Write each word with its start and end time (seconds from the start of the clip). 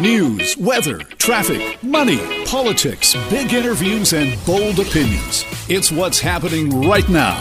News, 0.00 0.56
weather, 0.56 1.00
traffic, 1.18 1.82
money, 1.82 2.46
politics, 2.46 3.14
big 3.28 3.52
interviews, 3.52 4.14
and 4.14 4.42
bold 4.46 4.78
opinions. 4.78 5.44
It's 5.68 5.92
what's 5.92 6.18
happening 6.18 6.88
right 6.88 7.06
now. 7.10 7.38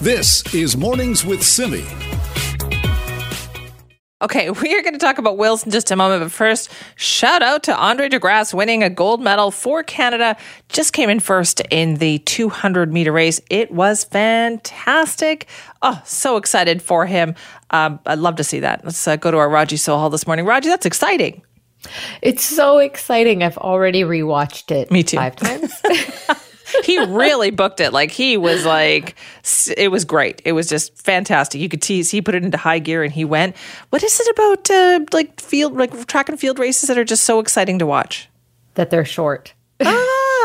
This 0.00 0.42
is 0.54 0.74
Mornings 0.74 1.26
with 1.26 1.42
Simi. 1.42 1.84
Okay, 4.22 4.48
we 4.62 4.74
are 4.74 4.80
going 4.80 4.94
to 4.94 4.98
talk 4.98 5.18
about 5.18 5.36
wills 5.36 5.66
in 5.66 5.70
just 5.70 5.90
a 5.90 5.96
moment, 5.96 6.22
but 6.22 6.32
first, 6.32 6.70
shout 6.96 7.42
out 7.42 7.64
to 7.64 7.76
Andre 7.76 8.08
DeGrasse 8.08 8.54
winning 8.54 8.82
a 8.82 8.88
gold 8.88 9.20
medal 9.20 9.50
for 9.50 9.82
Canada. 9.82 10.34
Just 10.70 10.94
came 10.94 11.10
in 11.10 11.20
first 11.20 11.60
in 11.70 11.96
the 11.96 12.20
200 12.20 12.90
meter 12.90 13.12
race. 13.12 13.38
It 13.50 13.70
was 13.70 14.04
fantastic. 14.04 15.46
Oh, 15.82 16.00
so 16.06 16.38
excited 16.38 16.80
for 16.80 17.04
him. 17.04 17.34
Um, 17.68 18.00
I'd 18.06 18.18
love 18.18 18.36
to 18.36 18.44
see 18.44 18.60
that. 18.60 18.82
Let's 18.82 19.06
uh, 19.06 19.16
go 19.16 19.30
to 19.30 19.36
our 19.36 19.50
Raji 19.50 19.76
Sohal 19.76 20.10
this 20.10 20.26
morning. 20.26 20.46
Raji, 20.46 20.70
that's 20.70 20.86
exciting. 20.86 21.42
It's 22.22 22.44
so 22.44 22.78
exciting. 22.78 23.42
I've 23.42 23.58
already 23.58 24.02
rewatched 24.02 24.70
it. 24.70 24.90
Me 24.90 25.02
too. 25.02 25.16
Five 25.16 25.36
times. 25.36 25.72
he 26.84 26.98
really 27.06 27.50
booked 27.50 27.80
it. 27.80 27.92
Like 27.92 28.10
he 28.10 28.36
was 28.36 28.66
like, 28.66 29.14
it 29.76 29.90
was 29.90 30.04
great. 30.04 30.42
It 30.44 30.52
was 30.52 30.68
just 30.68 30.96
fantastic. 30.98 31.60
You 31.60 31.68
could 31.68 31.82
tease. 31.82 32.10
He 32.10 32.20
put 32.20 32.34
it 32.34 32.44
into 32.44 32.58
high 32.58 32.78
gear 32.78 33.02
and 33.02 33.12
he 33.12 33.24
went. 33.24 33.56
What 33.90 34.02
is 34.02 34.20
it 34.20 34.28
about 34.28 34.70
uh, 34.70 35.00
like 35.12 35.40
field, 35.40 35.76
like 35.76 36.06
track 36.06 36.28
and 36.28 36.38
field 36.38 36.58
races 36.58 36.88
that 36.88 36.98
are 36.98 37.04
just 37.04 37.24
so 37.24 37.40
exciting 37.40 37.78
to 37.78 37.86
watch? 37.86 38.28
that 38.78 38.90
they're 38.90 39.04
short. 39.04 39.52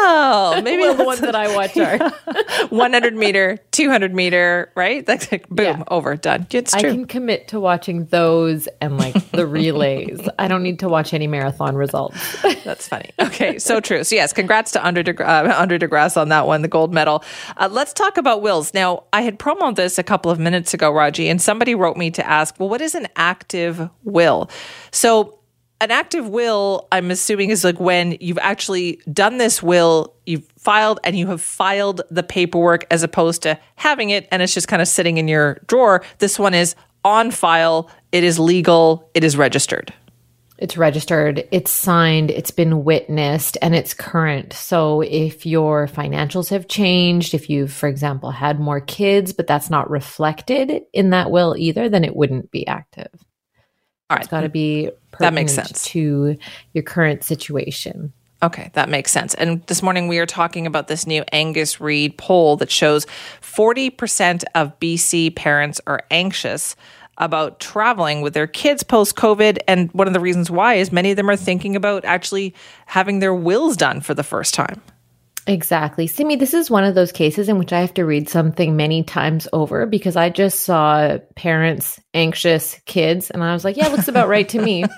Oh, 0.05 0.62
maybe 0.63 0.84
well, 0.84 0.95
the 0.95 1.05
ones 1.05 1.21
that 1.21 1.35
I 1.35 1.53
watch 1.55 1.77
are. 1.77 1.98
100 2.70 3.16
meter, 3.16 3.57
200 3.71 4.13
meter, 4.13 4.71
right? 4.75 5.05
That's 5.05 5.31
like 5.31 5.48
boom, 5.49 5.66
Yeah. 5.66 5.84
over, 5.88 6.16
done. 6.16 6.45
It's 6.52 6.71
true. 6.75 6.89
I 6.89 6.94
can 6.94 7.05
commit 7.05 7.48
to 7.49 7.59
watching 7.59 8.05
those 8.05 8.67
and 8.81 8.97
like 8.97 9.13
the 9.31 9.45
relays. 9.47 10.20
I 10.39 10.47
don't 10.47 10.63
need 10.63 10.80
to 10.80 10.89
watch 10.89 11.13
any 11.13 11.27
marathon 11.27 11.75
results. 11.75 12.17
That's 12.63 12.88
funny. 12.88 13.11
Okay, 13.19 13.59
so 13.59 13.80
true. 13.80 14.03
So 14.03 14.16
yes, 14.16 14.33
congrats 14.33 14.72
to 14.72 14.83
Andre, 14.83 15.03
De, 15.03 15.25
uh, 15.25 15.66
DeGrasse 15.66 16.17
on 16.20 16.30
that 16.30 16.47
one, 16.47 16.61
the 16.61 16.67
gold 16.67 16.94
medal. 16.94 17.23
Uh, 17.58 17.70
let's 17.72 17.94
talk 17.94 18.17
about 18.17 18.42
wills. 18.42 18.73
Now, 18.73 19.03
I 19.14 19.22
had 19.22 19.39
promoted 19.39 19.77
this 19.77 19.97
a 19.97 20.03
couple 20.03 20.31
of 20.31 20.39
minutes 20.39 20.73
ago, 20.73 20.92
Raji, 20.92 21.30
and 21.30 21.42
somebody 21.42 21.75
wrote 21.75 21.97
me 21.97 22.11
to 22.11 22.27
ask, 22.27 22.59
well, 22.59 22.70
what 22.70 22.81
is 22.81 22.95
an 22.95 23.08
active 23.16 23.89
will? 24.03 24.49
So 24.92 25.39
an 25.84 25.92
active 25.92 26.30
will, 26.30 26.88
I'm 26.94 27.12
assuming, 27.12 27.50
is 27.50 27.64
like 27.66 27.80
when 27.80 28.17
you've 28.22 28.39
actually 28.39 29.02
done 29.12 29.38
this 29.38 29.62
will, 29.62 30.16
you've 30.26 30.48
filed, 30.58 31.00
and 31.03 31.17
you 31.17 31.28
have 31.28 31.42
filed 31.42 32.02
the 32.09 32.23
paperwork 32.23 32.86
as 32.89 33.03
opposed 33.03 33.44
to 33.44 33.59
having 33.76 34.09
it 34.09 34.28
and 34.31 34.42
it's 34.42 34.54
just 34.54 34.70
kind 34.70 34.81
of 34.81 34.88
sitting 34.88 35.17
in 35.17 35.28
your 35.28 35.59
drawer. 35.67 36.04
This 36.20 36.39
one 36.39 36.54
is 36.54 36.76
on 37.04 37.31
file, 37.31 37.89
it 38.14 38.23
is 38.23 38.39
legal, 38.39 39.09
it 39.14 39.26
is 39.26 39.36
registered. 39.36 39.94
It's 40.58 40.78
registered, 40.78 41.45
it's 41.52 41.72
signed, 41.72 42.31
it's 42.31 42.52
been 42.52 42.86
witnessed, 42.86 43.58
and 43.61 43.76
it's 43.76 43.94
current. 43.94 44.54
So 44.54 45.02
if 45.02 45.45
your 45.45 45.88
financials 45.88 46.50
have 46.52 46.70
changed, 46.70 47.34
if 47.34 47.50
you've, 47.50 47.73
for 47.73 47.89
example, 47.89 48.31
had 48.31 48.58
more 48.61 48.80
kids, 48.80 49.34
but 49.34 49.48
that's 49.48 49.70
not 49.70 49.89
reflected 49.89 50.84
in 50.94 51.09
that 51.09 51.30
will 51.30 51.56
either, 51.58 51.89
then 51.89 52.06
it 52.06 52.16
wouldn't 52.16 52.52
be 52.52 52.66
active. 52.66 53.09
All 54.14 54.19
It's 54.22 54.28
got 54.30 54.42
to 54.42 54.50
be 54.50 54.89
That 55.19 55.33
makes 55.33 55.53
sense. 55.53 55.86
to 55.86 56.38
your 56.73 56.83
current 56.83 57.23
situation. 57.23 58.14
Okay, 58.42 58.72
that 58.73 58.89
makes 58.89 59.11
sense. 59.11 59.33
And 59.36 59.66
this 59.67 59.81
morning 59.81 60.09
we 60.09 60.20
are 60.20 60.25
talking 60.25 60.67
about 60.67 60.89
this 60.89 61.08
new 61.08 61.23
Angus 61.31 61.80
Reid 61.80 62.17
poll 62.17 62.58
that 62.58 62.70
shows 62.70 63.05
40% 63.42 64.44
of 64.53 64.78
BC 64.81 65.33
parents 65.33 65.80
are 65.88 66.02
anxious 66.11 66.75
about 67.20 67.61
traveling 67.61 68.22
with 68.22 68.33
their 68.33 68.47
kids 68.47 68.83
post 68.83 69.16
COVID. 69.16 69.59
And 69.67 69.89
one 69.94 70.08
of 70.08 70.14
the 70.14 70.20
reasons 70.20 70.52
why 70.52 70.73
is 70.73 70.92
many 70.92 71.11
of 71.11 71.16
them 71.16 71.30
are 71.30 71.38
thinking 71.38 71.75
about 71.75 72.03
actually 72.03 72.53
having 72.86 73.20
their 73.20 73.33
wills 73.33 73.77
done 73.77 74.02
for 74.02 74.14
the 74.14 74.23
first 74.23 74.53
time. 74.53 74.81
Exactly. 75.45 76.08
Simi, 76.08 76.38
this 76.38 76.53
is 76.53 76.72
one 76.72 76.86
of 76.86 76.95
those 76.95 77.11
cases 77.11 77.49
in 77.49 77.58
which 77.58 77.73
I 77.73 77.81
have 77.81 77.93
to 77.95 78.05
read 78.05 78.30
something 78.30 78.76
many 78.76 79.04
times 79.04 79.48
over 79.52 79.86
because 79.86 80.15
I 80.15 80.30
just 80.30 80.61
saw 80.61 81.17
parents, 81.36 81.99
anxious 82.14 82.80
kids, 82.86 83.30
and 83.30 83.43
I 83.43 83.54
was 83.54 83.65
like, 83.65 83.76
yeah, 83.76 83.89
looks 83.89 84.08
about 84.08 84.30
right 84.30 84.48
to 84.49 84.61
me. 84.61 84.86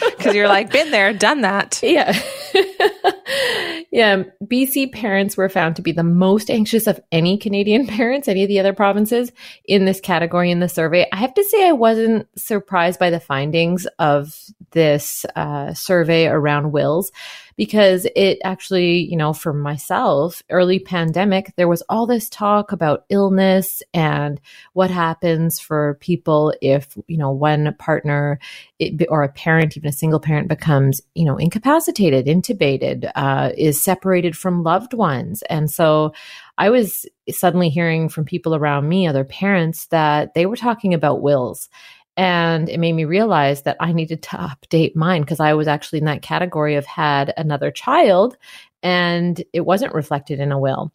Because 0.00 0.34
you're 0.34 0.48
like, 0.48 0.72
been 0.72 0.90
there, 0.90 1.12
done 1.12 1.42
that. 1.42 1.80
Yeah. 1.90 2.12
yeah. 3.90 4.22
BC 4.44 4.92
parents 4.92 5.36
were 5.36 5.48
found 5.48 5.76
to 5.76 5.82
be 5.82 5.92
the 5.92 6.04
most 6.04 6.50
anxious 6.50 6.86
of 6.86 7.00
any 7.10 7.38
Canadian 7.38 7.86
parents, 7.86 8.28
any 8.28 8.42
of 8.42 8.48
the 8.48 8.60
other 8.60 8.72
provinces 8.72 9.32
in 9.64 9.84
this 9.84 10.00
category 10.00 10.50
in 10.50 10.60
the 10.60 10.68
survey. 10.68 11.06
I 11.12 11.16
have 11.16 11.34
to 11.34 11.44
say, 11.44 11.68
I 11.68 11.72
wasn't 11.72 12.28
surprised 12.36 12.98
by 12.98 13.10
the 13.10 13.20
findings 13.20 13.86
of 13.98 14.36
this 14.72 15.24
uh, 15.36 15.74
survey 15.74 16.26
around 16.26 16.72
wills 16.72 17.10
because 17.60 18.06
it 18.16 18.38
actually, 18.42 19.00
you 19.00 19.18
know, 19.18 19.34
for 19.34 19.52
myself, 19.52 20.42
early 20.48 20.78
pandemic, 20.78 21.52
there 21.56 21.68
was 21.68 21.82
all 21.90 22.06
this 22.06 22.26
talk 22.30 22.72
about 22.72 23.04
illness 23.10 23.82
and 23.92 24.40
what 24.72 24.90
happens 24.90 25.60
for 25.60 25.98
people 26.00 26.54
if, 26.62 26.96
you 27.06 27.18
know, 27.18 27.30
one 27.30 27.74
partner 27.78 28.38
it, 28.78 29.06
or 29.10 29.22
a 29.22 29.28
parent, 29.28 29.76
even 29.76 29.90
a 29.90 29.92
single 29.92 30.20
parent, 30.20 30.48
becomes, 30.48 31.02
you 31.14 31.26
know, 31.26 31.36
incapacitated, 31.36 32.24
intubated, 32.24 33.12
uh, 33.14 33.50
is 33.58 33.84
separated 33.84 34.34
from 34.34 34.62
loved 34.62 34.94
ones. 34.94 35.42
And 35.50 35.70
so 35.70 36.14
I 36.56 36.70
was 36.70 37.04
suddenly 37.28 37.68
hearing 37.68 38.08
from 38.08 38.24
people 38.24 38.54
around 38.54 38.88
me, 38.88 39.06
other 39.06 39.24
parents, 39.24 39.84
that 39.88 40.32
they 40.32 40.46
were 40.46 40.56
talking 40.56 40.94
about 40.94 41.20
wills. 41.20 41.68
And 42.20 42.68
it 42.68 42.78
made 42.78 42.92
me 42.92 43.06
realize 43.06 43.62
that 43.62 43.78
I 43.80 43.92
needed 43.92 44.22
to 44.24 44.36
update 44.36 44.94
mine 44.94 45.22
because 45.22 45.40
I 45.40 45.54
was 45.54 45.66
actually 45.66 46.00
in 46.00 46.04
that 46.04 46.20
category 46.20 46.74
of 46.74 46.84
had 46.84 47.32
another 47.38 47.70
child 47.70 48.36
and 48.82 49.42
it 49.54 49.62
wasn't 49.62 49.94
reflected 49.94 50.38
in 50.38 50.52
a 50.52 50.58
will. 50.58 50.92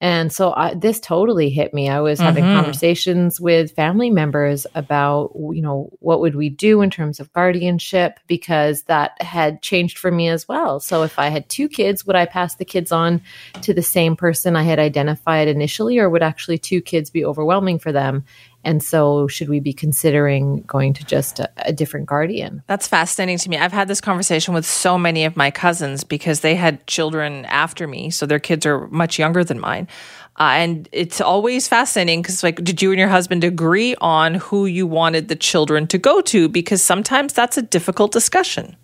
And 0.00 0.32
so 0.32 0.52
I, 0.52 0.74
this 0.74 0.98
totally 0.98 1.48
hit 1.48 1.72
me. 1.72 1.88
I 1.88 2.00
was 2.00 2.18
having 2.18 2.46
Mhm. 2.46 2.52
conversations 2.52 3.40
with 3.40 3.76
family 3.76 4.10
members 4.10 4.66
about, 4.74 5.30
you 5.36 5.62
know, 5.62 5.90
what 6.00 6.18
would 6.18 6.34
we 6.34 6.50
do 6.50 6.82
in 6.82 6.90
terms 6.90 7.20
of 7.20 7.32
guardianship 7.32 8.18
because 8.26 8.82
that 8.82 9.12
had 9.22 9.62
changed 9.62 9.96
for 9.96 10.10
me 10.10 10.28
as 10.28 10.48
well. 10.48 10.80
So 10.80 11.04
if 11.04 11.20
I 11.20 11.28
had 11.28 11.48
two 11.48 11.68
kids, 11.68 12.04
would 12.04 12.16
I 12.16 12.26
pass 12.26 12.56
the 12.56 12.64
kids 12.64 12.90
on 12.90 13.22
to 13.62 13.72
the 13.72 13.80
same 13.80 14.16
person 14.16 14.56
I 14.56 14.64
had 14.64 14.80
identified 14.80 15.46
initially, 15.46 16.00
or 16.00 16.10
would 16.10 16.22
actually 16.24 16.58
two 16.58 16.80
kids 16.80 17.10
be 17.10 17.24
overwhelming 17.24 17.78
for 17.78 17.92
them? 17.92 18.24
And 18.64 18.82
so 18.82 19.28
should 19.28 19.48
we 19.48 19.60
be 19.60 19.72
considering 19.72 20.62
going 20.62 20.94
to 20.94 21.04
just 21.04 21.40
a, 21.40 21.50
a 21.58 21.72
different 21.72 22.06
guardian? 22.06 22.62
That's 22.66 22.88
fascinating 22.88 23.38
to 23.38 23.50
me. 23.50 23.58
I've 23.58 23.72
had 23.72 23.88
this 23.88 24.00
conversation 24.00 24.54
with 24.54 24.64
so 24.64 24.98
many 24.98 25.24
of 25.24 25.36
my 25.36 25.50
cousins 25.50 26.04
because 26.04 26.40
they 26.40 26.54
had 26.54 26.86
children 26.86 27.44
after 27.46 27.86
me. 27.86 28.10
So 28.10 28.26
their 28.26 28.38
kids 28.38 28.66
are 28.66 28.88
much 28.88 29.18
younger 29.18 29.44
than 29.44 29.60
mine. 29.60 29.88
Uh, 30.36 30.54
and 30.54 30.88
it's 30.90 31.20
always 31.20 31.68
fascinating 31.68 32.20
because, 32.20 32.42
like, 32.42 32.56
did 32.64 32.82
you 32.82 32.90
and 32.90 32.98
your 32.98 33.08
husband 33.08 33.44
agree 33.44 33.94
on 34.00 34.34
who 34.34 34.66
you 34.66 34.84
wanted 34.84 35.28
the 35.28 35.36
children 35.36 35.86
to 35.86 35.96
go 35.96 36.20
to? 36.22 36.48
Because 36.48 36.82
sometimes 36.82 37.32
that's 37.32 37.56
a 37.56 37.62
difficult 37.62 38.10
discussion. 38.10 38.76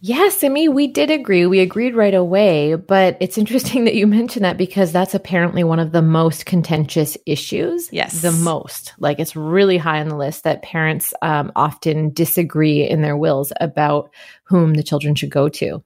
Yes, 0.00 0.38
Simi, 0.38 0.68
we 0.68 0.86
did 0.86 1.10
agree. 1.10 1.46
We 1.46 1.58
agreed 1.58 1.96
right 1.96 2.14
away, 2.14 2.76
but 2.76 3.16
it's 3.20 3.36
interesting 3.36 3.84
that 3.86 3.94
you 3.94 4.06
mentioned 4.06 4.44
that 4.44 4.56
because 4.56 4.92
that's 4.92 5.14
apparently 5.14 5.64
one 5.64 5.80
of 5.80 5.92
the 5.92 6.02
most 6.02 6.46
contentious 6.46 7.16
issues. 7.26 7.92
Yes. 7.92 8.22
The 8.22 8.32
most. 8.32 8.94
Like 8.98 9.18
it's 9.18 9.34
really 9.34 9.76
high 9.76 10.00
on 10.00 10.08
the 10.08 10.16
list 10.16 10.44
that 10.44 10.62
parents 10.62 11.12
um, 11.22 11.50
often 11.56 12.12
disagree 12.12 12.88
in 12.88 13.02
their 13.02 13.16
wills 13.16 13.52
about 13.60 14.10
whom 14.44 14.74
the 14.74 14.82
children 14.84 15.14
should 15.14 15.30
go 15.30 15.48
to. 15.48 15.82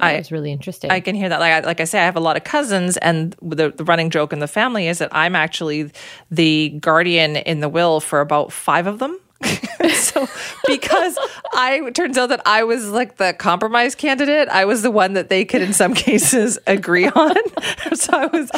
I- 0.00 0.18
was 0.18 0.32
really 0.32 0.50
interesting. 0.52 0.90
I 0.90 1.00
can 1.00 1.14
hear 1.14 1.28
that. 1.28 1.40
Like 1.40 1.52
I, 1.52 1.60
like 1.66 1.80
I 1.80 1.84
say, 1.84 2.00
I 2.00 2.04
have 2.04 2.16
a 2.16 2.20
lot 2.20 2.36
of 2.36 2.44
cousins, 2.44 2.96
and 2.96 3.36
the, 3.40 3.70
the 3.70 3.84
running 3.84 4.10
joke 4.10 4.32
in 4.32 4.40
the 4.40 4.48
family 4.48 4.88
is 4.88 4.98
that 4.98 5.10
I'm 5.12 5.36
actually 5.36 5.92
the 6.30 6.70
guardian 6.80 7.36
in 7.36 7.60
the 7.60 7.68
will 7.68 8.00
for 8.00 8.20
about 8.20 8.52
five 8.52 8.86
of 8.86 8.98
them. 8.98 9.16
so 9.94 10.28
because 10.66 11.18
I 11.52 11.90
turns 11.94 12.16
out 12.18 12.28
that 12.28 12.42
I 12.46 12.64
was 12.64 12.88
like 12.90 13.16
the 13.16 13.32
compromise 13.32 13.94
candidate, 13.94 14.48
I 14.48 14.64
was 14.64 14.82
the 14.82 14.90
one 14.90 15.14
that 15.14 15.28
they 15.28 15.44
could 15.44 15.62
in 15.62 15.72
some 15.72 15.94
cases 15.94 16.58
agree 16.66 17.08
on. 17.08 17.34
so 17.94 18.12
I 18.12 18.26
was 18.26 18.50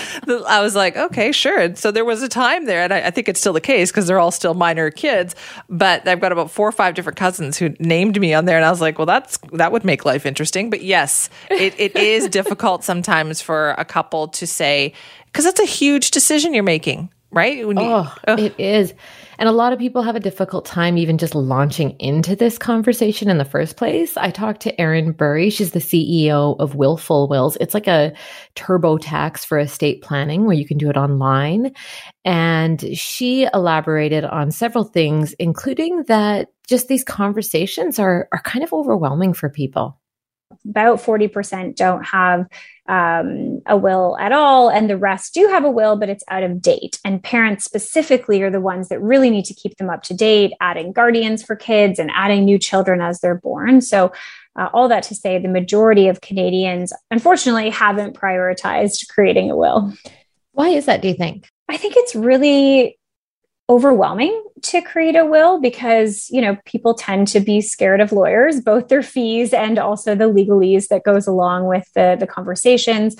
I 0.47 0.61
was 0.61 0.75
like, 0.75 0.97
okay, 0.97 1.33
sure. 1.33 1.59
And 1.61 1.79
so 1.79 1.91
there 1.91 2.05
was 2.05 2.23
a 2.23 2.29
time 2.29 2.67
there, 2.67 2.83
and 2.83 2.93
I, 2.93 3.07
I 3.07 3.11
think 3.11 3.29
it's 3.29 3.41
still 3.41 3.53
the 3.53 3.61
case 3.61 3.91
because 3.91 4.07
they're 4.07 4.19
all 4.21 4.31
still 4.31 4.55
minor 4.55 4.91
kids. 4.91 5.35
But 5.69 6.07
I've 6.07 6.21
got 6.21 6.33
about 6.33 6.51
four 6.51 6.69
or 6.69 6.73
five 6.73 6.95
different 6.95 7.17
cousins 7.19 7.59
who 7.59 7.71
named 7.81 8.21
me 8.21 8.35
on 8.35 8.45
there, 8.45 8.57
and 8.57 8.65
I 8.65 8.71
was 8.71 8.81
like, 8.81 8.99
well, 8.99 9.07
that's 9.07 9.39
that 9.53 9.73
would 9.73 9.85
make 9.85 10.05
life 10.05 10.27
interesting. 10.27 10.71
But 10.71 10.83
yes, 10.83 11.31
it, 11.51 11.75
it 11.79 11.97
is 11.97 12.29
difficult 12.31 12.85
sometimes 12.85 13.41
for 13.41 13.71
a 13.79 13.85
couple 13.85 14.29
to 14.29 14.47
say 14.47 14.93
because 15.27 15.45
that's 15.45 15.61
a 15.61 15.65
huge 15.67 16.11
decision 16.13 16.55
you're 16.55 16.63
making, 16.63 17.11
right? 17.31 17.57
You- 17.59 17.75
Oh, 17.77 18.15
it 18.29 18.55
is. 18.59 18.95
And 19.39 19.49
a 19.49 19.53
lot 19.53 19.73
of 19.73 19.79
people 19.79 20.03
have 20.03 20.17
a 20.17 20.21
difficult 20.21 20.65
time 20.65 20.99
even 20.99 21.19
just 21.19 21.35
launching 21.35 21.91
into 21.99 22.37
this 22.37 22.59
conversation 22.59 23.29
in 23.29 23.39
the 23.39 23.45
first 23.45 23.77
place. 23.77 24.17
I 24.17 24.31
talked 24.31 24.63
to 24.63 24.81
Erin 24.81 25.13
Bury. 25.13 25.51
She's 25.51 25.73
the 25.73 25.79
CEO 25.79 26.57
of 26.59 26.75
Willful 26.75 27.29
Wills. 27.29 27.57
It's 27.61 27.75
like 27.75 27.87
a 27.87 28.13
turbo 28.55 28.99
tax 28.99 29.45
for 29.45 29.59
estate 29.59 30.03
planning 30.03 30.45
where 30.45 30.57
you 30.57 30.67
can 30.67 30.79
do 30.79 30.91
it 30.91 30.97
online. 30.97 31.73
And 32.25 32.97
she 32.97 33.49
elaborated 33.53 34.25
on 34.25 34.51
several 34.51 34.85
things, 34.85 35.33
including 35.35 36.05
that 36.05 36.49
just 36.67 36.89
these 36.89 37.05
conversations 37.05 37.99
are 37.99 38.29
are 38.33 38.41
kind 38.43 38.65
of 38.65 38.73
overwhelming 38.73 39.35
for 39.35 39.51
people 39.51 39.99
about 40.69 40.99
40% 40.99 41.77
don't 41.77 42.05
have 42.05 42.47
um, 42.89 43.63
a 43.67 43.77
will 43.77 44.17
at 44.19 44.33
all, 44.33 44.69
and 44.69 44.89
the 44.89 44.97
rest 44.97 45.35
do 45.35 45.49
have 45.49 45.65
a 45.65 45.71
will, 45.71 45.97
but 45.97 46.09
it's 46.09 46.25
out 46.29 46.43
of 46.43 46.61
date. 46.61 46.99
And 47.05 47.23
parents 47.23 47.65
specifically 47.65 48.43
are 48.43 48.51
the 48.51 48.61
ones 48.61 48.89
that 48.89 49.01
really 49.01 49.31
need 49.31 49.47
to 49.47 49.55
keep 49.55 49.77
them 49.77 49.89
up 49.89 50.03
to 50.05 50.15
date, 50.15 50.53
adding 50.61 50.93
guardians 50.93 51.43
for 51.43 51.57
kids 51.57 51.99
and 51.99 52.11
adding 52.15 52.45
new 52.45 52.59
children 52.59 53.01
as 53.01 53.21
they're 53.21 53.35
born. 53.35 53.81
So, 53.81 54.13
uh, 54.57 54.69
all 54.73 54.89
that 54.89 55.03
to 55.05 55.15
say, 55.15 55.39
the 55.39 55.49
majority 55.49 56.09
of 56.09 56.21
Canadians, 56.21 56.93
unfortunately, 57.11 57.71
haven't 57.71 58.17
prioritized 58.17 59.09
creating 59.09 59.51
a 59.51 59.57
will. 59.57 59.93
Why 60.53 60.69
is 60.69 60.87
that, 60.87 61.03
do 61.03 61.09
you 61.09 61.15
think? 61.15 61.49
I 61.69 61.77
think 61.77 61.95
it's 61.97 62.15
really 62.15 62.99
overwhelming 63.69 64.43
to 64.63 64.83
create 64.83 65.17
a 65.17 65.25
will 65.25 65.59
because 65.61 66.29
you 66.31 66.41
know 66.41 66.57
people 66.67 66.93
tend 66.93 67.27
to 67.27 67.41
be 67.41 67.63
scared 67.63 68.01
of 68.01 68.13
lawyers 68.13 68.61
both 68.61 68.89
their 68.89 69.03
fees 69.03 69.55
and 69.55 69.79
also 69.79 70.15
the 70.15 70.31
legalese 70.31 70.89
that 70.89 71.03
goes 71.03 71.27
along 71.27 71.67
with 71.67 71.91
the 71.95 72.17
the 72.21 72.27
conversations 72.27 73.17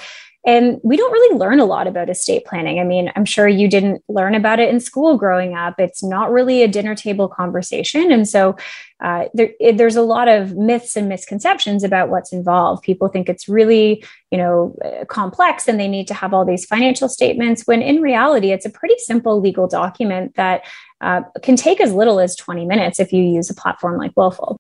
and 0.47 0.79
we 0.83 0.97
don't 0.97 1.13
really 1.13 1.39
learn 1.39 1.59
a 1.59 1.65
lot 1.65 1.87
about 1.87 2.11
estate 2.11 2.45
planning. 2.45 2.79
I 2.79 2.85
mean, 2.85 3.11
I'm 3.17 3.25
sure 3.25 3.49
you 3.49 3.67
didn't 3.67 4.05
learn 4.09 4.35
about 4.35 4.61
it 4.61 4.69
in 4.69 4.79
school 4.79 5.17
growing 5.17 5.55
up. 5.55 5.77
It's 5.79 6.03
not 6.03 6.31
really 6.31 6.63
a 6.63 6.69
dinner 6.69 6.95
table 6.95 7.29
conversation. 7.29 8.13
And 8.13 8.29
so 8.29 8.57
uh, 9.03 9.25
there, 9.33 9.51
it, 9.59 9.79
there's 9.79 9.97
a 9.97 10.03
lot 10.03 10.29
of 10.29 10.55
myths 10.55 10.97
and 10.97 11.09
misconceptions 11.09 11.83
about 11.83 12.11
what's 12.11 12.33
involved. 12.33 12.83
People 12.83 13.09
think 13.09 13.31
it's 13.31 13.49
really, 13.49 14.05
you 14.31 14.37
know, 14.37 14.77
complex 15.09 15.67
and 15.67 15.81
they 15.81 15.89
need 15.89 16.07
to 16.09 16.15
have 16.15 16.35
all 16.35 16.45
these 16.45 16.67
financial 16.67 17.09
statements, 17.09 17.67
when 17.67 17.81
in 17.81 18.03
reality, 18.03 18.53
it's 18.53 18.67
a 18.67 18.71
pretty 18.71 18.97
simple 18.99 19.41
legal 19.41 19.67
document 19.67 20.35
that 20.37 20.63
uh, 21.01 21.23
can 21.43 21.57
take 21.57 21.81
as 21.81 21.93
little 21.93 22.21
as 22.21 22.37
20 22.37 22.67
minutes 22.67 23.01
if 23.01 23.13
you 23.13 23.23
use 23.23 23.49
a 23.49 23.55
platform 23.55 23.97
like 23.99 24.13
Willful. 24.15 24.59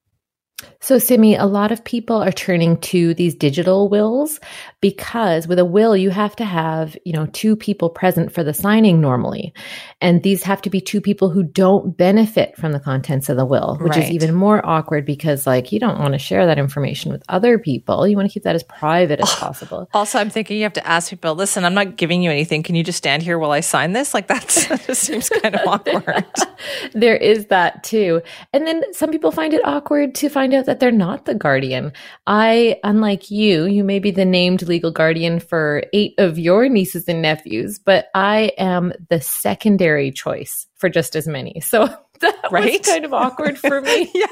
So, 0.81 0.99
Simi, 0.99 1.35
a 1.35 1.47
lot 1.47 1.73
of 1.73 1.85
people 1.85 2.23
are 2.23 2.33
turning 2.33 2.77
to 2.79 3.15
these 3.15 3.35
digital 3.35 3.89
wills 3.89 4.39
because 4.81 5.49
with 5.49 5.59
a 5.59 5.65
will, 5.65 5.97
you 5.97 6.11
have 6.11 6.37
to 6.37 6.45
have, 6.45 6.97
you 7.05 7.13
know, 7.13 7.27
two 7.27 7.57
people 7.57 7.89
present 7.89 8.33
for 8.33 8.45
the 8.45 8.53
signing 8.53 9.01
normally. 9.01 9.55
And 10.01 10.23
these 10.23 10.43
have 10.43 10.61
to 10.63 10.71
be 10.71 10.81
two 10.81 11.01
people 11.01 11.31
who 11.31 11.43
don't 11.43 11.97
benefit 11.97 12.57
from 12.57 12.73
the 12.73 12.81
contents 12.81 13.29
of 13.29 13.37
the 13.37 13.47
will, 13.47 13.79
which 13.81 13.97
right. 13.97 14.05
is 14.05 14.11
even 14.11 14.35
more 14.35 14.65
awkward 14.65 15.07
because, 15.07 15.47
like, 15.47 15.73
you 15.73 15.81
don't 15.81 15.99
want 15.99 16.13
to 16.13 16.19
share 16.19 16.47
that 16.47 16.59
information 16.59 17.11
with 17.11 17.23
other 17.29 17.59
people. 17.59 18.07
You 18.07 18.17
want 18.17 18.29
to 18.29 18.33
keep 18.33 18.45
that 18.45 18.55
as 18.55 18.63
private 18.63 19.21
as 19.21 19.35
possible. 19.37 19.89
Also, 19.95 20.19
I'm 20.19 20.31
thinking 20.31 20.59
you 20.59 20.65
have 20.65 20.73
to 20.75 20.87
ask 20.87 21.11
people, 21.11 21.35
listen, 21.35 21.65
I'm 21.65 21.75
not 21.75 21.97
giving 21.97 22.23
you 22.23 22.31
anything. 22.31 22.63
Can 22.63 22.75
you 22.75 22.85
just 22.85 22.99
stand 22.99 23.23
here 23.23 23.39
while 23.39 23.51
I 23.53 23.61
sign 23.61 23.93
this? 23.93 24.15
Like, 24.15 24.27
that's, 24.27 24.67
that 24.69 24.87
just 24.87 25.03
seems 25.03 25.29
kind 25.29 25.55
of 25.55 25.61
awkward. 25.67 26.25
there 26.93 27.17
is 27.17 27.47
that 27.47 27.85
too. 27.85 28.23
And 28.53 28.67
then 28.67 28.83
some 28.93 29.11
people 29.11 29.33
find 29.33 29.55
it 29.55 29.65
awkward 29.65 30.15
to 30.17 30.29
find 30.29 30.54
out 30.55 30.67
that 30.67 30.81
they're 30.81 30.91
not 30.91 31.25
the 31.25 31.35
guardian. 31.35 31.93
I, 32.27 32.81
unlike 32.85 33.31
you, 33.31 33.65
you 33.67 33.85
may 33.85 33.99
be 33.99 34.11
the 34.11 34.25
named 34.25 34.63
legal 34.63 34.91
guardian 34.91 35.41
for 35.41 35.85
eight 35.93 36.15
of 36.19 36.39
your 36.39 36.69
nieces 36.69 37.09
and 37.09 37.23
nephews, 37.23 37.79
but 37.79 38.09
I 38.15 38.53
am 38.59 38.93
the 39.09 39.21
secondary 39.21 40.11
choice 40.11 40.67
for 40.77 40.89
just 40.89 41.17
as 41.17 41.27
many. 41.27 41.61
So 41.75 41.89
that 42.21 42.49
right? 42.53 42.79
was 42.79 42.87
kind 42.87 43.05
of 43.05 43.13
awkward 43.13 43.59
for 43.59 43.81
me. 43.81 44.11
yeah. 44.15 44.27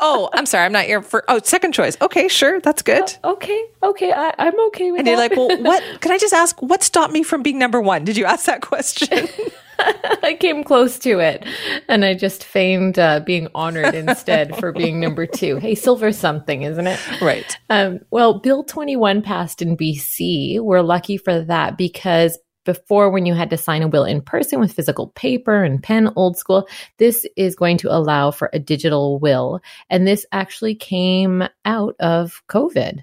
Oh, 0.00 0.28
I'm 0.32 0.46
sorry. 0.46 0.64
I'm 0.64 0.72
not 0.72 0.88
your 0.88 1.02
for. 1.02 1.24
Oh, 1.28 1.38
second 1.42 1.72
choice. 1.72 1.96
Okay, 2.00 2.26
sure. 2.26 2.60
That's 2.60 2.82
good. 2.82 3.16
Uh, 3.22 3.32
okay. 3.32 3.64
Okay. 3.82 4.12
I, 4.12 4.34
am 4.38 4.58
okay 4.68 4.90
with 4.90 5.04
that. 5.04 5.10
and 5.10 5.18
that. 5.20 5.30
you're 5.30 5.48
like, 5.48 5.62
well, 5.62 5.62
what? 5.62 6.00
Can 6.00 6.10
I 6.10 6.18
just 6.18 6.34
ask, 6.34 6.60
what 6.60 6.82
stopped 6.82 7.12
me 7.12 7.22
from 7.22 7.42
being 7.42 7.58
number 7.58 7.80
one? 7.80 8.04
Did 8.04 8.16
you 8.16 8.24
ask 8.24 8.46
that 8.46 8.62
question? 8.62 9.28
I 10.22 10.36
came 10.38 10.64
close 10.64 10.98
to 11.00 11.20
it, 11.20 11.44
and 11.88 12.04
I 12.04 12.14
just 12.14 12.44
feigned 12.44 12.98
uh, 12.98 13.20
being 13.20 13.48
honored 13.54 13.94
instead 13.94 14.56
for 14.56 14.72
being 14.72 15.00
number 15.00 15.26
two. 15.26 15.56
Hey, 15.56 15.74
silver 15.74 16.12
something, 16.12 16.62
isn't 16.62 16.86
it? 16.86 17.20
Right. 17.20 17.56
Um, 17.70 18.00
well, 18.10 18.40
Bill 18.40 18.64
21 18.64 19.22
passed 19.22 19.62
in 19.62 19.76
BC. 19.76 20.60
We're 20.60 20.82
lucky 20.82 21.16
for 21.16 21.40
that 21.44 21.78
because 21.78 22.38
before 22.64 23.08
when 23.08 23.24
you 23.24 23.32
had 23.32 23.48
to 23.48 23.56
sign 23.56 23.82
a 23.82 23.88
will 23.88 24.04
in 24.04 24.20
person 24.20 24.60
with 24.60 24.74
physical 24.74 25.08
paper 25.14 25.64
and 25.64 25.82
pen 25.82 26.10
old 26.16 26.36
school 26.36 26.68
this 26.98 27.26
is 27.34 27.56
going 27.56 27.78
to 27.78 27.90
allow 27.90 28.30
for 28.30 28.50
a 28.52 28.58
digital 28.58 29.18
will 29.18 29.58
and 29.88 30.06
this 30.06 30.26
actually 30.32 30.74
came 30.74 31.42
out 31.64 31.96
of 31.98 32.42
covid 32.46 33.02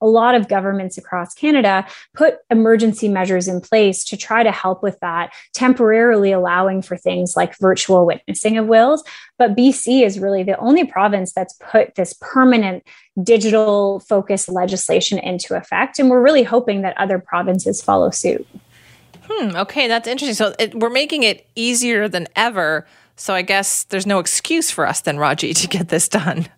a 0.00 0.06
lot 0.06 0.34
of 0.34 0.48
governments 0.48 0.98
across 0.98 1.34
Canada 1.34 1.86
put 2.14 2.38
emergency 2.50 3.08
measures 3.08 3.48
in 3.48 3.60
place 3.60 4.04
to 4.04 4.16
try 4.16 4.42
to 4.42 4.52
help 4.52 4.82
with 4.82 4.98
that, 5.00 5.32
temporarily 5.52 6.32
allowing 6.32 6.82
for 6.82 6.96
things 6.96 7.36
like 7.36 7.58
virtual 7.58 8.06
witnessing 8.06 8.58
of 8.58 8.66
wills. 8.66 9.02
But 9.38 9.56
BC 9.56 10.04
is 10.04 10.18
really 10.18 10.42
the 10.42 10.56
only 10.58 10.84
province 10.84 11.32
that's 11.32 11.54
put 11.54 11.94
this 11.94 12.14
permanent 12.20 12.84
digital 13.22 14.00
focused 14.00 14.48
legislation 14.48 15.18
into 15.18 15.54
effect. 15.54 15.98
And 15.98 16.10
we're 16.10 16.22
really 16.22 16.42
hoping 16.42 16.82
that 16.82 16.96
other 16.98 17.18
provinces 17.18 17.82
follow 17.82 18.10
suit. 18.10 18.46
Hmm, 19.28 19.56
okay, 19.56 19.88
that's 19.88 20.06
interesting. 20.06 20.34
So 20.34 20.54
it, 20.58 20.74
we're 20.74 20.90
making 20.90 21.22
it 21.22 21.46
easier 21.54 22.08
than 22.08 22.28
ever. 22.36 22.86
So 23.16 23.34
I 23.34 23.42
guess 23.42 23.84
there's 23.84 24.06
no 24.06 24.18
excuse 24.18 24.70
for 24.70 24.86
us 24.86 25.00
then, 25.00 25.18
Raji, 25.18 25.54
to 25.54 25.68
get 25.68 25.88
this 25.88 26.08
done. 26.08 26.48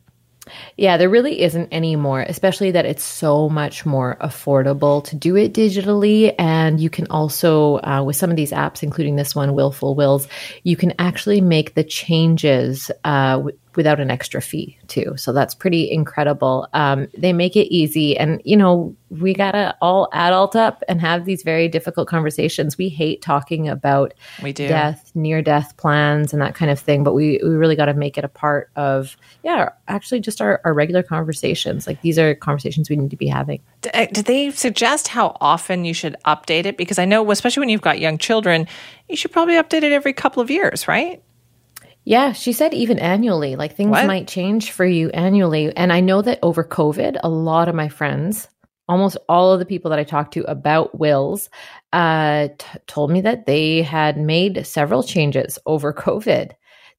Yeah, 0.76 0.96
there 0.96 1.08
really 1.08 1.40
isn't 1.42 1.72
anymore, 1.72 2.22
especially 2.22 2.70
that 2.72 2.86
it's 2.86 3.02
so 3.02 3.48
much 3.48 3.84
more 3.84 4.16
affordable 4.20 5.02
to 5.04 5.16
do 5.16 5.36
it 5.36 5.52
digitally. 5.52 6.34
And 6.38 6.80
you 6.80 6.90
can 6.90 7.06
also, 7.08 7.78
uh, 7.80 8.02
with 8.04 8.16
some 8.16 8.30
of 8.30 8.36
these 8.36 8.52
apps, 8.52 8.82
including 8.82 9.16
this 9.16 9.34
one, 9.34 9.54
Willful 9.54 9.94
Wills, 9.94 10.28
you 10.62 10.76
can 10.76 10.92
actually 10.98 11.40
make 11.40 11.74
the 11.74 11.84
changes 11.84 12.90
uh, 13.04 13.42
without 13.76 14.00
an 14.00 14.10
extra 14.10 14.40
fee 14.40 14.78
too. 14.88 15.14
So 15.16 15.32
that's 15.32 15.54
pretty 15.54 15.90
incredible. 15.90 16.68
Um, 16.72 17.08
they 17.16 17.32
make 17.32 17.56
it 17.56 17.72
easy, 17.72 18.16
and 18.16 18.40
you 18.44 18.56
know 18.56 18.94
we 19.10 19.34
gotta 19.34 19.76
all 19.80 20.08
adult 20.12 20.56
up 20.56 20.82
and 20.88 21.00
have 21.00 21.24
these 21.24 21.42
very 21.42 21.68
difficult 21.68 22.08
conversations. 22.08 22.76
We 22.76 22.88
hate 22.88 23.22
talking 23.22 23.68
about 23.68 24.14
we 24.42 24.52
do. 24.52 24.66
death, 24.66 25.12
near 25.14 25.42
death 25.42 25.76
plans, 25.76 26.32
and 26.32 26.42
that 26.42 26.54
kind 26.54 26.70
of 26.70 26.78
thing, 26.78 27.04
but 27.04 27.14
we 27.14 27.40
we 27.42 27.50
really 27.50 27.76
got 27.76 27.86
to 27.86 27.94
make 27.94 28.18
it 28.18 28.24
a 28.24 28.28
part 28.28 28.70
of 28.76 29.16
yeah, 29.44 29.70
actually 29.88 30.20
just 30.20 30.40
our, 30.40 30.60
our 30.64 30.74
regular 30.74 31.02
conversations. 31.02 31.86
Like 31.86 32.00
these 32.02 32.18
are 32.18 32.34
conversations 32.34 32.90
we 32.90 32.96
need 32.96 33.10
to 33.10 33.16
be 33.16 33.28
having. 33.28 33.60
Uh, 33.94 34.06
did 34.06 34.24
they 34.24 34.50
suggest 34.50 35.08
how 35.08 35.36
often 35.40 35.84
you 35.84 35.94
should 35.94 36.16
update 36.24 36.66
it? 36.66 36.76
Because 36.76 36.98
I 36.98 37.04
know, 37.04 37.30
especially 37.30 37.60
when 37.60 37.68
you've 37.68 37.80
got 37.82 38.00
young 38.00 38.18
children, 38.18 38.66
you 39.08 39.16
should 39.16 39.32
probably 39.32 39.54
update 39.54 39.82
it 39.82 39.92
every 39.92 40.12
couple 40.12 40.42
of 40.42 40.50
years, 40.50 40.88
right? 40.88 41.22
Yeah, 42.06 42.30
she 42.30 42.52
said 42.52 42.72
even 42.72 43.00
annually, 43.00 43.56
like 43.56 43.74
things 43.74 43.90
what? 43.90 44.06
might 44.06 44.28
change 44.28 44.70
for 44.70 44.86
you 44.86 45.10
annually. 45.10 45.76
And 45.76 45.92
I 45.92 45.98
know 45.98 46.22
that 46.22 46.38
over 46.40 46.62
COVID, 46.62 47.18
a 47.24 47.28
lot 47.28 47.68
of 47.68 47.74
my 47.74 47.88
friends, 47.88 48.46
almost 48.88 49.16
all 49.28 49.52
of 49.52 49.58
the 49.58 49.66
people 49.66 49.90
that 49.90 49.98
I 49.98 50.04
talked 50.04 50.32
to 50.34 50.44
about 50.44 50.96
wills, 51.00 51.50
uh, 51.92 52.46
t- 52.56 52.78
told 52.86 53.10
me 53.10 53.22
that 53.22 53.46
they 53.46 53.82
had 53.82 54.18
made 54.18 54.64
several 54.64 55.02
changes 55.02 55.58
over 55.66 55.92
COVID 55.92 56.52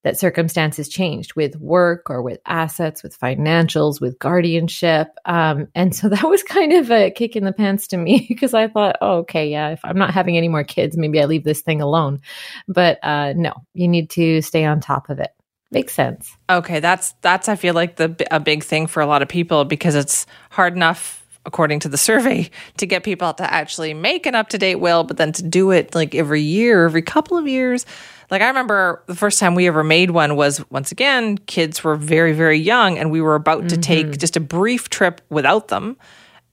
that 0.03 0.17
circumstances 0.17 0.87
changed 0.87 1.35
with 1.35 1.55
work 1.57 2.09
or 2.09 2.21
with 2.21 2.39
assets, 2.45 3.03
with 3.03 3.19
financials, 3.19 3.99
with 3.99 4.19
guardianship. 4.19 5.09
Um, 5.25 5.67
and 5.75 5.95
so 5.95 6.09
that 6.09 6.23
was 6.23 6.43
kind 6.43 6.73
of 6.73 6.91
a 6.91 7.11
kick 7.11 7.35
in 7.35 7.43
the 7.43 7.53
pants 7.53 7.87
to 7.87 7.97
me 7.97 8.25
because 8.29 8.53
I 8.53 8.67
thought, 8.67 8.97
oh, 9.01 9.17
okay, 9.19 9.49
yeah, 9.49 9.69
if 9.69 9.79
I'm 9.83 9.97
not 9.97 10.13
having 10.13 10.37
any 10.37 10.47
more 10.47 10.63
kids, 10.63 10.97
maybe 10.97 11.21
I 11.21 11.25
leave 11.25 11.43
this 11.43 11.61
thing 11.61 11.81
alone. 11.81 12.21
But 12.67 12.99
uh, 13.03 13.33
no, 13.35 13.53
you 13.73 13.87
need 13.87 14.09
to 14.11 14.41
stay 14.41 14.65
on 14.65 14.79
top 14.79 15.09
of 15.09 15.19
it. 15.19 15.31
Makes 15.69 15.93
sense. 15.93 16.33
Okay, 16.49 16.79
that's 16.79 17.13
that's 17.21 17.49
I 17.49 17.57
feel 17.57 17.73
like 17.73 17.97
the 17.97 18.15
a 18.31 18.39
big 18.39 18.63
thing 18.63 18.87
for 18.87 19.01
a 19.01 19.05
lot 19.05 19.21
of 19.21 19.27
people 19.27 19.65
because 19.65 19.95
it's 19.95 20.25
hard 20.49 20.73
enough 20.73 21.27
according 21.47 21.79
to 21.79 21.89
the 21.89 21.97
survey, 22.09 22.49
to 22.77 22.85
get 22.85 23.03
people 23.03 23.33
to 23.33 23.51
actually 23.51 23.95
make 23.95 24.27
an 24.27 24.35
up 24.35 24.49
to 24.49 24.59
date 24.59 24.75
will, 24.75 25.03
but 25.03 25.17
then 25.17 25.31
to 25.31 25.41
do 25.41 25.71
it 25.71 25.95
like 25.95 26.13
every 26.13 26.41
year, 26.41 26.85
every 26.85 27.01
couple 27.01 27.37
of 27.37 27.47
years. 27.47 27.87
Like 28.29 28.41
I 28.41 28.47
remember 28.47 29.03
the 29.07 29.15
first 29.15 29.39
time 29.39 29.55
we 29.55 29.67
ever 29.67 29.83
made 29.83 30.11
one 30.11 30.35
was 30.35 30.63
once 30.69 30.91
again, 30.91 31.37
kids 31.37 31.83
were 31.83 31.95
very, 31.95 32.33
very 32.33 32.57
young 32.57 32.97
and 32.97 33.09
we 33.11 33.21
were 33.21 33.35
about 33.35 33.59
mm-hmm. 33.59 33.67
to 33.69 33.77
take 33.77 34.07
mm-hmm. 34.07 34.19
just 34.19 34.35
a 34.35 34.41
brief 34.41 34.89
trip 34.89 35.21
without 35.29 35.69
them. 35.69 35.97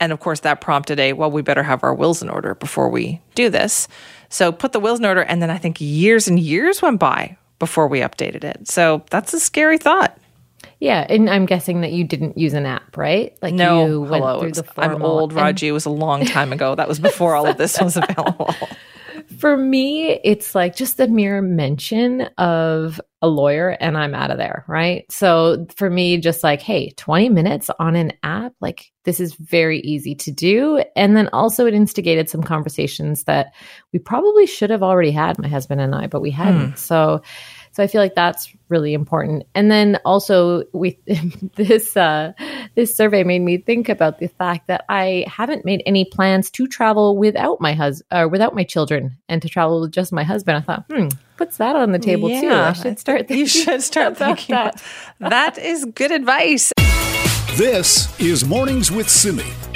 And 0.00 0.12
of 0.12 0.20
course, 0.20 0.40
that 0.40 0.60
prompted 0.60 1.00
a, 1.00 1.12
well, 1.12 1.30
we 1.30 1.42
better 1.42 1.62
have 1.62 1.82
our 1.82 1.94
wills 1.94 2.22
in 2.22 2.28
order 2.28 2.54
before 2.54 2.88
we 2.88 3.20
do 3.34 3.48
this. 3.48 3.88
So 4.28 4.52
put 4.52 4.72
the 4.72 4.80
wills 4.80 4.98
in 4.98 5.04
order. 5.04 5.22
And 5.22 5.40
then 5.40 5.50
I 5.50 5.58
think 5.58 5.80
years 5.80 6.28
and 6.28 6.38
years 6.38 6.82
went 6.82 7.00
by 7.00 7.36
before 7.58 7.88
we 7.88 8.00
updated 8.00 8.44
it. 8.44 8.68
So 8.68 9.04
that's 9.10 9.32
a 9.32 9.40
scary 9.40 9.78
thought. 9.78 10.18
Yeah, 10.80 11.06
and 11.08 11.30
I'm 11.30 11.46
guessing 11.46 11.80
that 11.80 11.92
you 11.92 12.04
didn't 12.04 12.36
use 12.36 12.52
an 12.52 12.66
app, 12.66 12.96
right? 12.96 13.36
Like 13.40 13.54
no, 13.54 13.86
you 13.86 14.00
went 14.02 14.22
hello. 14.22 14.40
through 14.40 14.52
the 14.52 14.64
I'm 14.76 15.02
old, 15.02 15.32
Raji. 15.32 15.68
It 15.68 15.72
was 15.72 15.86
a 15.86 15.90
long 15.90 16.26
time 16.26 16.52
ago. 16.52 16.74
That 16.74 16.88
was 16.88 16.98
before 16.98 17.34
all 17.34 17.46
of 17.46 17.56
this 17.56 17.80
was 17.80 17.96
available. 18.08 18.54
For 19.38 19.56
me, 19.56 20.20
it's 20.24 20.54
like 20.54 20.76
just 20.76 20.96
the 20.96 21.08
mere 21.08 21.42
mention 21.42 22.22
of 22.38 23.00
a 23.22 23.28
lawyer 23.28 23.70
and 23.80 23.96
I'm 23.96 24.14
out 24.14 24.30
of 24.30 24.38
there, 24.38 24.64
right? 24.68 25.10
So 25.10 25.66
for 25.76 25.88
me, 25.88 26.18
just 26.18 26.44
like, 26.44 26.60
hey, 26.60 26.90
20 26.90 27.30
minutes 27.30 27.70
on 27.78 27.96
an 27.96 28.12
app, 28.22 28.52
like 28.60 28.92
this 29.04 29.20
is 29.20 29.34
very 29.34 29.80
easy 29.80 30.14
to 30.16 30.30
do. 30.30 30.84
And 30.94 31.16
then 31.16 31.28
also 31.32 31.66
it 31.66 31.74
instigated 31.74 32.28
some 32.28 32.42
conversations 32.42 33.24
that 33.24 33.54
we 33.92 33.98
probably 33.98 34.46
should 34.46 34.70
have 34.70 34.82
already 34.82 35.10
had, 35.10 35.38
my 35.38 35.48
husband 35.48 35.80
and 35.80 35.94
I, 35.94 36.06
but 36.06 36.20
we 36.20 36.30
hadn't. 36.30 36.70
Hmm. 36.70 36.76
So 36.76 37.22
So 37.74 37.82
I 37.82 37.88
feel 37.88 38.00
like 38.00 38.14
that's 38.14 38.54
really 38.68 38.94
important. 38.94 39.46
And 39.52 39.68
then 39.68 39.98
also 40.04 40.62
we 40.72 40.96
this 41.56 41.96
uh, 41.96 42.32
this 42.76 42.96
survey 42.96 43.24
made 43.24 43.40
me 43.40 43.58
think 43.58 43.88
about 43.88 44.20
the 44.20 44.28
fact 44.28 44.68
that 44.68 44.84
I 44.88 45.24
haven't 45.26 45.64
made 45.64 45.82
any 45.84 46.04
plans 46.04 46.52
to 46.52 46.68
travel 46.68 47.16
without 47.16 47.60
my 47.60 47.74
husband 47.74 48.06
or 48.12 48.28
without 48.28 48.54
my 48.54 48.62
children 48.62 49.18
and 49.28 49.42
to 49.42 49.48
travel 49.48 49.80
with 49.80 49.90
just 49.90 50.12
my 50.12 50.22
husband. 50.22 50.58
I 50.58 50.60
thought, 50.60 50.84
hmm, 50.88 51.08
puts 51.36 51.56
that 51.56 51.74
on 51.74 51.90
the 51.90 51.98
table 51.98 52.30
yeah, 52.30 52.40
too. 52.40 52.52
I 52.52 52.72
should 52.74 52.98
start. 53.00 53.28
you 53.30 53.46
should 53.48 53.82
start 53.82 54.18
thinking 54.18 54.54
that. 54.54 54.80
that 55.18 55.58
is 55.58 55.84
good 55.84 56.12
advice. 56.12 56.72
This 57.56 58.08
is 58.20 58.44
Mornings 58.44 58.92
with 58.92 59.10
Simi. 59.10 59.73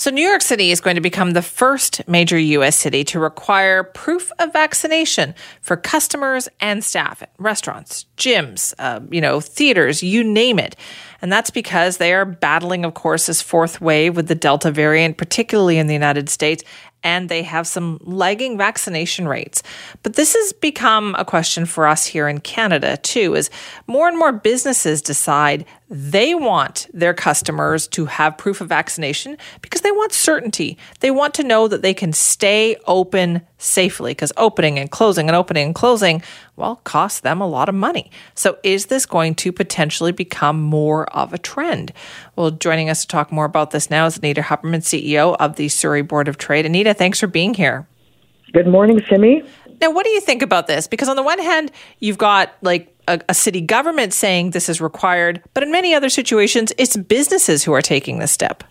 So, 0.00 0.10
New 0.10 0.26
York 0.26 0.40
City 0.40 0.70
is 0.70 0.80
going 0.80 0.94
to 0.94 1.02
become 1.02 1.32
the 1.32 1.42
first 1.42 2.08
major 2.08 2.38
U.S. 2.38 2.74
city 2.74 3.04
to 3.04 3.20
require 3.20 3.84
proof 3.84 4.32
of 4.38 4.50
vaccination 4.50 5.34
for 5.60 5.76
customers 5.76 6.48
and 6.58 6.82
staff 6.82 7.20
at 7.20 7.34
restaurants, 7.36 8.06
gyms, 8.16 8.72
uh, 8.78 9.00
you 9.10 9.20
know, 9.20 9.40
theaters, 9.42 10.02
you 10.02 10.24
name 10.24 10.58
it. 10.58 10.74
And 11.20 11.30
that's 11.30 11.50
because 11.50 11.98
they 11.98 12.14
are 12.14 12.24
battling, 12.24 12.86
of 12.86 12.94
course, 12.94 13.26
this 13.26 13.42
fourth 13.42 13.82
wave 13.82 14.16
with 14.16 14.26
the 14.26 14.34
Delta 14.34 14.70
variant, 14.70 15.18
particularly 15.18 15.76
in 15.76 15.86
the 15.86 15.92
United 15.92 16.30
States 16.30 16.64
and 17.02 17.28
they 17.28 17.42
have 17.42 17.66
some 17.66 17.98
lagging 18.02 18.58
vaccination 18.58 19.26
rates. 19.26 19.62
But 20.02 20.14
this 20.14 20.34
has 20.34 20.52
become 20.52 21.14
a 21.18 21.24
question 21.24 21.66
for 21.66 21.86
us 21.86 22.06
here 22.06 22.28
in 22.28 22.40
Canada 22.40 22.96
too, 22.98 23.36
as 23.36 23.50
more 23.86 24.08
and 24.08 24.18
more 24.18 24.32
businesses 24.32 25.00
decide 25.02 25.64
they 25.92 26.36
want 26.36 26.86
their 26.94 27.12
customers 27.12 27.88
to 27.88 28.06
have 28.06 28.38
proof 28.38 28.60
of 28.60 28.68
vaccination 28.68 29.36
because 29.60 29.80
they 29.80 29.90
want 29.90 30.12
certainty. 30.12 30.78
They 31.00 31.10
want 31.10 31.34
to 31.34 31.42
know 31.42 31.66
that 31.66 31.82
they 31.82 31.92
can 31.94 32.12
stay 32.12 32.76
open 32.86 33.42
safely 33.58 34.12
because 34.12 34.32
opening 34.36 34.78
and 34.78 34.88
closing 34.88 35.28
and 35.28 35.34
opening 35.34 35.66
and 35.66 35.74
closing, 35.74 36.22
well, 36.54 36.76
costs 36.84 37.20
them 37.20 37.40
a 37.40 37.48
lot 37.48 37.68
of 37.68 37.74
money. 37.74 38.08
So 38.36 38.56
is 38.62 38.86
this 38.86 39.04
going 39.04 39.34
to 39.36 39.50
potentially 39.50 40.12
become 40.12 40.62
more 40.62 41.06
of 41.12 41.32
a 41.32 41.38
trend? 41.38 41.92
Well, 42.36 42.52
joining 42.52 42.88
us 42.88 43.00
to 43.02 43.08
talk 43.08 43.32
more 43.32 43.44
about 43.44 43.72
this 43.72 43.90
now 43.90 44.06
is 44.06 44.16
Anita 44.16 44.42
Huberman, 44.42 44.82
CEO 44.82 45.34
of 45.40 45.56
the 45.56 45.68
Surrey 45.68 46.02
Board 46.02 46.28
of 46.28 46.38
Trade. 46.38 46.66
Anita, 46.66 46.94
thanks 46.94 47.18
for 47.18 47.26
being 47.26 47.52
here. 47.52 47.88
Good 48.52 48.68
morning, 48.68 49.00
Simi. 49.10 49.42
Now, 49.80 49.90
what 49.90 50.04
do 50.04 50.10
you 50.10 50.20
think 50.20 50.42
about 50.42 50.66
this? 50.66 50.86
Because 50.86 51.08
on 51.08 51.16
the 51.16 51.22
one 51.22 51.38
hand, 51.38 51.72
you've 51.98 52.18
got 52.18 52.52
like 52.62 52.89
a, 53.08 53.20
a, 53.28 53.34
city 53.34 53.60
government 53.60 54.12
saying 54.12 54.50
this 54.50 54.68
is 54.68 54.80
required, 54.80 55.42
but 55.54 55.62
in 55.62 55.70
many 55.70 55.94
other 55.94 56.08
situations, 56.08 56.72
it's 56.78 56.96
businesses 56.96 57.64
who 57.64 57.72
are 57.72 57.82
taking 57.82 58.18
this 58.18 58.32
step. 58.32 58.64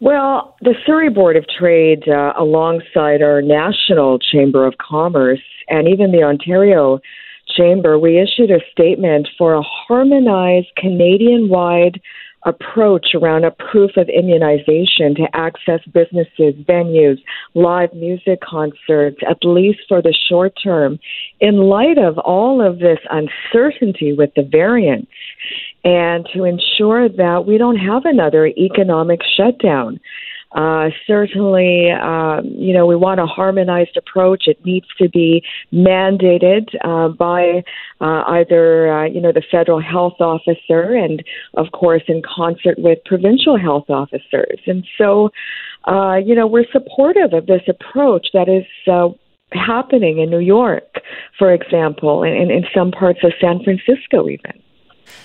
Well, 0.00 0.56
the 0.62 0.74
Surrey 0.86 1.10
Board 1.10 1.36
of 1.36 1.44
Trade, 1.46 2.08
uh, 2.08 2.32
alongside 2.38 3.20
our 3.20 3.42
National 3.42 4.18
Chamber 4.18 4.66
of 4.66 4.74
Commerce 4.78 5.42
and 5.68 5.86
even 5.86 6.10
the 6.10 6.22
Ontario 6.22 7.00
Chamber, 7.56 7.98
we 7.98 8.18
issued 8.18 8.50
a 8.50 8.60
statement 8.72 9.28
for 9.36 9.54
a 9.54 9.62
harmonized 9.62 10.68
Canadian 10.76 11.48
wide 11.48 12.00
approach 12.44 13.08
around 13.14 13.44
a 13.44 13.50
proof 13.50 13.92
of 13.96 14.08
immunization 14.08 15.14
to 15.14 15.26
access 15.34 15.80
businesses, 15.92 16.54
venues, 16.66 17.18
live 17.54 17.92
music 17.92 18.40
concerts, 18.40 19.18
at 19.28 19.38
least 19.42 19.80
for 19.88 20.00
the 20.00 20.16
short 20.28 20.52
term, 20.62 20.98
in 21.40 21.56
light 21.56 21.98
of 21.98 22.18
all 22.18 22.66
of 22.66 22.78
this 22.78 22.98
uncertainty 23.10 24.12
with 24.12 24.30
the 24.36 24.42
variants, 24.42 25.10
and 25.84 26.26
to 26.34 26.44
ensure 26.44 27.08
that 27.08 27.44
we 27.46 27.58
don't 27.58 27.78
have 27.78 28.04
another 28.04 28.46
economic 28.46 29.20
shutdown. 29.36 30.00
Uh, 30.52 30.88
certainly, 31.06 31.90
um, 31.92 32.44
you 32.46 32.72
know, 32.72 32.84
we 32.84 32.96
want 32.96 33.20
a 33.20 33.26
harmonized 33.26 33.96
approach. 33.96 34.44
It 34.46 34.64
needs 34.64 34.86
to 34.98 35.08
be 35.08 35.44
mandated 35.72 36.74
uh, 36.84 37.08
by 37.08 37.62
uh, 38.00 38.24
either, 38.26 38.92
uh, 38.92 39.06
you 39.06 39.20
know, 39.20 39.32
the 39.32 39.44
federal 39.48 39.80
health 39.80 40.20
officer 40.20 40.94
and, 40.94 41.22
of 41.54 41.66
course, 41.72 42.02
in 42.08 42.22
concert 42.22 42.78
with 42.78 42.98
provincial 43.04 43.56
health 43.58 43.88
officers. 43.88 44.58
And 44.66 44.84
so, 44.98 45.30
uh, 45.86 46.16
you 46.16 46.34
know, 46.34 46.46
we're 46.46 46.70
supportive 46.72 47.32
of 47.32 47.46
this 47.46 47.62
approach 47.68 48.28
that 48.32 48.48
is 48.48 48.66
uh, 48.92 49.08
happening 49.52 50.18
in 50.18 50.30
New 50.30 50.40
York, 50.40 51.00
for 51.38 51.52
example, 51.52 52.24
and, 52.24 52.36
and 52.36 52.50
in 52.50 52.64
some 52.74 52.90
parts 52.90 53.20
of 53.22 53.32
San 53.40 53.62
Francisco, 53.62 54.28
even. 54.28 54.60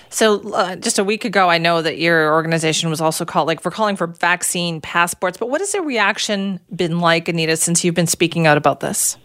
So, 0.08 0.52
uh, 0.52 0.76
just 0.76 0.98
a 0.98 1.04
week 1.04 1.24
ago, 1.24 1.48
I 1.48 1.58
know 1.58 1.82
that 1.82 1.98
your 1.98 2.32
organization 2.32 2.90
was 2.90 3.00
also 3.00 3.24
called, 3.24 3.46
like, 3.46 3.60
for 3.60 3.70
calling 3.70 3.96
for 3.96 4.06
vaccine 4.06 4.80
passports. 4.80 5.36
But 5.36 5.50
what 5.50 5.60
has 5.60 5.72
the 5.72 5.82
reaction 5.82 6.60
been 6.74 7.00
like, 7.00 7.28
Anita, 7.28 7.56
since 7.56 7.84
you've 7.84 7.94
been 7.94 8.06
speaking 8.06 8.46
out 8.46 8.56
about 8.56 8.80
this? 8.80 9.18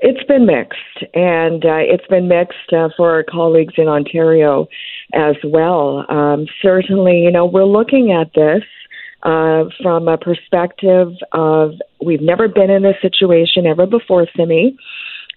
It's 0.00 0.22
been 0.28 0.46
mixed, 0.46 1.04
and 1.14 1.64
uh, 1.64 1.78
it's 1.78 2.06
been 2.06 2.28
mixed 2.28 2.72
uh, 2.72 2.88
for 2.96 3.10
our 3.10 3.24
colleagues 3.24 3.74
in 3.76 3.88
Ontario 3.88 4.68
as 5.12 5.34
well. 5.42 6.04
Um, 6.08 6.46
certainly, 6.62 7.22
you 7.22 7.30
know, 7.30 7.46
we're 7.46 7.64
looking 7.64 8.12
at 8.12 8.32
this 8.34 8.62
uh, 9.22 9.64
from 9.82 10.06
a 10.06 10.16
perspective 10.16 11.12
of 11.32 11.72
we've 12.04 12.20
never 12.20 12.46
been 12.46 12.70
in 12.70 12.82
this 12.82 12.96
situation 13.02 13.66
ever 13.66 13.86
before, 13.86 14.26
Simi. 14.36 14.76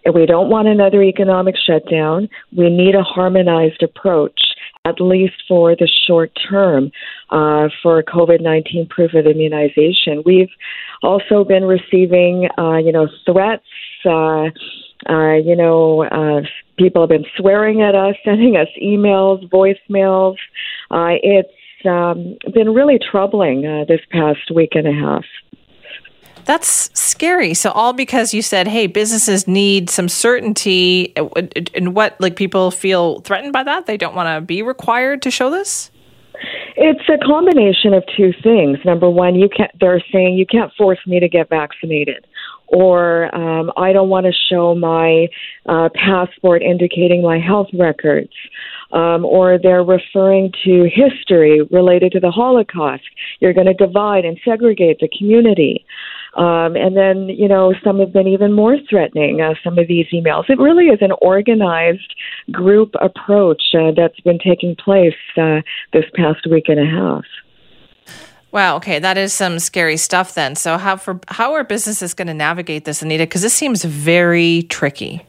And 0.06 0.16
we 0.16 0.26
don't 0.26 0.50
want 0.50 0.68
another 0.68 1.04
economic 1.04 1.56
shutdown. 1.58 2.28
We 2.56 2.70
need 2.70 2.96
a 2.96 3.04
harmonized 3.04 3.84
approach 3.84 4.40
at 4.86 5.00
least 5.00 5.36
for 5.48 5.76
the 5.76 5.88
short 6.08 6.32
term, 6.50 6.92
uh, 7.30 7.70
for 7.84 8.02
COVID 8.04 8.42
19 8.42 8.88
proof 8.88 9.14
of 9.14 9.26
immunization. 9.26 10.24
We've 10.26 10.50
also 11.04 11.44
been 11.44 11.66
receiving, 11.66 12.50
uh, 12.58 12.78
you 12.78 12.92
know, 12.92 13.08
threats. 13.26 13.64
Uh, 14.06 14.50
uh, 15.10 15.34
you 15.34 15.56
know, 15.56 16.04
uh, 16.06 16.42
people 16.78 17.02
have 17.02 17.10
been 17.10 17.26
swearing 17.38 17.82
at 17.82 17.96
us, 17.96 18.16
sending 18.26 18.56
us 18.56 18.68
emails, 18.82 19.48
voicemails. 19.50 20.36
Uh, 20.90 21.18
it's 21.22 21.50
um, 21.86 22.38
been 22.54 22.74
really 22.74 23.00
troubling 23.00 23.66
uh, 23.66 23.86
this 23.88 24.02
past 24.12 24.52
week 24.54 24.72
and 24.74 24.88
a 24.88 24.94
half. 24.94 25.26
That's 26.46 26.90
scary. 27.00 27.54
So 27.54 27.72
all 27.72 27.94
because 27.94 28.34
you 28.34 28.42
said, 28.42 28.68
"Hey, 28.68 28.88
businesses 28.88 29.48
need 29.48 29.90
some 29.90 30.10
certainty," 30.10 31.14
and 31.76 31.96
what 31.96 32.20
like 32.20 32.36
people 32.36 32.72
feel 32.72 33.20
threatened 33.22 33.54
by 33.54 33.64
that. 33.64 33.86
They 33.86 33.98
don't 33.98 34.16
want 34.16 34.28
to 34.28 34.42
be 34.42 34.62
required 34.62 35.22
to 35.24 35.32
show 35.32 35.50
this. 35.50 35.92
It's 36.76 37.08
a 37.10 37.18
combination 37.24 37.94
of 37.94 38.04
two 38.18 38.34
things. 38.42 38.80
Number 38.86 39.10
one, 39.10 39.36
you 39.36 39.50
can't. 39.50 39.72
They're 39.80 40.04
saying 40.12 40.38
you 40.38 40.46
can't 40.46 40.72
force 40.78 41.00
me 41.06 41.20
to 41.20 41.30
get 41.30 41.50
vaccinated, 41.50 42.26
or 42.68 43.34
um, 43.36 43.72
I 43.78 43.94
don't 43.94 44.10
want 44.10 44.26
to 44.26 44.32
show 44.50 44.74
my 44.74 45.28
uh, 45.68 45.90
passport 45.94 46.64
indicating 46.64 47.22
my 47.22 47.40
health 47.40 47.68
records. 47.74 48.34
Um, 48.94 49.24
or 49.24 49.58
they're 49.58 49.86
referring 49.86 50.52
to 50.66 50.90
history 50.94 51.62
related 51.72 52.12
to 52.12 52.20
the 52.20 52.30
Holocaust. 52.30 53.04
You're 53.40 53.54
going 53.54 53.68
to 53.68 53.74
divide 53.74 54.26
and 54.26 54.38
segregate 54.44 55.00
the 55.00 55.08
community. 55.18 55.86
Um, 56.36 56.78
and 56.78 56.96
then, 56.96 57.28
you 57.28 57.48
know, 57.48 57.74
some 57.84 58.00
have 58.00 58.14
been 58.14 58.28
even 58.28 58.54
more 58.54 58.78
threatening, 58.90 59.42
uh, 59.42 59.54
some 59.64 59.78
of 59.78 59.88
these 59.88 60.08
emails. 60.14 60.50
It 60.50 60.60
really 60.60 60.86
is 60.86 61.00
an 61.02 61.12
organized 61.22 62.16
group 62.52 62.94
approach 63.02 63.62
uh, 63.78 63.92
that's 63.96 64.20
been 64.22 64.40
taking 64.40 64.76
place 64.76 65.14
uh, 65.38 65.60
this 65.92 66.06
past 66.16 66.48
week 66.50 66.70
and 66.70 66.80
a 66.80 66.86
half. 66.86 67.26
Wow. 68.52 68.78
Okay, 68.78 69.00
that 69.00 69.18
is 69.18 69.34
some 69.34 69.60
scary 69.60 69.98
stuff. 69.98 70.34
Then, 70.34 70.56
so 70.56 70.78
how 70.78 70.98
for 70.98 71.20
how 71.30 71.54
are 71.54 71.64
businesses 71.64 72.14
going 72.14 72.28
to 72.28 72.34
navigate 72.34 72.84
this, 72.84 73.02
Anita? 73.02 73.24
Because 73.24 73.42
this 73.42 73.54
seems 73.54 73.84
very 73.86 74.64
tricky. 74.64 75.26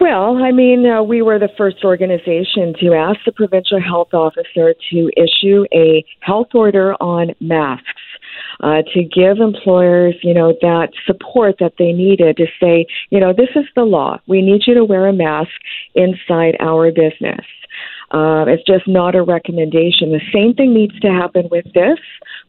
Well, 0.00 0.36
I 0.38 0.50
mean, 0.50 0.86
uh, 0.86 1.02
we 1.02 1.22
were 1.22 1.38
the 1.38 1.48
first 1.56 1.84
organization 1.84 2.74
to 2.80 2.94
ask 2.94 3.18
the 3.24 3.32
provincial 3.32 3.80
health 3.80 4.12
officer 4.12 4.74
to 4.90 5.10
issue 5.16 5.64
a 5.72 6.04
health 6.20 6.48
order 6.52 6.94
on 7.00 7.32
masks 7.40 8.02
uh, 8.60 8.82
to 8.92 9.04
give 9.04 9.38
employers, 9.38 10.14
you 10.22 10.34
know, 10.34 10.54
that 10.60 10.90
support 11.06 11.56
that 11.60 11.74
they 11.78 11.92
needed 11.92 12.36
to 12.36 12.46
say, 12.60 12.86
you 13.10 13.20
know, 13.20 13.32
this 13.32 13.50
is 13.56 13.64
the 13.74 13.84
law. 13.84 14.18
We 14.26 14.42
need 14.42 14.62
you 14.66 14.74
to 14.74 14.84
wear 14.84 15.06
a 15.06 15.12
mask 15.12 15.50
inside 15.94 16.56
our 16.60 16.90
business. 16.90 17.44
Uh, 18.10 18.44
it's 18.46 18.62
just 18.64 18.86
not 18.86 19.16
a 19.16 19.22
recommendation. 19.22 20.12
The 20.12 20.20
same 20.32 20.54
thing 20.54 20.72
needs 20.72 20.98
to 21.00 21.08
happen 21.08 21.48
with 21.50 21.64
this 21.74 21.98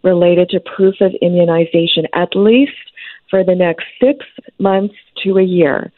related 0.04 0.50
to 0.50 0.60
proof 0.60 0.96
of 1.01 1.12
immunization, 1.22 2.06
at 2.13 2.36
least 2.36 2.74
for 3.30 3.44
the 3.44 3.56
next 3.56 3.86
six 4.01 4.25
months 4.60 4.94
to 5.24 5.38
a 5.38 5.44
year. 5.44 5.92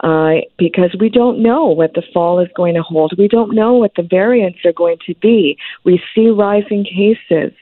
Uh, 0.00 0.42
because 0.58 0.94
we 1.00 1.08
don't 1.08 1.42
know 1.42 1.66
what 1.66 1.94
the 1.94 2.02
fall 2.12 2.40
is 2.40 2.48
going 2.54 2.74
to 2.74 2.82
hold. 2.82 3.14
We 3.16 3.28
don't 3.28 3.54
know 3.54 3.74
what 3.74 3.94
the 3.96 4.02
variants 4.02 4.58
are 4.64 4.72
going 4.72 4.98
to 5.06 5.14
be. 5.22 5.56
We 5.84 6.02
see 6.14 6.28
rising 6.28 6.84
cases 6.84 7.52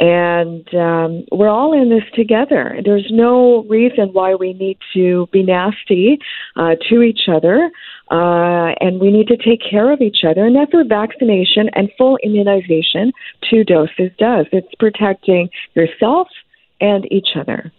and 0.00 0.66
um, 0.74 1.24
we're 1.30 1.48
all 1.48 1.72
in 1.72 1.88
this 1.88 2.04
together. 2.14 2.80
There's 2.84 3.06
no 3.10 3.62
reason 3.64 4.08
why 4.12 4.34
we 4.34 4.52
need 4.52 4.78
to 4.94 5.28
be 5.32 5.42
nasty 5.42 6.18
uh, 6.56 6.74
to 6.88 7.02
each 7.02 7.28
other, 7.28 7.70
uh, 8.10 8.74
and 8.80 9.00
we 9.00 9.10
need 9.10 9.28
to 9.28 9.36
take 9.36 9.60
care 9.68 9.92
of 9.92 10.00
each 10.00 10.24
other. 10.28 10.44
And 10.44 10.56
that's 10.56 10.72
what 10.72 10.88
vaccination 10.88 11.70
and 11.74 11.90
full 11.96 12.18
immunization, 12.24 13.12
two 13.48 13.62
doses, 13.62 14.10
does. 14.18 14.46
It's 14.52 14.74
protecting 14.78 15.48
yourself 15.74 16.28
and 16.80 17.10
each 17.12 17.28
other. 17.36 17.72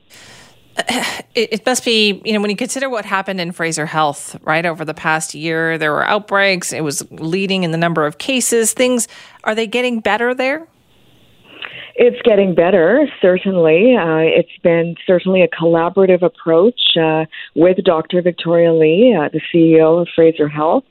it, 1.35 1.53
it, 1.53 1.65
must 1.65 1.83
be, 1.83 2.21
you 2.23 2.33
know, 2.33 2.41
when 2.41 2.49
you 2.49 2.55
consider 2.55 2.89
what 2.89 3.05
happened 3.05 3.41
in 3.41 3.51
Fraser 3.51 3.85
Health, 3.85 4.37
right, 4.41 4.65
over 4.65 4.85
the 4.85 4.93
past 4.93 5.33
year, 5.33 5.77
there 5.77 5.91
were 5.91 6.05
outbreaks, 6.05 6.71
it 6.71 6.83
was 6.83 7.09
leading 7.11 7.63
in 7.63 7.71
the 7.71 7.77
number 7.77 8.05
of 8.05 8.17
cases. 8.17 8.73
Things, 8.73 9.07
are 9.43 9.55
they 9.55 9.67
getting 9.67 9.99
better 9.99 10.33
there? 10.33 10.67
It's 11.95 12.21
getting 12.23 12.53
better, 12.53 13.07
certainly. 13.21 13.95
Uh, 13.95 14.19
it's 14.19 14.57
been 14.61 14.95
certainly 15.07 15.41
a 15.41 15.47
collaborative 15.47 16.23
approach 16.23 16.79
uh, 17.01 17.25
with 17.55 17.77
Dr. 17.85 18.21
Victoria 18.21 18.73
Lee, 18.73 19.17
uh, 19.17 19.29
the 19.31 19.39
CEO 19.53 20.01
of 20.01 20.07
Fraser 20.13 20.49
Health. 20.49 20.83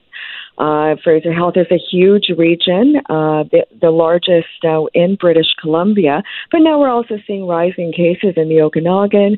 Uh, 0.56 0.94
Fraser 1.02 1.32
Health 1.32 1.54
is 1.56 1.66
a 1.70 1.78
huge 1.90 2.30
region, 2.38 2.94
uh, 3.10 3.42
the, 3.50 3.66
the 3.82 3.90
largest 3.90 4.46
uh, 4.64 4.84
in 4.94 5.16
British 5.16 5.48
Columbia, 5.60 6.22
but 6.52 6.58
now 6.58 6.78
we're 6.78 6.88
also 6.88 7.16
seeing 7.26 7.46
rising 7.46 7.92
cases 7.92 8.34
in 8.36 8.48
the 8.48 8.62
Okanagan, 8.62 9.36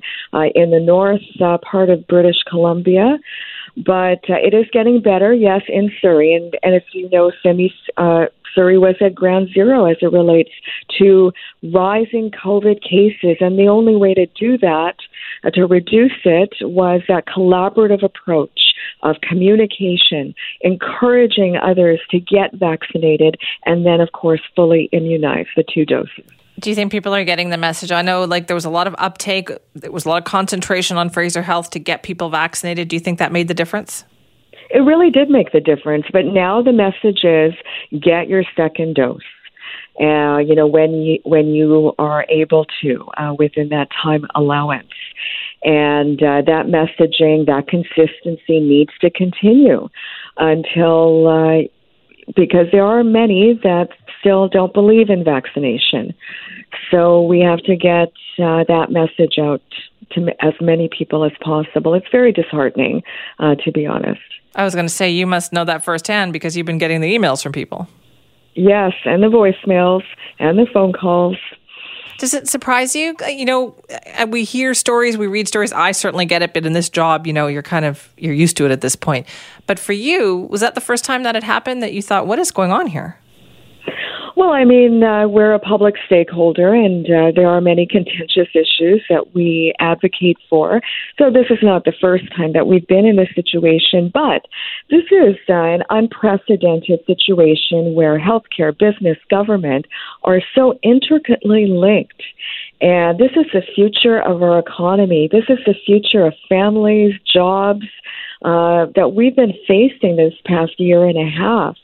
in 0.54 0.70
the 0.70 0.80
north 0.80 1.22
part 1.68 1.90
of 1.90 2.06
British 2.06 2.36
Columbia. 2.48 3.18
But 3.76 4.24
uh, 4.30 4.40
it 4.40 4.54
is 4.54 4.64
getting 4.72 5.02
better, 5.02 5.34
yes, 5.34 5.60
in 5.68 5.90
Surrey. 6.00 6.34
And, 6.34 6.56
and 6.62 6.74
as 6.74 6.82
you 6.92 7.10
know, 7.10 7.30
Simi, 7.42 7.74
uh, 7.98 8.26
Surrey 8.56 8.78
was 8.78 8.96
at 9.00 9.14
ground 9.14 9.50
zero 9.54 9.84
as 9.84 9.98
it 10.00 10.10
relates 10.12 10.50
to 10.98 11.30
rising 11.62 12.30
COVID 12.30 12.82
cases. 12.82 13.36
And 13.40 13.58
the 13.58 13.68
only 13.68 13.94
way 13.94 14.14
to 14.14 14.26
do 14.26 14.58
that, 14.58 14.96
uh, 15.44 15.50
to 15.50 15.66
reduce 15.66 16.18
it, 16.24 16.54
was 16.62 17.02
that 17.08 17.26
collaborative 17.26 18.02
approach 18.02 18.58
of 19.02 19.16
communication, 19.20 20.34
encouraging 20.62 21.56
others 21.56 22.00
to 22.10 22.18
get 22.18 22.54
vaccinated, 22.54 23.36
and 23.66 23.84
then, 23.84 24.00
of 24.00 24.12
course, 24.12 24.40
fully 24.56 24.88
immunize 24.92 25.46
the 25.54 25.64
two 25.72 25.84
doses. 25.84 26.24
Do 26.58 26.70
you 26.70 26.76
think 26.76 26.90
people 26.90 27.14
are 27.14 27.24
getting 27.24 27.50
the 27.50 27.58
message? 27.58 27.92
I 27.92 28.00
know 28.00 28.24
like 28.24 28.46
there 28.46 28.54
was 28.54 28.64
a 28.64 28.70
lot 28.70 28.86
of 28.86 28.94
uptake, 28.96 29.50
there 29.74 29.92
was 29.92 30.06
a 30.06 30.08
lot 30.08 30.18
of 30.18 30.24
concentration 30.24 30.96
on 30.96 31.10
Fraser 31.10 31.42
Health 31.42 31.68
to 31.70 31.78
get 31.78 32.02
people 32.02 32.30
vaccinated. 32.30 32.88
Do 32.88 32.96
you 32.96 33.00
think 33.00 33.18
that 33.18 33.30
made 33.30 33.48
the 33.48 33.54
difference? 33.54 34.04
It 34.76 34.80
really 34.80 35.08
did 35.08 35.30
make 35.30 35.52
the 35.52 35.60
difference, 35.60 36.04
but 36.12 36.26
now 36.26 36.60
the 36.60 36.70
message 36.70 37.24
is 37.24 37.54
get 37.98 38.28
your 38.28 38.44
second 38.54 38.94
dose. 38.94 39.22
Uh, 39.98 40.36
you 40.36 40.54
know 40.54 40.66
when 40.66 41.00
you 41.00 41.18
when 41.24 41.46
you 41.54 41.94
are 41.98 42.26
able 42.28 42.66
to 42.82 43.02
uh, 43.16 43.34
within 43.38 43.70
that 43.70 43.88
time 44.02 44.26
allowance, 44.34 44.92
and 45.62 46.22
uh, 46.22 46.42
that 46.44 46.66
messaging, 46.66 47.46
that 47.46 47.68
consistency 47.68 48.60
needs 48.60 48.90
to 49.00 49.08
continue 49.08 49.88
until 50.36 51.26
uh, 51.26 51.62
because 52.36 52.66
there 52.70 52.84
are 52.84 53.02
many 53.02 53.58
that 53.62 53.88
still 54.20 54.46
don't 54.46 54.74
believe 54.74 55.08
in 55.08 55.24
vaccination. 55.24 56.12
So 56.90 57.22
we 57.22 57.40
have 57.40 57.60
to 57.60 57.76
get 57.76 58.12
uh, 58.38 58.64
that 58.68 58.88
message 58.90 59.38
out 59.40 59.62
to 60.12 60.26
as 60.44 60.52
many 60.60 60.90
people 60.90 61.24
as 61.24 61.32
possible. 61.40 61.94
It's 61.94 62.06
very 62.12 62.30
disheartening, 62.30 63.02
uh, 63.38 63.54
to 63.64 63.72
be 63.72 63.86
honest. 63.86 64.20
I 64.56 64.64
was 64.64 64.74
going 64.74 64.86
to 64.86 64.92
say 64.92 65.10
you 65.10 65.26
must 65.26 65.52
know 65.52 65.64
that 65.64 65.84
firsthand 65.84 66.32
because 66.32 66.56
you've 66.56 66.66
been 66.66 66.78
getting 66.78 67.02
the 67.02 67.16
emails 67.16 67.42
from 67.42 67.52
people. 67.52 67.86
Yes, 68.54 68.94
and 69.04 69.22
the 69.22 69.28
voicemails 69.28 70.02
and 70.38 70.58
the 70.58 70.66
phone 70.72 70.94
calls. 70.94 71.36
Does 72.18 72.32
it 72.32 72.48
surprise 72.48 72.96
you? 72.96 73.14
Uh, 73.22 73.26
you 73.26 73.44
know, 73.44 73.74
uh, 74.18 74.26
we 74.26 74.44
hear 74.44 74.72
stories, 74.72 75.18
we 75.18 75.26
read 75.26 75.46
stories. 75.46 75.72
I 75.74 75.92
certainly 75.92 76.24
get 76.24 76.40
it, 76.40 76.54
but 76.54 76.64
in 76.64 76.72
this 76.72 76.88
job, 76.88 77.26
you 77.26 77.34
know, 77.34 77.46
you're 77.46 77.62
kind 77.62 77.84
of 77.84 78.08
you're 78.16 78.32
used 78.32 78.56
to 78.56 78.64
it 78.64 78.70
at 78.70 78.80
this 78.80 78.96
point. 78.96 79.26
But 79.66 79.78
for 79.78 79.92
you, 79.92 80.48
was 80.50 80.62
that 80.62 80.74
the 80.74 80.80
first 80.80 81.04
time 81.04 81.22
that 81.24 81.34
had 81.34 81.44
happened 81.44 81.82
that 81.82 81.92
you 81.92 82.00
thought, 82.00 82.26
"What 82.26 82.38
is 82.38 82.50
going 82.50 82.72
on 82.72 82.86
here?" 82.86 83.18
Well, 84.36 84.50
I 84.50 84.66
mean, 84.66 85.02
uh, 85.02 85.26
we're 85.28 85.54
a 85.54 85.58
public 85.58 85.94
stakeholder, 86.04 86.74
and 86.74 87.06
uh, 87.06 87.32
there 87.34 87.48
are 87.48 87.62
many 87.62 87.86
contentious 87.86 88.48
issues 88.52 89.02
that 89.08 89.34
we 89.34 89.72
advocate 89.80 90.36
for. 90.50 90.82
So 91.18 91.30
this 91.30 91.46
is 91.48 91.60
not 91.62 91.86
the 91.86 91.94
first 91.98 92.24
time 92.36 92.52
that 92.52 92.66
we've 92.66 92.86
been 92.86 93.06
in 93.06 93.16
this 93.16 93.30
situation, 93.34 94.10
but 94.12 94.42
this 94.90 95.04
is 95.10 95.36
uh, 95.48 95.54
an 95.54 95.84
unprecedented 95.88 97.00
situation 97.06 97.94
where 97.94 98.20
healthcare, 98.20 98.78
business, 98.78 99.16
government 99.30 99.86
are 100.24 100.42
so 100.54 100.78
intricately 100.82 101.64
linked. 101.66 102.22
And 102.82 103.18
this 103.18 103.32
is 103.36 103.46
the 103.54 103.62
future 103.74 104.20
of 104.20 104.42
our 104.42 104.58
economy. 104.58 105.30
This 105.32 105.44
is 105.48 105.60
the 105.64 105.74
future 105.86 106.26
of 106.26 106.34
families, 106.46 107.14
jobs 107.24 107.86
uh, 108.44 108.84
that 108.96 109.14
we've 109.14 109.34
been 109.34 109.54
facing 109.66 110.16
this 110.16 110.34
past 110.44 110.78
year 110.78 111.06
and 111.06 111.16
a 111.16 111.30
half. 111.30 111.76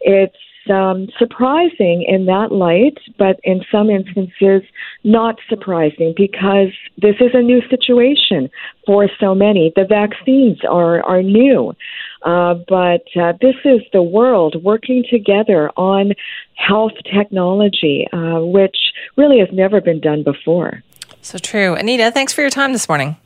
It's 0.00 0.34
um, 0.68 1.08
surprising 1.18 2.04
in 2.06 2.26
that 2.26 2.52
light, 2.52 2.98
but 3.18 3.40
in 3.44 3.62
some 3.70 3.88
instances 3.90 4.62
not 5.04 5.36
surprising 5.48 6.14
because 6.16 6.72
this 6.98 7.16
is 7.20 7.30
a 7.34 7.42
new 7.42 7.60
situation 7.68 8.50
for 8.86 9.08
so 9.18 9.34
many. 9.34 9.72
The 9.74 9.84
vaccines 9.84 10.58
are 10.68 11.02
are 11.04 11.22
new, 11.22 11.74
uh, 12.22 12.54
but 12.68 13.04
uh, 13.16 13.32
this 13.40 13.56
is 13.64 13.80
the 13.92 14.02
world 14.02 14.62
working 14.62 15.04
together 15.08 15.70
on 15.76 16.12
health 16.54 16.92
technology, 17.12 18.06
uh, 18.12 18.40
which 18.40 18.76
really 19.16 19.38
has 19.38 19.48
never 19.52 19.80
been 19.80 20.00
done 20.00 20.22
before. 20.22 20.82
So 21.22 21.38
true, 21.38 21.74
Anita. 21.74 22.10
Thanks 22.10 22.32
for 22.32 22.40
your 22.40 22.50
time 22.50 22.72
this 22.72 22.88
morning. 22.88 23.16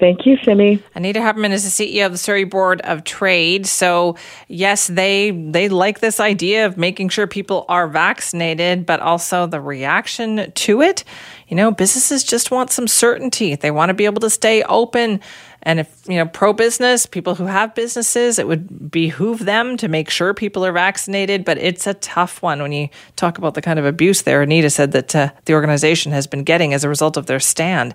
Thank 0.00 0.24
you, 0.24 0.38
Simi. 0.42 0.82
Anita 0.94 1.20
Huberman 1.20 1.50
is 1.50 1.62
the 1.62 1.84
CEO 2.00 2.06
of 2.06 2.12
the 2.12 2.18
Surrey 2.18 2.44
Board 2.44 2.80
of 2.80 3.04
Trade. 3.04 3.66
So, 3.66 4.16
yes, 4.48 4.86
they 4.86 5.30
they 5.30 5.68
like 5.68 6.00
this 6.00 6.18
idea 6.18 6.64
of 6.64 6.78
making 6.78 7.10
sure 7.10 7.26
people 7.26 7.66
are 7.68 7.86
vaccinated, 7.86 8.86
but 8.86 9.00
also 9.00 9.46
the 9.46 9.60
reaction 9.60 10.50
to 10.52 10.80
it. 10.80 11.04
You 11.48 11.56
know, 11.56 11.70
businesses 11.70 12.24
just 12.24 12.50
want 12.50 12.70
some 12.70 12.88
certainty. 12.88 13.56
They 13.56 13.70
want 13.70 13.90
to 13.90 13.94
be 13.94 14.06
able 14.06 14.22
to 14.22 14.30
stay 14.30 14.62
open. 14.62 15.20
And 15.62 15.80
if, 15.80 16.02
you 16.08 16.16
know, 16.16 16.24
pro 16.24 16.54
business, 16.54 17.04
people 17.04 17.34
who 17.34 17.44
have 17.44 17.74
businesses, 17.74 18.38
it 18.38 18.46
would 18.46 18.90
behoove 18.90 19.40
them 19.44 19.76
to 19.76 19.88
make 19.88 20.08
sure 20.08 20.32
people 20.32 20.64
are 20.64 20.72
vaccinated. 20.72 21.44
But 21.44 21.58
it's 21.58 21.86
a 21.86 21.92
tough 21.92 22.40
one 22.40 22.62
when 22.62 22.72
you 22.72 22.88
talk 23.16 23.36
about 23.36 23.52
the 23.52 23.60
kind 23.60 23.78
of 23.78 23.84
abuse 23.84 24.22
there. 24.22 24.40
Anita 24.40 24.70
said 24.70 24.92
that 24.92 25.14
uh, 25.14 25.30
the 25.44 25.52
organization 25.52 26.12
has 26.12 26.26
been 26.26 26.44
getting 26.44 26.72
as 26.72 26.84
a 26.84 26.88
result 26.88 27.18
of 27.18 27.26
their 27.26 27.40
stand. 27.40 27.94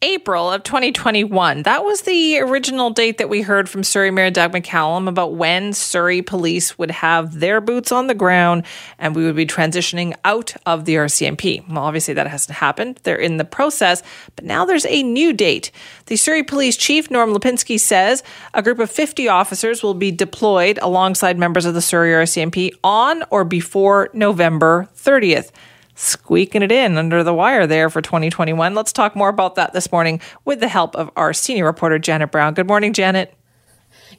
April 0.00 0.52
of 0.52 0.62
2021. 0.62 1.64
That 1.64 1.84
was 1.84 2.02
the 2.02 2.38
original 2.38 2.90
date 2.90 3.18
that 3.18 3.28
we 3.28 3.42
heard 3.42 3.68
from 3.68 3.82
Surrey 3.82 4.12
Mayor 4.12 4.30
Doug 4.30 4.52
McCallum 4.52 5.08
about 5.08 5.34
when 5.34 5.72
Surrey 5.72 6.22
police 6.22 6.78
would 6.78 6.92
have 6.92 7.40
their 7.40 7.60
boots 7.60 7.90
on 7.90 8.06
the 8.06 8.14
ground 8.14 8.64
and 9.00 9.16
we 9.16 9.24
would 9.24 9.34
be 9.34 9.44
transitioning 9.44 10.14
out 10.24 10.54
of 10.66 10.84
the 10.84 10.94
RCMP. 10.94 11.68
Well, 11.68 11.82
obviously 11.82 12.14
that 12.14 12.28
hasn't 12.28 12.58
happened. 12.58 13.00
They're 13.02 13.16
in 13.16 13.38
the 13.38 13.44
process, 13.44 14.04
but 14.36 14.44
now 14.44 14.64
there's 14.64 14.86
a 14.86 15.02
new 15.02 15.32
date. 15.32 15.72
The 16.06 16.16
Surrey 16.16 16.44
Police 16.44 16.76
Chief, 16.76 17.10
Norm 17.10 17.34
Lipinski, 17.34 17.80
says 17.80 18.22
a 18.54 18.62
group 18.62 18.78
of 18.78 18.92
50 18.92 19.26
officers 19.26 19.82
will 19.82 19.94
be 19.94 20.12
deployed 20.12 20.78
alongside 20.80 21.38
members 21.38 21.64
of 21.64 21.74
the 21.74 21.82
Surrey 21.82 22.12
RCMP 22.12 22.70
on 22.84 23.24
or 23.30 23.44
before 23.44 24.10
November 24.12 24.88
30th 24.96 25.50
squeaking 25.98 26.62
it 26.62 26.70
in 26.70 26.96
under 26.96 27.24
the 27.24 27.34
wire 27.34 27.66
there 27.66 27.90
for 27.90 28.00
2021. 28.00 28.74
Let's 28.74 28.92
talk 28.92 29.16
more 29.16 29.28
about 29.28 29.56
that 29.56 29.72
this 29.72 29.90
morning 29.90 30.20
with 30.44 30.60
the 30.60 30.68
help 30.68 30.94
of 30.94 31.10
our 31.16 31.32
senior 31.32 31.64
reporter, 31.64 31.98
Janet 31.98 32.30
Brown. 32.30 32.54
Good 32.54 32.68
morning, 32.68 32.92
Janet. 32.92 33.34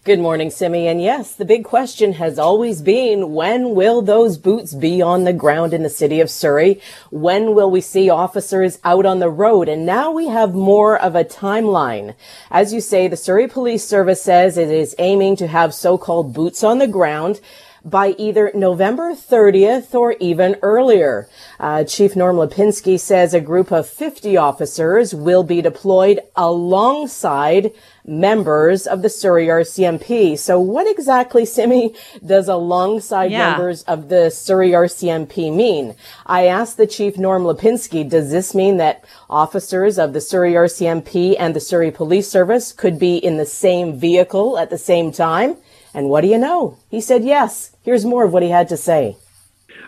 Good 0.06 0.20
morning, 0.20 0.50
Simi. 0.50 0.88
And 0.88 1.02
yes, 1.02 1.36
the 1.36 1.46
big 1.46 1.66
question 1.66 2.14
has 2.14 2.40
always 2.40 2.82
been 2.82 3.34
when 3.34 3.76
will 3.76 4.02
those 4.02 4.38
boots 4.38 4.74
be 4.74 5.02
on 5.02 5.24
the 5.24 5.34
ground 5.34 5.74
in 5.74 5.84
the 5.84 5.90
city 5.90 6.22
of 6.22 6.30
Surrey? 6.30 6.80
When 7.12 7.54
will 7.54 7.70
we 7.70 7.82
see 7.82 8.10
officers 8.10 8.80
out 8.84 9.06
on 9.06 9.20
the 9.20 9.30
road? 9.30 9.68
And 9.68 9.86
now 9.86 10.12
we 10.12 10.28
have 10.28 10.54
more 10.54 10.98
of 10.98 11.16
a 11.16 11.26
timeline. 11.26 12.16
As 12.50 12.72
you 12.72 12.80
say, 12.80 13.08
the 13.08 13.18
Surrey 13.18 13.48
Police 13.48 13.84
Service 13.84 14.22
says 14.22 14.58
it 14.58 14.70
is 14.70 14.96
aiming 15.00 15.36
to 15.38 15.48
have 15.48 15.74
so-called 15.74 16.34
boots 16.34 16.64
on 16.64 16.80
the 16.80 16.88
ground 16.88 17.42
by 17.84 18.10
either 18.18 18.52
November 18.54 19.14
30th 19.14 19.94
or 19.94 20.16
even 20.20 20.56
earlier. 20.62 21.28
Uh, 21.60 21.84
Chief 21.84 22.16
Norm 22.16 22.36
Lipinski 22.36 23.00
says 23.00 23.34
a 23.34 23.42
group 23.42 23.72
of 23.72 23.88
50 23.88 24.38
officers 24.38 25.14
will 25.14 25.44
be 25.44 25.62
deployed 25.62 26.20
alongside 26.36 27.72
members 28.06 28.88
of 28.88 29.02
the 29.02 29.10
Surrey 29.10 29.48
RCMP. 29.48 30.38
So 30.38 30.60
what 30.60 30.90
exactly, 30.90 31.46
Simi, 31.46 31.94
does 32.26 32.48
alongside 32.48 33.32
yeah. 33.32 33.52
members 33.52 33.84
of 33.84 34.10
the 34.10 34.30
Surrey 34.32 34.72
RCMP 34.72 35.54
mean? 35.54 35.96
I 36.26 36.48
asked 36.48 36.78
the 36.78 36.88
Chief 36.88 37.18
Norm 37.18 37.44
Lipinski, 37.44 38.10
does 38.10 38.32
this 38.32 38.56
mean 38.56 38.78
that 38.78 39.06
officers 39.30 40.00
of 40.00 40.14
the 40.14 40.22
Surrey 40.22 40.54
RCMP 40.54 41.36
and 41.38 41.56
the 41.56 41.60
Surrey 41.60 41.92
Police 41.92 42.30
Service 42.30 42.72
could 42.72 42.98
be 42.98 43.18
in 43.18 43.38
the 43.38 43.46
same 43.46 43.98
vehicle 43.98 44.58
at 44.58 44.70
the 44.70 44.78
same 44.78 45.12
time? 45.12 45.58
And 45.94 46.10
what 46.10 46.22
do 46.22 46.28
you 46.28 46.38
know? 46.38 46.78
He 46.90 47.02
said 47.02 47.24
yes. 47.24 47.76
Here's 47.82 48.06
more 48.06 48.26
of 48.26 48.34
what 48.34 48.44
he 48.44 48.50
had 48.50 48.70
to 48.70 48.78
say. 48.78 49.18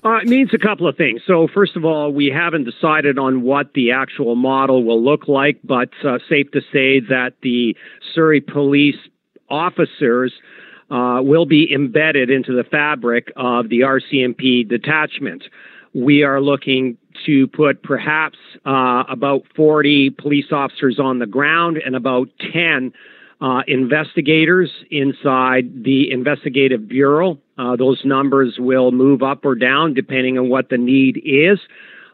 Uh, 0.03 0.17
it 0.17 0.27
means 0.27 0.51
a 0.53 0.57
couple 0.57 0.87
of 0.87 0.97
things. 0.97 1.21
So, 1.27 1.47
first 1.53 1.75
of 1.75 1.85
all, 1.85 2.11
we 2.11 2.27
haven't 2.27 2.63
decided 2.63 3.19
on 3.19 3.43
what 3.43 3.73
the 3.73 3.91
actual 3.91 4.35
model 4.35 4.83
will 4.83 5.03
look 5.03 5.27
like, 5.27 5.59
but 5.63 5.89
uh, 6.03 6.17
safe 6.27 6.49
to 6.51 6.61
say 6.73 7.01
that 7.01 7.33
the 7.43 7.75
Surrey 8.15 8.41
police 8.41 8.95
officers 9.47 10.33
uh, 10.89 11.21
will 11.21 11.45
be 11.45 11.71
embedded 11.71 12.31
into 12.31 12.53
the 12.53 12.63
fabric 12.63 13.31
of 13.35 13.69
the 13.69 13.81
RCMP 13.81 14.67
detachment. 14.67 15.43
we 15.93 16.23
are 16.23 16.41
looking 16.41 16.97
to 17.25 17.47
put 17.47 17.83
perhaps 17.83 18.37
uh, 18.65 19.03
about 19.09 19.43
40 19.55 20.11
police 20.11 20.51
officers 20.51 20.99
on 20.99 21.19
the 21.19 21.25
ground 21.25 21.77
and 21.77 21.95
about 21.95 22.29
10 22.53 22.93
uh, 23.41 23.61
investigators 23.67 24.69
inside 24.91 25.83
the 25.83 26.11
investigative 26.11 26.87
bureau. 26.87 27.37
Uh, 27.57 27.75
those 27.75 28.01
numbers 28.05 28.55
will 28.59 28.91
move 28.91 29.23
up 29.23 29.43
or 29.43 29.55
down 29.55 29.93
depending 29.93 30.37
on 30.37 30.49
what 30.49 30.69
the 30.69 30.77
need 30.77 31.21
is. 31.25 31.59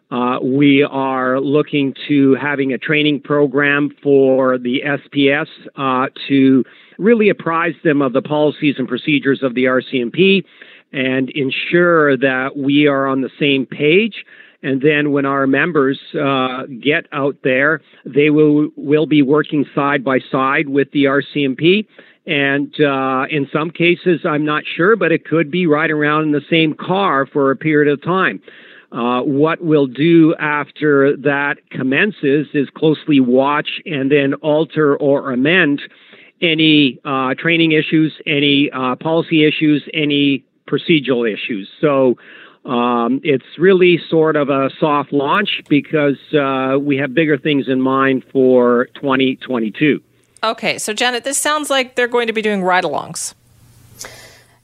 Uh, 0.09 0.39
we 0.41 0.83
are 0.83 1.41
looking 1.41 1.93
to 2.07 2.35
having 2.35 2.71
a 2.71 2.77
training 2.77 3.19
program 3.19 3.89
for 4.01 4.57
the 4.57 4.81
SPS 4.85 5.47
uh, 5.75 6.07
to 6.29 6.63
really 6.97 7.27
apprise 7.27 7.75
them 7.83 8.01
of 8.01 8.13
the 8.13 8.21
policies 8.21 8.75
and 8.77 8.87
procedures 8.87 9.43
of 9.43 9.53
the 9.53 9.65
RCMP 9.65 10.45
and 10.93 11.29
ensure 11.31 12.15
that 12.15 12.55
we 12.55 12.87
are 12.87 13.05
on 13.05 13.19
the 13.19 13.29
same 13.37 13.65
page. 13.65 14.23
And 14.63 14.81
then 14.81 15.11
when 15.11 15.25
our 15.25 15.45
members 15.45 15.99
uh, 16.19 16.63
get 16.81 17.05
out 17.11 17.37
there, 17.43 17.81
they 18.05 18.29
will 18.29 18.69
will 18.75 19.05
be 19.05 19.21
working 19.21 19.65
side 19.75 20.03
by 20.03 20.19
side 20.31 20.67
with 20.67 20.91
the 20.91 21.05
RCMP. 21.05 21.85
And 22.25 22.73
uh, 22.81 23.25
in 23.29 23.47
some 23.53 23.69
cases, 23.69 24.21
I'm 24.25 24.43
not 24.43 24.63
sure, 24.65 24.95
but 24.95 25.11
it 25.11 25.25
could 25.25 25.49
be 25.49 25.65
right 25.65 25.89
around 25.89 26.23
in 26.23 26.31
the 26.31 26.41
same 26.49 26.73
car 26.73 27.25
for 27.25 27.51
a 27.51 27.55
period 27.55 27.91
of 27.91 28.03
time. 28.03 28.41
Uh, 28.91 29.21
what 29.21 29.61
we'll 29.61 29.87
do 29.87 30.33
after 30.39 31.15
that 31.17 31.55
commences 31.71 32.47
is 32.53 32.69
closely 32.75 33.19
watch 33.19 33.81
and 33.85 34.11
then 34.11 34.33
alter 34.35 34.95
or 34.97 35.31
amend 35.31 35.81
any 36.41 36.99
uh, 37.03 37.33
training 37.37 37.73
issues, 37.73 38.13
any 38.25 38.69
uh, 38.71 38.95
policy 38.95 39.45
issues, 39.45 39.83
any 39.93 40.43
procedural 40.69 41.31
issues. 41.31 41.69
So 41.81 42.15
um, 42.67 43.21
it's 43.23 43.45
really 43.58 43.99
sort 44.10 44.36
of 44.36 44.49
a 44.49 44.69
soft 44.80 45.13
launch 45.13 45.62
because 45.69 46.17
uh, 46.34 46.77
we 46.80 46.97
have 46.97 47.13
bigger 47.13 47.38
things 47.38 47.67
in 47.67 47.82
mind 47.82 48.25
for 48.32 48.88
2022. 48.95 50.01
Okay, 50.43 50.77
so 50.77 50.93
Janet, 50.93 51.23
this 51.23 51.38
sounds 51.38 51.69
like 51.69 51.95
they're 51.95 52.08
going 52.08 52.27
to 52.27 52.34
be 52.34 52.41
doing 52.41 52.63
ride 52.63 52.84
alongs. 52.84 53.34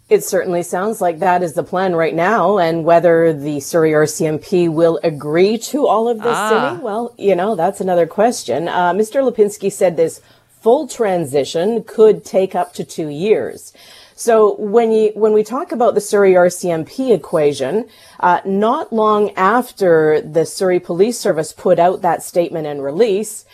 It 0.10 0.24
certainly 0.24 0.63
sounds 0.63 1.02
like 1.02 1.20
that 1.20 1.42
is 1.42 1.54
the 1.54 1.63
plan 1.63 1.96
right 1.96 2.13
now. 2.13 2.60
And 2.60 2.84
whether 2.84 3.34
the 3.34 3.60
Surrey 3.62 3.92
RCMP 3.92 4.72
will 4.72 5.00
agree 5.02 5.58
to 5.60 5.88
all 5.88 6.08
of 6.10 6.18
this, 6.18 6.36
ah. 6.36 6.80
well, 6.84 7.16
you 7.18 7.36
know, 7.36 7.56
that's 7.56 7.82
another 7.82 8.06
question. 8.06 8.68
Uh, 8.68 8.94
Mr. 8.94 9.24
Lipinski 9.24 9.72
said 9.72 9.98
this 9.98 10.22
full 10.62 10.88
transition 10.88 11.84
could 11.84 12.24
take 12.24 12.54
up 12.54 12.74
to 12.74 12.84
two 12.84 13.08
years. 13.08 13.74
So 14.15 14.56
when 14.56 14.91
you 14.91 15.12
when 15.15 15.34
we 15.34 15.43
talk 15.43 15.71
about 15.71 15.95
the 15.95 16.02
Surrey 16.02 16.34
RCMP 16.34 17.13
equation, 17.13 17.88
uh, 18.19 18.41
not 18.45 18.93
long 18.93 19.32
after 19.32 20.21
the 20.21 20.45
Surrey 20.45 20.80
Police 20.80 21.19
Service 21.19 21.52
put 21.52 21.80
out 21.80 22.02
that 22.02 22.21
statement 22.21 22.67
and 22.67 22.84
release, 22.84 23.45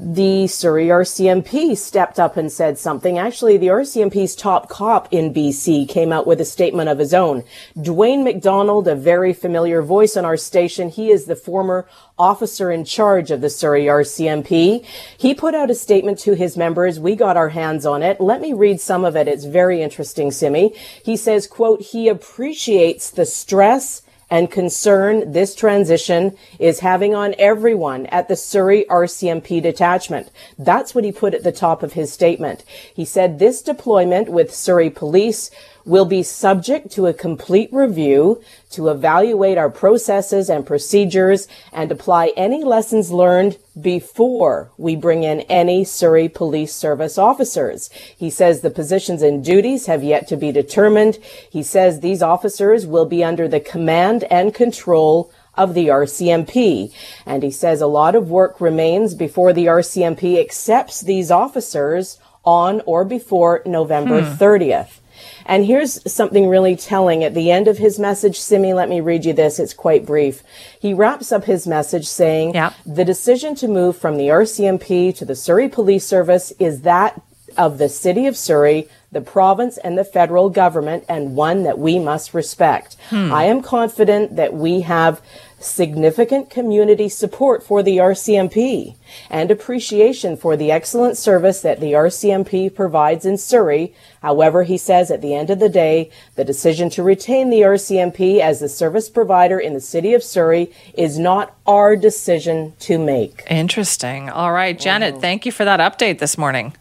the 0.00 0.46
Surrey 0.46 0.86
RCMP 0.86 1.76
stepped 1.76 2.20
up 2.20 2.36
and 2.36 2.50
said 2.50 2.78
something. 2.78 3.18
Actually, 3.18 3.56
the 3.56 3.66
RCMP's 3.66 4.34
top 4.34 4.68
cop 4.68 5.08
in 5.12 5.34
BC 5.34 5.88
came 5.88 6.12
out 6.12 6.26
with 6.26 6.40
a 6.40 6.44
statement 6.44 6.88
of 6.88 6.98
his 6.98 7.12
own. 7.12 7.42
Dwayne 7.76 8.22
McDonald, 8.22 8.86
a 8.86 8.94
very 8.94 9.32
familiar 9.32 9.82
voice 9.82 10.16
on 10.16 10.24
our 10.24 10.36
station, 10.36 10.88
he 10.88 11.10
is 11.10 11.24
the 11.24 11.36
former 11.36 11.88
officer 12.18 12.70
in 12.70 12.84
charge 12.84 13.30
of 13.30 13.40
the 13.40 13.50
Surrey 13.50 13.84
RCMP. 13.84 14.84
He 15.16 15.34
put 15.34 15.54
out 15.54 15.70
a 15.70 15.74
statement 15.74 16.18
to 16.20 16.34
his 16.34 16.56
members. 16.56 17.00
We 17.00 17.16
got 17.16 17.36
our 17.36 17.48
hands 17.48 17.84
on 17.84 18.02
it. 18.02 18.20
Let 18.20 18.40
me 18.40 18.52
read 18.52 18.80
some 18.80 19.04
of 19.04 19.16
it. 19.16 19.28
It's 19.28 19.44
very 19.44 19.82
interesting, 19.82 20.30
Simi. 20.30 20.74
He 21.04 21.16
says, 21.16 21.46
quote, 21.46 21.82
he 21.82 22.08
appreciates 22.08 23.10
the 23.10 23.26
stress 23.26 24.02
and 24.30 24.50
concern 24.50 25.32
this 25.32 25.54
transition 25.54 26.36
is 26.58 26.80
having 26.80 27.14
on 27.14 27.34
everyone 27.38 28.06
at 28.06 28.28
the 28.28 28.36
Surrey 28.36 28.84
RCMP 28.88 29.62
detachment. 29.62 30.30
That's 30.58 30.94
what 30.94 31.04
he 31.04 31.12
put 31.12 31.34
at 31.34 31.44
the 31.44 31.52
top 31.52 31.82
of 31.82 31.94
his 31.94 32.12
statement. 32.12 32.64
He 32.92 33.04
said 33.04 33.38
this 33.38 33.62
deployment 33.62 34.28
with 34.28 34.54
Surrey 34.54 34.90
Police 34.90 35.50
will 35.84 36.04
be 36.04 36.22
subject 36.22 36.90
to 36.92 37.06
a 37.06 37.14
complete 37.14 37.72
review 37.72 38.42
to 38.70 38.88
evaluate 38.88 39.56
our 39.56 39.70
processes 39.70 40.50
and 40.50 40.66
procedures 40.66 41.48
and 41.72 41.90
apply 41.90 42.32
any 42.36 42.62
lessons 42.62 43.10
learned 43.10 43.56
before 43.80 44.72
we 44.76 44.96
bring 44.96 45.22
in 45.22 45.40
any 45.42 45.84
Surrey 45.84 46.28
Police 46.28 46.74
Service 46.74 47.18
officers. 47.18 47.90
He 48.16 48.30
says 48.30 48.60
the 48.60 48.70
positions 48.70 49.22
and 49.22 49.44
duties 49.44 49.86
have 49.86 50.02
yet 50.02 50.28
to 50.28 50.36
be 50.36 50.52
determined. 50.52 51.16
He 51.50 51.62
says 51.62 52.00
these 52.00 52.22
officers 52.22 52.86
will 52.86 53.06
be 53.06 53.22
under 53.22 53.48
the 53.48 53.60
command 53.60 54.24
and 54.24 54.54
control 54.54 55.32
of 55.54 55.74
the 55.74 55.88
RCMP. 55.88 56.92
And 57.26 57.42
he 57.42 57.50
says 57.50 57.80
a 57.80 57.86
lot 57.86 58.14
of 58.14 58.30
work 58.30 58.60
remains 58.60 59.14
before 59.14 59.52
the 59.52 59.66
RCMP 59.66 60.40
accepts 60.40 61.00
these 61.00 61.30
officers 61.30 62.18
on 62.44 62.80
or 62.86 63.04
before 63.04 63.62
November 63.66 64.22
hmm. 64.22 64.32
30th. 64.32 65.00
And 65.48 65.64
here's 65.64 66.12
something 66.12 66.46
really 66.46 66.76
telling. 66.76 67.24
At 67.24 67.34
the 67.34 67.50
end 67.50 67.66
of 67.66 67.78
his 67.78 67.98
message, 67.98 68.38
Simi, 68.38 68.74
let 68.74 68.88
me 68.88 69.00
read 69.00 69.24
you 69.24 69.32
this. 69.32 69.58
It's 69.58 69.72
quite 69.72 70.04
brief. 70.04 70.42
He 70.78 70.92
wraps 70.92 71.32
up 71.32 71.44
his 71.44 71.66
message 71.66 72.06
saying, 72.06 72.54
yep. 72.54 72.74
the 72.84 73.04
decision 73.04 73.54
to 73.56 73.66
move 73.66 73.96
from 73.96 74.18
the 74.18 74.28
RCMP 74.28 75.16
to 75.16 75.24
the 75.24 75.34
Surrey 75.34 75.68
Police 75.68 76.06
Service 76.06 76.52
is 76.58 76.82
that 76.82 77.20
of 77.56 77.78
the 77.78 77.88
city 77.88 78.26
of 78.26 78.36
Surrey, 78.36 78.88
the 79.10 79.22
province 79.22 79.78
and 79.78 79.96
the 79.96 80.04
federal 80.04 80.50
government, 80.50 81.04
and 81.08 81.34
one 81.34 81.62
that 81.62 81.78
we 81.78 81.98
must 81.98 82.34
respect. 82.34 82.96
Hmm. 83.08 83.32
I 83.32 83.44
am 83.44 83.62
confident 83.62 84.36
that 84.36 84.52
we 84.52 84.82
have 84.82 85.22
significant 85.60 86.50
community 86.50 87.08
support 87.08 87.62
for 87.62 87.82
the 87.82 87.96
RCMP 87.96 88.94
and 89.30 89.50
appreciation 89.50 90.36
for 90.36 90.56
the 90.56 90.70
excellent 90.70 91.16
service 91.16 91.60
that 91.62 91.80
the 91.80 91.92
RCMP 91.92 92.74
provides 92.74 93.26
in 93.26 93.36
Surrey. 93.36 93.94
However, 94.22 94.62
he 94.62 94.76
says 94.76 95.10
at 95.10 95.20
the 95.20 95.34
end 95.34 95.50
of 95.50 95.58
the 95.58 95.68
day, 95.68 96.10
the 96.36 96.44
decision 96.44 96.90
to 96.90 97.02
retain 97.02 97.50
the 97.50 97.60
RCMP 97.60 98.40
as 98.40 98.60
the 98.60 98.68
service 98.68 99.08
provider 99.08 99.58
in 99.58 99.74
the 99.74 99.80
city 99.80 100.14
of 100.14 100.22
Surrey 100.22 100.72
is 100.94 101.18
not 101.18 101.56
our 101.66 101.96
decision 101.96 102.74
to 102.80 102.98
make. 102.98 103.42
Interesting. 103.50 104.30
All 104.30 104.52
right, 104.52 104.78
Janet, 104.78 105.14
mm-hmm. 105.14 105.20
thank 105.20 105.46
you 105.46 105.52
for 105.52 105.64
that 105.64 105.80
update 105.80 106.18
this 106.18 106.38
morning. 106.38 106.74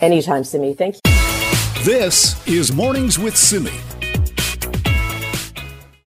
Anytime, 0.00 0.44
Simi. 0.44 0.74
Thank 0.74 0.96
you. 0.96 1.00
This 1.84 2.46
is 2.48 2.72
Mornings 2.72 3.18
with 3.18 3.36
Simi. 3.36 3.93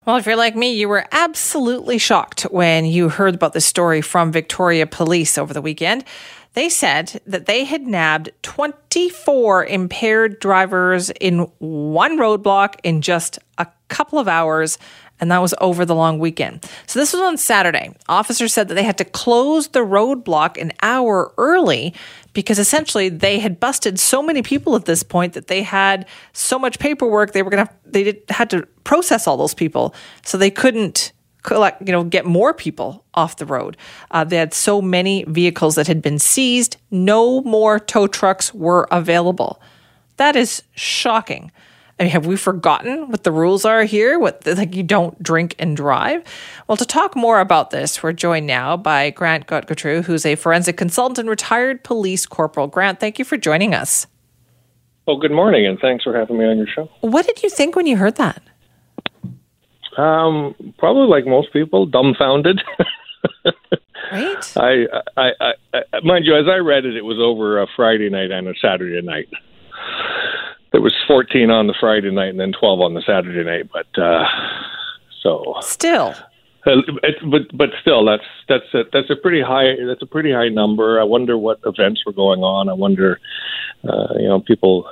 Well, 0.04 0.16
if 0.16 0.26
you're 0.26 0.34
like 0.34 0.56
me, 0.56 0.72
you 0.72 0.88
were 0.88 1.06
absolutely 1.12 1.96
shocked 1.96 2.42
when 2.42 2.84
you 2.84 3.08
heard 3.08 3.36
about 3.36 3.52
the 3.52 3.60
story 3.60 4.00
from 4.00 4.32
Victoria 4.32 4.84
Police 4.84 5.38
over 5.38 5.54
the 5.54 5.62
weekend. 5.62 6.04
They 6.54 6.70
said 6.70 7.20
that 7.24 7.46
they 7.46 7.62
had 7.62 7.86
nabbed 7.86 8.32
24 8.42 9.64
impaired 9.66 10.40
drivers 10.40 11.10
in 11.10 11.46
one 11.60 12.18
roadblock 12.18 12.80
in 12.82 13.00
just 13.00 13.38
a 13.58 13.68
couple 13.86 14.18
of 14.18 14.26
hours 14.26 14.76
and 15.20 15.30
that 15.30 15.40
was 15.40 15.54
over 15.60 15.84
the 15.84 15.94
long 15.94 16.18
weekend. 16.18 16.68
So 16.88 16.98
this 16.98 17.12
was 17.12 17.22
on 17.22 17.36
Saturday. 17.36 17.94
Officers 18.08 18.52
said 18.52 18.66
that 18.66 18.74
they 18.74 18.82
had 18.82 18.98
to 18.98 19.04
close 19.04 19.68
the 19.68 19.86
roadblock 19.86 20.60
an 20.60 20.72
hour 20.82 21.32
early 21.38 21.94
because 22.32 22.58
essentially 22.58 23.08
they 23.08 23.38
had 23.38 23.60
busted 23.60 24.00
so 24.00 24.20
many 24.20 24.42
people 24.42 24.74
at 24.74 24.84
this 24.84 25.04
point 25.04 25.34
that 25.34 25.46
they 25.46 25.62
had 25.62 26.08
so 26.32 26.58
much 26.58 26.80
paperwork 26.80 27.32
they 27.32 27.44
were 27.44 27.50
going 27.50 27.64
to 27.64 27.72
they 27.84 28.02
did, 28.02 28.22
had 28.30 28.50
to 28.50 28.66
process 28.84 29.26
all 29.26 29.36
those 29.36 29.54
people, 29.54 29.94
so 30.24 30.38
they 30.38 30.50
couldn't 30.50 31.12
collect, 31.42 31.86
you 31.86 31.92
know, 31.92 32.04
get 32.04 32.24
more 32.24 32.54
people 32.54 33.04
off 33.14 33.36
the 33.36 33.46
road. 33.46 33.76
Uh, 34.10 34.24
they 34.24 34.36
had 34.36 34.54
so 34.54 34.80
many 34.80 35.24
vehicles 35.24 35.74
that 35.74 35.86
had 35.86 36.00
been 36.00 36.18
seized, 36.18 36.76
no 36.90 37.40
more 37.42 37.78
tow 37.78 38.06
trucks 38.06 38.54
were 38.54 38.86
available. 38.90 39.60
That 40.16 40.36
is 40.36 40.62
shocking. 40.74 41.50
I 41.98 42.04
mean, 42.04 42.12
have 42.12 42.26
we 42.26 42.36
forgotten 42.36 43.10
what 43.10 43.22
the 43.22 43.30
rules 43.30 43.64
are 43.64 43.84
here? 43.84 44.18
What 44.18 44.46
like 44.46 44.74
you 44.74 44.82
don't 44.82 45.20
drink 45.22 45.54
and 45.58 45.76
drive? 45.76 46.24
Well, 46.66 46.76
to 46.76 46.86
talk 46.86 47.14
more 47.14 47.38
about 47.38 47.70
this, 47.70 48.02
we're 48.02 48.12
joined 48.12 48.46
now 48.46 48.76
by 48.76 49.10
Grant 49.10 49.46
Gottgetreu, 49.46 50.04
who's 50.04 50.24
a 50.24 50.34
forensic 50.34 50.76
consultant 50.76 51.18
and 51.18 51.28
retired 51.28 51.84
police 51.84 52.26
corporal. 52.26 52.66
Grant, 52.66 52.98
thank 52.98 53.18
you 53.18 53.24
for 53.24 53.36
joining 53.36 53.74
us. 53.74 54.06
Well, 55.06 55.18
good 55.18 55.32
morning, 55.32 55.66
and 55.66 55.78
thanks 55.80 56.04
for 56.04 56.16
having 56.16 56.38
me 56.38 56.44
on 56.44 56.58
your 56.58 56.66
show. 56.66 56.88
What 57.00 57.26
did 57.26 57.42
you 57.42 57.50
think 57.50 57.76
when 57.76 57.86
you 57.86 57.96
heard 57.96 58.16
that? 58.16 58.42
Um, 59.96 60.54
probably 60.78 61.08
like 61.08 61.26
most 61.26 61.52
people, 61.52 61.86
dumbfounded. 61.86 62.62
right. 64.12 64.52
I, 64.56 64.86
I, 65.16 65.30
I, 65.40 65.52
I, 65.74 66.00
mind 66.02 66.24
you, 66.24 66.36
as 66.36 66.46
I 66.48 66.56
read 66.56 66.84
it, 66.84 66.96
it 66.96 67.04
was 67.04 67.18
over 67.20 67.60
a 67.60 67.66
Friday 67.76 68.10
night 68.10 68.30
and 68.30 68.48
a 68.48 68.54
Saturday 68.60 69.00
night 69.02 69.28
there 70.72 70.80
was 70.80 70.94
14 71.06 71.50
on 71.50 71.66
the 71.66 71.74
Friday 71.78 72.10
night 72.10 72.30
and 72.30 72.40
then 72.40 72.52
12 72.58 72.80
on 72.80 72.94
the 72.94 73.02
Saturday 73.02 73.44
night. 73.44 73.70
But 73.72 74.02
uh, 74.02 74.24
so 75.22 75.54
still, 75.60 76.14
uh, 76.66 76.80
it, 77.02 77.16
but 77.30 77.56
but 77.56 77.68
still, 77.80 78.04
that's 78.04 78.24
that's 78.48 78.74
a, 78.74 78.84
that's 78.92 79.10
a 79.10 79.16
pretty 79.16 79.42
high 79.42 79.74
that's 79.86 80.02
a 80.02 80.06
pretty 80.06 80.32
high 80.32 80.48
number. 80.48 81.00
I 81.00 81.04
wonder 81.04 81.36
what 81.38 81.60
events 81.64 82.04
were 82.04 82.12
going 82.12 82.40
on. 82.40 82.68
I 82.68 82.72
wonder, 82.72 83.20
uh, 83.84 84.14
you 84.18 84.28
know, 84.28 84.40
people 84.40 84.88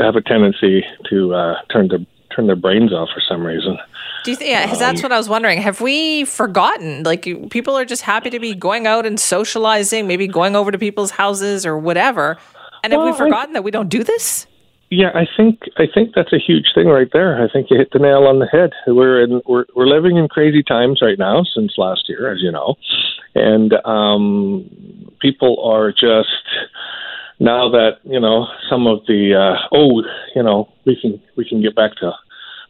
have 0.00 0.16
a 0.16 0.22
tendency 0.22 0.84
to 1.10 1.34
uh, 1.34 1.54
turn 1.72 1.88
their 1.88 2.06
turn 2.34 2.46
their 2.46 2.56
brains 2.56 2.92
off 2.92 3.08
for 3.12 3.22
some 3.28 3.44
reason. 3.44 3.76
Do 4.24 4.30
you 4.30 4.36
think? 4.36 4.50
Yeah, 4.50 4.66
'cause 4.66 4.78
that's 4.78 5.02
what 5.02 5.12
I 5.12 5.18
was 5.18 5.28
wondering. 5.28 5.60
Have 5.60 5.80
we 5.80 6.24
forgotten? 6.24 7.02
Like, 7.04 7.28
people 7.50 7.76
are 7.76 7.84
just 7.84 8.02
happy 8.02 8.30
to 8.30 8.40
be 8.40 8.54
going 8.54 8.86
out 8.86 9.04
and 9.06 9.20
socializing, 9.20 10.06
maybe 10.06 10.26
going 10.26 10.56
over 10.56 10.70
to 10.70 10.78
people's 10.78 11.12
houses 11.12 11.66
or 11.66 11.76
whatever. 11.78 12.38
And 12.82 12.92
have 12.92 13.00
Well, 13.00 13.08
we 13.10 13.14
I- 13.14 13.18
forgotten 13.18 13.52
that 13.54 13.62
we 13.64 13.70
don't 13.70 13.88
do 13.88 14.02
this? 14.02 14.46
Yeah, 14.90 15.10
I 15.14 15.26
think 15.36 15.60
I 15.76 15.86
think 15.92 16.14
that's 16.14 16.32
a 16.32 16.38
huge 16.38 16.66
thing 16.74 16.86
right 16.88 17.08
there. 17.12 17.42
I 17.42 17.48
think 17.48 17.68
you 17.70 17.76
hit 17.76 17.90
the 17.92 17.98
nail 17.98 18.24
on 18.26 18.38
the 18.38 18.46
head. 18.46 18.70
We're 18.86 19.22
in 19.22 19.40
we're 19.46 19.64
we're 19.74 19.86
living 19.86 20.16
in 20.18 20.28
crazy 20.28 20.62
times 20.62 21.00
right 21.02 21.18
now 21.18 21.42
since 21.42 21.72
last 21.78 22.04
year, 22.08 22.30
as 22.32 22.40
you 22.42 22.52
know, 22.52 22.76
and 23.34 23.72
um, 23.86 24.64
people 25.20 25.58
are 25.64 25.90
just 25.90 26.28
now 27.40 27.68
that 27.70 27.98
you 28.04 28.20
know 28.20 28.46
some 28.70 28.86
of 28.86 29.00
the 29.06 29.34
uh, 29.34 29.56
oh 29.72 30.02
you 30.36 30.42
know 30.42 30.68
we 30.84 30.94
can 31.00 31.20
we 31.36 31.48
can 31.48 31.60
get 31.60 31.74
back 31.74 31.96
to 31.96 32.12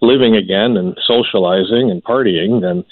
living 0.04 0.36
again 0.36 0.76
and 0.76 0.96
socializing 1.06 1.90
and 1.90 2.02
partying 2.04 2.60
then 2.60 2.84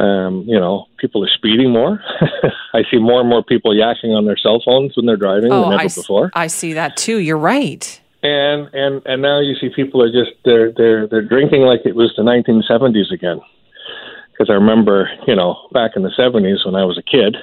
um, 0.00 0.42
you 0.46 0.58
know 0.58 0.86
people 0.98 1.22
are 1.24 1.28
speeding 1.34 1.70
more. 1.70 2.00
I 2.74 2.82
see 2.90 2.98
more 2.98 3.20
and 3.20 3.28
more 3.28 3.44
people 3.44 3.72
yakking 3.72 4.10
on 4.16 4.24
their 4.26 4.36
cell 4.36 4.60
phones 4.64 4.96
when 4.96 5.06
they're 5.06 5.16
driving 5.16 5.50
than 5.50 5.62
ever 5.62 5.72
Oh, 5.74 5.76
I, 5.78 5.84
s- 5.84 5.94
before. 5.94 6.30
I 6.34 6.48
see 6.48 6.72
that 6.72 6.96
too. 6.96 7.18
You're 7.18 7.38
right. 7.38 8.00
and 8.24 8.68
and 8.74 9.02
and 9.06 9.22
now 9.22 9.38
you 9.40 9.54
see 9.60 9.68
people 9.74 10.02
are 10.02 10.10
just 10.10 10.32
they're 10.44 10.72
they're 10.72 11.06
they're 11.06 11.22
drinking 11.34 11.62
like 11.62 11.82
it 11.84 11.94
was 11.94 12.12
the 12.16 12.22
1970s 12.22 13.12
again. 13.12 13.40
Because 14.32 14.50
i 14.50 14.54
remember 14.54 15.08
you 15.28 15.36
know 15.36 15.68
back 15.72 15.92
in 15.94 16.02
the 16.02 16.10
70s 16.18 16.66
when 16.66 16.74
i 16.74 16.84
was 16.84 16.98
a 16.98 17.02
kid 17.02 17.36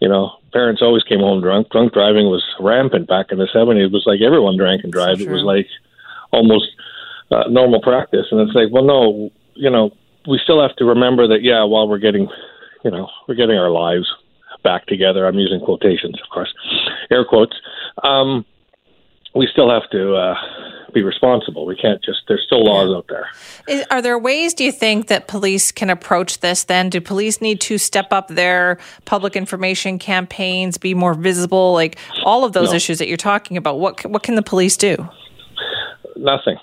you 0.00 0.08
know 0.08 0.32
parents 0.52 0.82
always 0.82 1.02
came 1.04 1.20
home 1.20 1.40
drunk. 1.40 1.70
Drunk 1.70 1.94
driving 1.94 2.26
was 2.26 2.44
rampant 2.60 3.08
back 3.08 3.26
in 3.32 3.38
the 3.38 3.48
70s 3.54 3.86
it 3.86 3.92
was 3.92 4.04
like 4.04 4.20
everyone 4.20 4.58
drank 4.58 4.84
and 4.84 4.92
drive 4.92 5.22
it 5.22 5.30
was 5.30 5.42
like 5.44 5.66
almost 6.30 6.66
uh, 7.30 7.44
normal 7.48 7.80
practice 7.80 8.26
and 8.30 8.40
it's 8.40 8.54
like 8.54 8.68
well 8.70 8.84
no 8.84 9.30
you 9.54 9.70
know 9.70 9.90
we 10.28 10.38
still 10.42 10.60
have 10.60 10.74
to 10.76 10.84
remember 10.84 11.26
that 11.28 11.42
yeah 11.42 11.64
while 11.64 11.88
we're 11.88 11.98
getting 11.98 12.28
you 12.84 12.90
know 12.90 13.08
we're 13.28 13.34
getting 13.34 13.56
our 13.56 13.70
lives 13.70 14.06
back 14.62 14.86
together 14.86 15.26
i'm 15.26 15.38
using 15.38 15.60
quotations 15.60 16.20
of 16.22 16.28
course 16.32 16.52
air 17.10 17.24
quotes 17.24 17.56
um 18.02 18.44
we 19.34 19.48
still 19.50 19.68
have 19.68 19.88
to 19.90 20.14
uh, 20.14 20.34
be 20.92 21.02
responsible. 21.02 21.66
We 21.66 21.74
can't 21.76 22.02
just. 22.02 22.20
There's 22.28 22.42
still 22.46 22.64
laws 22.64 22.94
out 22.96 23.06
there. 23.08 23.26
Is, 23.66 23.84
are 23.90 24.00
there 24.00 24.18
ways, 24.18 24.54
do 24.54 24.62
you 24.64 24.70
think, 24.70 25.08
that 25.08 25.26
police 25.26 25.72
can 25.72 25.90
approach 25.90 26.38
this 26.38 26.64
then? 26.64 26.88
Do 26.88 27.00
police 27.00 27.40
need 27.40 27.60
to 27.62 27.76
step 27.76 28.12
up 28.12 28.28
their 28.28 28.78
public 29.04 29.34
information 29.34 29.98
campaigns, 29.98 30.78
be 30.78 30.94
more 30.94 31.14
visible? 31.14 31.72
Like 31.72 31.98
all 32.24 32.44
of 32.44 32.52
those 32.52 32.70
No. 32.70 32.76
issues 32.76 32.98
that 32.98 33.08
you're 33.08 33.16
talking 33.16 33.56
about, 33.56 33.80
what, 33.80 34.06
what 34.06 34.22
can 34.22 34.36
the 34.36 34.42
police 34.42 34.76
do? 34.76 34.96
Nothing. 36.16 36.56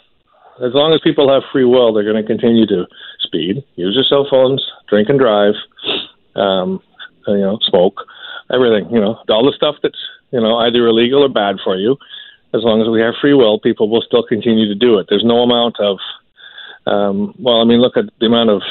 As 0.61 0.73
long 0.73 0.93
as 0.93 1.01
people 1.03 1.31
have 1.31 1.41
free 1.51 1.65
will, 1.65 1.91
they're 1.91 2.03
going 2.03 2.21
to 2.21 2.27
continue 2.27 2.67
to 2.67 2.85
speed, 3.19 3.63
use 3.75 3.95
their 3.95 4.03
cell 4.03 4.27
phones, 4.29 4.63
drink 4.87 5.09
and 5.09 5.19
drive, 5.19 5.55
um, 6.35 6.81
you 7.27 7.37
know, 7.37 7.57
smoke, 7.63 8.05
everything. 8.53 8.89
You 8.91 9.01
know, 9.01 9.17
all 9.29 9.45
the 9.45 9.55
stuff 9.55 9.75
that's 9.81 9.97
you 10.31 10.39
know 10.39 10.57
either 10.57 10.85
illegal 10.85 11.23
or 11.23 11.29
bad 11.29 11.57
for 11.63 11.77
you. 11.77 11.97
As 12.53 12.61
long 12.63 12.81
as 12.81 12.89
we 12.89 13.01
have 13.01 13.15
free 13.19 13.33
will, 13.33 13.59
people 13.59 13.89
will 13.89 14.01
still 14.01 14.23
continue 14.23 14.67
to 14.67 14.75
do 14.75 14.99
it. 14.99 15.07
There's 15.09 15.23
no 15.23 15.39
amount 15.39 15.79
of, 15.79 15.97
um, 16.85 17.33
well, 17.39 17.61
I 17.61 17.63
mean, 17.63 17.79
look 17.79 17.95
at 17.95 18.05
the 18.19 18.25
amount 18.25 18.49
of 18.49 18.61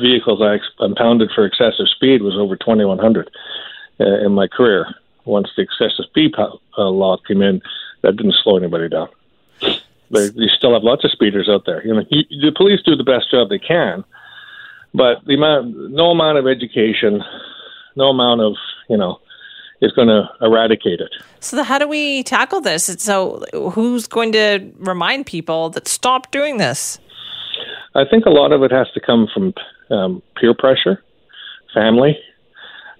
vehicles 0.00 0.40
I 0.40 0.58
impounded 0.82 1.30
for 1.34 1.44
excessive 1.44 1.86
speed 1.94 2.22
was 2.22 2.34
over 2.38 2.56
2,100 2.56 3.30
uh, 4.00 4.24
in 4.24 4.32
my 4.32 4.48
career. 4.48 4.86
Once 5.26 5.50
the 5.54 5.62
excessive 5.62 6.06
speed 6.06 6.32
uh, 6.38 6.88
law 6.88 7.18
came 7.28 7.42
in, 7.42 7.60
that 8.02 8.16
didn't 8.16 8.34
slow 8.42 8.56
anybody 8.56 8.88
down. 8.88 9.08
There, 10.10 10.30
you 10.34 10.48
still 10.56 10.72
have 10.72 10.82
lots 10.82 11.04
of 11.04 11.10
speeders 11.10 11.48
out 11.50 11.64
there. 11.66 11.86
You 11.86 11.94
know, 11.94 12.04
you, 12.10 12.22
the 12.40 12.52
police 12.56 12.80
do 12.84 12.96
the 12.96 13.04
best 13.04 13.30
job 13.30 13.48
they 13.48 13.58
can, 13.58 14.04
but 14.94 15.24
the 15.26 15.34
amount, 15.34 15.74
no 15.90 16.10
amount 16.10 16.38
of 16.38 16.46
education, 16.46 17.22
no 17.96 18.08
amount 18.08 18.40
of, 18.40 18.54
you 18.88 18.96
know, 18.96 19.18
is 19.80 19.92
going 19.92 20.08
to 20.08 20.28
eradicate 20.40 21.00
it. 21.00 21.10
So, 21.40 21.56
the, 21.56 21.64
how 21.64 21.78
do 21.78 21.86
we 21.86 22.22
tackle 22.24 22.60
this? 22.60 22.84
So, 22.98 23.44
who's 23.72 24.06
going 24.06 24.32
to 24.32 24.72
remind 24.78 25.26
people 25.26 25.70
that 25.70 25.86
stop 25.86 26.30
doing 26.30 26.56
this? 26.56 26.98
I 27.94 28.04
think 28.04 28.26
a 28.26 28.30
lot 28.30 28.52
of 28.52 28.62
it 28.62 28.72
has 28.72 28.90
to 28.94 29.00
come 29.00 29.28
from 29.32 29.54
um, 29.90 30.22
peer 30.40 30.54
pressure, 30.54 31.02
family. 31.74 32.18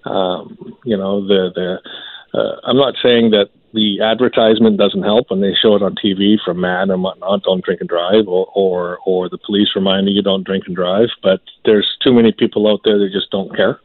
Um, 0.04 0.76
you 0.84 0.96
know, 0.96 1.26
the 1.26 1.50
the. 1.54 2.38
Uh, 2.38 2.60
I'm 2.64 2.76
not 2.76 2.94
saying 3.02 3.30
that 3.30 3.48
the 3.74 4.00
advertisement 4.00 4.78
doesn't 4.78 5.02
help 5.02 5.30
when 5.30 5.40
they 5.40 5.52
show 5.54 5.76
it 5.76 5.82
on 5.82 5.94
TV 5.94 6.36
from 6.42 6.60
MAD 6.60 6.88
and 6.90 7.02
whatnot. 7.02 7.42
Don't 7.42 7.64
drink 7.64 7.80
and 7.80 7.88
drive, 7.88 8.26
or 8.26 8.50
or 8.54 8.98
or 9.04 9.28
the 9.28 9.38
police 9.38 9.68
reminding 9.74 10.14
you 10.14 10.22
don't 10.22 10.44
drink 10.46 10.64
and 10.66 10.76
drive. 10.76 11.08
But 11.22 11.40
there's 11.64 11.96
too 12.02 12.12
many 12.14 12.32
people 12.32 12.66
out 12.66 12.80
there 12.84 12.98
that 12.98 13.10
just 13.12 13.30
don't 13.30 13.54
care, 13.54 13.78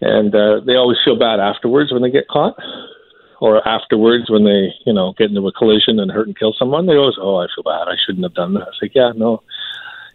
and 0.00 0.34
uh, 0.34 0.60
they 0.66 0.74
always 0.74 0.98
feel 1.04 1.18
bad 1.18 1.40
afterwards 1.40 1.92
when 1.92 2.02
they 2.02 2.10
get 2.10 2.28
caught. 2.28 2.56
Or 3.40 3.66
afterwards, 3.68 4.28
when 4.28 4.42
they, 4.42 4.74
you 4.84 4.92
know, 4.92 5.12
get 5.16 5.30
into 5.30 5.46
a 5.46 5.52
collision 5.52 6.00
and 6.00 6.10
hurt 6.10 6.26
and 6.26 6.36
kill 6.36 6.52
someone, 6.58 6.86
they 6.86 6.94
always, 6.96 7.14
oh, 7.20 7.36
I 7.36 7.46
feel 7.54 7.62
bad. 7.62 7.86
I 7.86 7.94
shouldn't 8.04 8.24
have 8.24 8.34
done 8.34 8.54
that. 8.54 8.66
It's 8.66 8.78
like, 8.82 8.96
yeah, 8.96 9.12
no, 9.14 9.44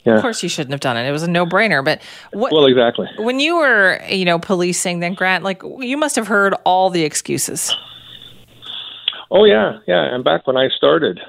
Of 0.05 0.21
course, 0.21 0.43
you 0.43 0.49
shouldn't 0.49 0.71
have 0.71 0.81
done 0.81 0.97
it. 0.97 1.07
It 1.07 1.13
was 1.13 1.23
a 1.23 1.29
no 1.29 1.45
brainer. 1.45 1.85
But 1.85 2.01
what, 2.33 2.51
Well, 2.51 2.65
exactly. 2.65 3.07
when 3.17 3.39
you 3.39 3.55
were, 3.55 4.01
you 4.09 4.25
know, 4.25 4.39
policing, 4.39 4.99
then 4.99 5.13
Grant, 5.13 5.45
like 5.45 5.61
you 5.79 5.95
must 5.95 6.17
have 6.17 6.27
heard 6.27 6.53
all 6.65 6.89
the 6.89 7.05
excuses. 7.05 7.73
Oh 9.31 9.45
yeah, 9.45 9.79
yeah. 9.87 10.13
And 10.13 10.23
back 10.23 10.45
when 10.47 10.57
I 10.57 10.69
started, 10.75 11.19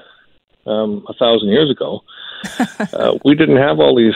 um, 0.65 1.05
a 1.07 1.13
thousand 1.13 1.49
years 1.49 1.69
ago, 1.69 2.01
uh, 2.93 3.17
we 3.23 3.35
didn't 3.35 3.57
have 3.57 3.79
all 3.79 3.95
these 3.95 4.15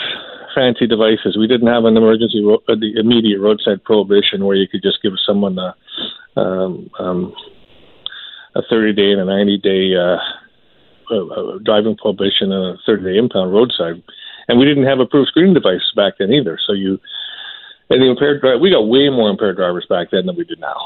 fancy 0.55 0.87
devices. 0.87 1.37
We 1.37 1.47
didn't 1.47 1.67
have 1.67 1.85
an 1.85 1.95
emergency, 1.95 2.43
ro- 2.43 2.63
uh, 2.67 2.75
the 2.75 2.93
immediate 2.99 3.39
roadside 3.39 3.83
prohibition 3.83 4.45
where 4.45 4.55
you 4.55 4.67
could 4.67 4.81
just 4.81 5.01
give 5.01 5.13
someone 5.25 5.57
a, 5.57 5.75
um, 6.39 6.89
um, 6.99 7.33
a 8.55 8.61
30 8.69 8.93
day 8.93 9.11
and 9.11 9.21
a 9.21 9.25
90 9.25 9.57
day 9.59 9.95
uh, 9.95 10.17
uh, 11.11 11.25
uh, 11.25 11.57
driving 11.63 11.95
prohibition 11.95 12.51
and 12.51 12.77
a 12.77 12.79
30 12.85 13.03
day 13.03 13.17
impound 13.17 13.53
roadside. 13.53 14.01
And 14.47 14.59
we 14.59 14.65
didn't 14.65 14.85
have 14.85 14.99
approved 14.99 15.29
screening 15.29 15.53
devices 15.53 15.93
back 15.95 16.13
then 16.17 16.33
either. 16.33 16.57
So 16.65 16.73
you, 16.73 16.99
and 17.89 18.01
the 18.01 18.09
impaired 18.09 18.41
driver, 18.41 18.59
we 18.59 18.71
got 18.71 18.87
way 18.87 19.09
more 19.09 19.29
impaired 19.29 19.57
drivers 19.57 19.85
back 19.89 20.09
then 20.11 20.25
than 20.25 20.35
we 20.35 20.43
do 20.43 20.55
now. 20.59 20.77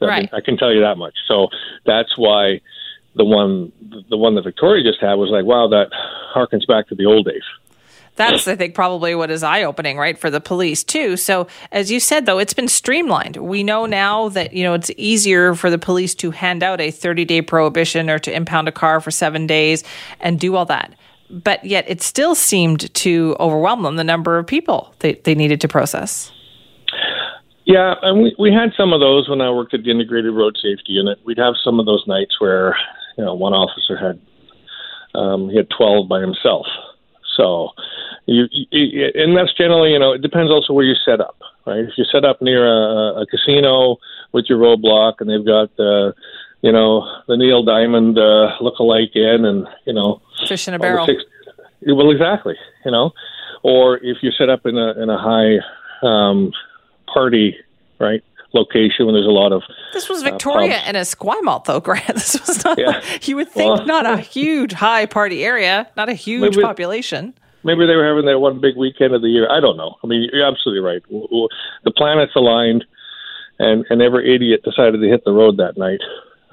I, 0.00 0.06
Right. 0.06 0.22
mean, 0.22 0.30
I 0.32 0.40
can 0.40 0.56
tell 0.56 0.72
you 0.72 0.80
that 0.80 0.98
much. 0.98 1.14
So 1.28 1.48
that's 1.84 2.16
why 2.16 2.60
the 3.14 3.24
one, 3.24 3.72
the 4.08 4.16
one 4.16 4.34
that 4.36 4.42
Victoria 4.44 4.82
just 4.82 5.00
had 5.00 5.14
was 5.14 5.30
like, 5.30 5.44
wow, 5.44 5.68
that 5.68 5.90
harkens 6.34 6.66
back 6.66 6.88
to 6.88 6.94
the 6.94 7.06
old 7.06 7.26
days. 7.26 7.42
That's, 8.16 8.46
I 8.46 8.54
think, 8.54 8.74
probably 8.74 9.14
what 9.14 9.30
is 9.30 9.42
eye 9.42 9.62
opening, 9.62 9.96
right, 9.96 10.18
for 10.18 10.28
the 10.30 10.40
police 10.40 10.84
too. 10.84 11.16
So, 11.16 11.46
as 11.72 11.90
you 11.90 12.00
said, 12.00 12.26
though, 12.26 12.38
it's 12.38 12.52
been 12.52 12.68
streamlined. 12.68 13.36
We 13.36 13.62
know 13.62 13.86
now 13.86 14.28
that 14.30 14.52
you 14.52 14.62
know 14.62 14.74
it's 14.74 14.90
easier 14.98 15.54
for 15.54 15.70
the 15.70 15.78
police 15.78 16.14
to 16.16 16.30
hand 16.30 16.62
out 16.62 16.80
a 16.82 16.90
30 16.90 17.24
day 17.24 17.40
prohibition 17.40 18.10
or 18.10 18.18
to 18.18 18.34
impound 18.34 18.68
a 18.68 18.72
car 18.72 19.00
for 19.00 19.10
seven 19.10 19.46
days 19.46 19.84
and 20.20 20.38
do 20.38 20.54
all 20.56 20.66
that. 20.66 20.92
But 21.30 21.64
yet, 21.64 21.86
it 21.88 22.02
still 22.02 22.34
seemed 22.34 22.92
to 22.94 23.36
overwhelm 23.40 23.84
them 23.84 23.96
the 23.96 24.04
number 24.04 24.36
of 24.36 24.46
people 24.46 24.94
they, 24.98 25.14
they 25.14 25.34
needed 25.34 25.60
to 25.62 25.68
process. 25.68 26.30
Yeah, 27.70 27.94
and 28.02 28.20
we 28.20 28.34
we 28.36 28.52
had 28.52 28.70
some 28.76 28.92
of 28.92 28.98
those 28.98 29.28
when 29.28 29.40
I 29.40 29.48
worked 29.50 29.74
at 29.74 29.84
the 29.84 29.92
integrated 29.92 30.34
road 30.34 30.56
safety 30.56 30.94
unit. 30.94 31.18
We'd 31.24 31.38
have 31.38 31.54
some 31.62 31.78
of 31.78 31.86
those 31.86 32.02
nights 32.08 32.34
where 32.40 32.74
you 33.16 33.24
know 33.24 33.34
one 33.34 33.52
officer 33.52 33.96
had 33.96 34.18
um, 35.14 35.48
he 35.50 35.56
had 35.56 35.68
twelve 35.70 36.08
by 36.08 36.20
himself. 36.20 36.66
So 37.36 37.68
you, 38.26 38.46
you 38.50 39.10
and 39.14 39.36
that's 39.36 39.54
generally 39.54 39.92
you 39.92 40.00
know 40.00 40.10
it 40.12 40.20
depends 40.20 40.50
also 40.50 40.72
where 40.72 40.84
you 40.84 40.96
set 41.04 41.20
up, 41.20 41.36
right? 41.64 41.78
If 41.78 41.94
you 41.96 42.04
set 42.10 42.24
up 42.24 42.42
near 42.42 42.66
a, 42.66 43.22
a 43.22 43.26
casino 43.26 43.98
with 44.32 44.46
your 44.48 44.58
roadblock 44.58 45.20
and 45.20 45.30
they've 45.30 45.46
got 45.46 45.76
the 45.76 46.12
you 46.62 46.72
know 46.72 47.06
the 47.28 47.36
Neil 47.36 47.62
Diamond 47.62 48.18
uh, 48.18 48.50
look-alike 48.60 49.14
in 49.14 49.44
and 49.44 49.68
you 49.86 49.92
know 49.92 50.20
Fish 50.48 50.66
in 50.66 50.74
a 50.74 50.78
barrel. 50.80 51.06
six- 51.06 51.22
well, 51.86 52.10
exactly. 52.10 52.56
You 52.84 52.90
know, 52.90 53.12
or 53.62 53.98
if 53.98 54.16
you're 54.22 54.34
set 54.36 54.48
up 54.48 54.66
in 54.66 54.76
a 54.76 55.00
in 55.00 55.08
a 55.08 55.18
high 55.18 55.58
um, 56.02 56.50
party 57.12 57.56
right 57.98 58.22
location 58.52 59.06
when 59.06 59.14
there's 59.14 59.26
a 59.26 59.30
lot 59.30 59.52
of 59.52 59.62
This 59.92 60.08
was 60.08 60.22
uh, 60.22 60.30
Victoria 60.30 60.72
pubs. 60.74 60.82
and 60.86 60.96
Esquimalt, 60.96 61.64
though, 61.66 61.80
Grant. 61.80 62.06
This 62.14 62.34
was 62.46 62.64
not. 62.64 62.78
Yeah. 62.78 63.00
You 63.22 63.36
would 63.36 63.48
think 63.50 63.76
Well- 63.76 63.86
not 63.86 64.06
a 64.06 64.16
huge 64.18 64.72
high 64.72 65.06
party 65.06 65.44
area, 65.44 65.88
not 65.96 66.08
a 66.08 66.14
huge 66.14 66.56
Maybe- 66.56 66.62
population. 66.62 67.32
maybe 67.62 67.86
they 67.86 67.94
were 67.94 68.06
having 68.08 68.24
that 68.26 68.40
one 68.40 68.58
big 68.60 68.76
weekend 68.76 69.14
of 69.14 69.22
the 69.22 69.28
year. 69.28 69.48
I 69.50 69.60
don't 69.60 69.76
know. 69.76 69.94
I 70.02 70.06
mean, 70.06 70.28
you're 70.32 70.46
absolutely 70.46 70.80
right. 70.80 71.02
The 71.84 71.90
planets 71.96 72.32
aligned, 72.34 72.84
and 73.58 73.84
and 73.90 74.00
every 74.02 74.34
idiot 74.34 74.62
decided 74.64 75.00
to 75.00 75.06
hit 75.08 75.24
the 75.24 75.32
road 75.32 75.58
that 75.58 75.76
night. 75.76 76.00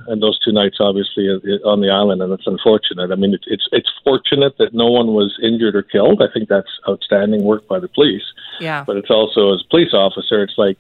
And 0.08 0.22
those 0.22 0.40
two 0.44 0.52
nights, 0.52 0.78
obviously, 0.80 1.28
on 1.66 1.82
the 1.82 1.90
island, 1.90 2.22
and 2.22 2.32
it's 2.32 2.48
unfortunate. 2.48 3.12
I 3.12 3.16
mean, 3.16 3.34
it's 3.34 3.46
it's 3.48 3.68
it's 3.72 3.90
fortunate 4.04 4.58
that 4.58 4.74
no 4.74 4.88
one 4.88 5.08
was 5.08 5.38
injured 5.44 5.76
or 5.76 5.84
killed. 5.84 6.22
I 6.22 6.32
think 6.34 6.50
that's 6.50 6.70
outstanding 6.88 7.44
work 7.44 7.68
by 7.68 7.80
the 7.80 7.90
police. 7.90 8.24
Yeah. 8.60 8.84
But 8.86 8.98
it's 8.98 9.10
also 9.10 9.54
as 9.54 9.62
a 9.66 9.70
police 9.70 9.94
officer, 9.94 10.42
it's 10.44 10.58
like 10.58 10.78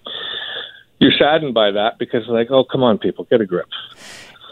you're 0.99 1.11
saddened 1.11 1.53
by 1.53 1.71
that 1.71 1.99
because 1.99 2.27
like, 2.27 2.49
oh, 2.51 2.63
come 2.63 2.83
on, 2.83 2.97
people, 2.97 3.25
get 3.29 3.41
a 3.41 3.45
grip. 3.45 3.67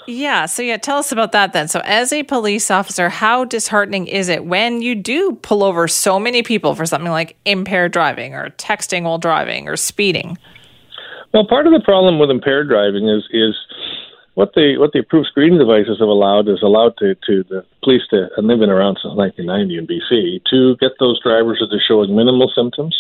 Yeah. 0.07 0.45
So, 0.45 0.61
yeah, 0.61 0.77
tell 0.77 0.97
us 0.97 1.11
about 1.11 1.31
that 1.31 1.53
then. 1.53 1.67
So, 1.67 1.81
as 1.83 2.13
a 2.13 2.23
police 2.23 2.69
officer, 2.69 3.09
how 3.09 3.45
disheartening 3.45 4.07
is 4.07 4.29
it 4.29 4.45
when 4.45 4.81
you 4.81 4.93
do 4.95 5.33
pull 5.41 5.63
over 5.63 5.87
so 5.87 6.19
many 6.19 6.43
people 6.43 6.75
for 6.75 6.85
something 6.85 7.11
like 7.11 7.35
impaired 7.45 7.91
driving 7.91 8.35
or 8.35 8.51
texting 8.51 9.03
while 9.03 9.17
driving 9.17 9.67
or 9.67 9.75
speeding? 9.75 10.37
Well, 11.33 11.47
part 11.47 11.67
of 11.67 11.73
the 11.73 11.81
problem 11.81 12.19
with 12.19 12.29
impaired 12.29 12.69
driving 12.69 13.09
is 13.09 13.23
is 13.31 13.55
what 14.35 14.53
the 14.53 14.77
what 14.77 14.91
the 14.93 14.99
approved 14.99 15.27
screening 15.27 15.59
devices 15.59 15.97
have 15.99 16.07
allowed 16.07 16.47
is 16.47 16.61
allowed 16.61 16.95
to, 16.99 17.15
to 17.27 17.43
the 17.49 17.65
police 17.83 18.03
to, 18.11 18.27
and 18.37 18.49
they've 18.49 18.59
been 18.59 18.69
around 18.69 18.99
since 19.01 19.15
1990 19.15 19.77
in 19.77 19.87
BC, 19.87 20.43
to 20.51 20.77
get 20.77 20.91
those 20.99 21.19
drivers 21.23 21.59
that 21.59 21.75
are 21.75 21.81
showing 21.81 22.15
minimal 22.15 22.51
symptoms, 22.53 22.95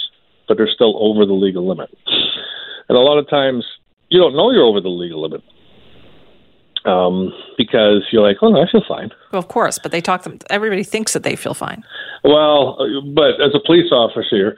but 0.47 0.57
they're 0.57 0.71
still 0.71 0.95
over 0.99 1.25
the 1.25 1.33
legal 1.33 1.67
limit. 1.67 1.89
And 2.87 2.97
a 2.97 3.01
lot 3.01 3.17
of 3.17 3.29
times, 3.29 3.65
you 4.09 4.19
don't 4.19 4.35
know 4.35 4.51
you're 4.51 4.63
over 4.63 4.81
the 4.81 4.89
legal 4.89 5.21
limit 5.21 5.43
um, 6.85 7.33
because 7.57 8.05
you're 8.11 8.21
like, 8.21 8.37
oh, 8.41 8.49
no, 8.49 8.61
I 8.61 8.71
feel 8.71 8.83
fine. 8.87 9.09
Well, 9.31 9.39
of 9.39 9.47
course, 9.47 9.79
but 9.79 9.91
they 9.91 10.01
talk 10.01 10.23
them. 10.23 10.39
Everybody 10.49 10.83
thinks 10.83 11.13
that 11.13 11.23
they 11.23 11.35
feel 11.35 11.53
fine. 11.53 11.83
Well, 12.23 12.77
but 13.13 13.41
as 13.41 13.53
a 13.53 13.59
police 13.65 13.91
officer, 13.91 14.57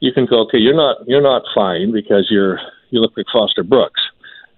you 0.00 0.12
can 0.12 0.26
go, 0.26 0.40
okay, 0.42 0.58
you're 0.58 0.76
not 0.76 0.98
you're 1.06 1.22
not 1.22 1.42
fine 1.54 1.92
because 1.92 2.28
you're 2.30 2.60
you 2.90 3.00
look 3.00 3.12
like 3.16 3.26
Foster 3.32 3.62
Brooks, 3.62 4.00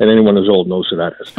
and 0.01 0.11
anyone 0.11 0.35
who's 0.35 0.49
old 0.49 0.67
knows 0.69 0.89
who 0.89 0.97
that 0.97 1.13
is. 1.21 1.31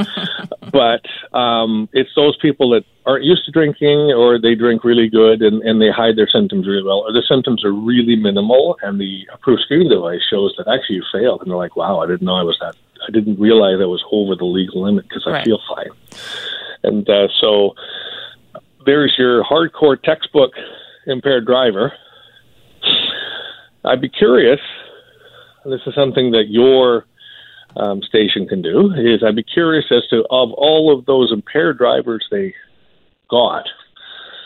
but 0.71 1.02
um, 1.38 1.89
it's 1.91 2.12
those 2.15 2.38
people 2.38 2.69
that 2.69 2.86
aren't 3.06 3.24
used 3.26 3.43
to 3.45 3.52
drinking, 3.52 4.13
or 4.15 4.39
they 4.39 4.56
drink 4.56 4.84
really 4.84 5.10
good 5.10 5.41
and, 5.41 5.62
and 5.63 5.82
they 5.82 5.89
hide 5.91 6.15
their 6.15 6.28
symptoms 6.32 6.67
really 6.67 6.84
well, 6.84 7.00
or 7.00 7.12
the 7.12 7.24
symptoms 7.28 7.65
are 7.65 7.74
really 7.74 8.15
minimal, 8.15 8.78
and 8.84 9.02
the 9.02 9.28
approved 9.34 9.63
screening 9.63 9.89
device 9.89 10.21
shows 10.30 10.54
that 10.58 10.67
actually 10.71 10.95
you 10.97 11.04
failed, 11.12 11.41
and 11.41 11.50
they're 11.50 11.58
like, 11.58 11.76
wow, 11.76 12.00
I 12.00 12.06
didn't 12.08 12.21
know 12.21 12.36
I 12.36 12.43
was 12.43 12.58
that 12.62 12.76
I 13.08 13.12
didn't 13.12 13.39
realize 13.39 13.78
I 13.82 13.86
was 13.86 14.04
over 14.12 14.36
the 14.36 14.45
legal 14.45 14.84
limit 14.84 15.10
because 15.10 15.24
I 15.26 15.32
Right. 15.32 15.43
feel 15.45 15.60
fine. 15.67 15.89
And 16.84 17.10
uh, 17.10 17.28
so 17.39 17.74
there's 18.86 19.15
your 19.17 19.43
hardcore 19.43 20.00
textbook 20.02 20.52
impaired 21.08 21.47
driver. 21.47 21.93
I'd 23.84 24.02
be 24.02 24.10
curious. 24.10 24.60
and 25.63 25.74
This 25.74 25.82
is 25.88 25.95
something 25.95 26.32
that 26.32 26.45
your 26.50 27.06
um, 27.76 28.02
station 28.02 28.48
can 28.48 28.62
do. 28.62 28.94
Is 28.94 29.24
I'd 29.24 29.36
be 29.36 29.44
curious 29.44 29.86
as 29.92 30.08
to 30.10 30.20
of 30.30 30.52
all 30.54 30.98
of 30.98 31.06
those 31.06 31.32
impaired 31.32 31.78
drivers 31.78 32.26
they 32.32 32.54
got, 33.30 33.66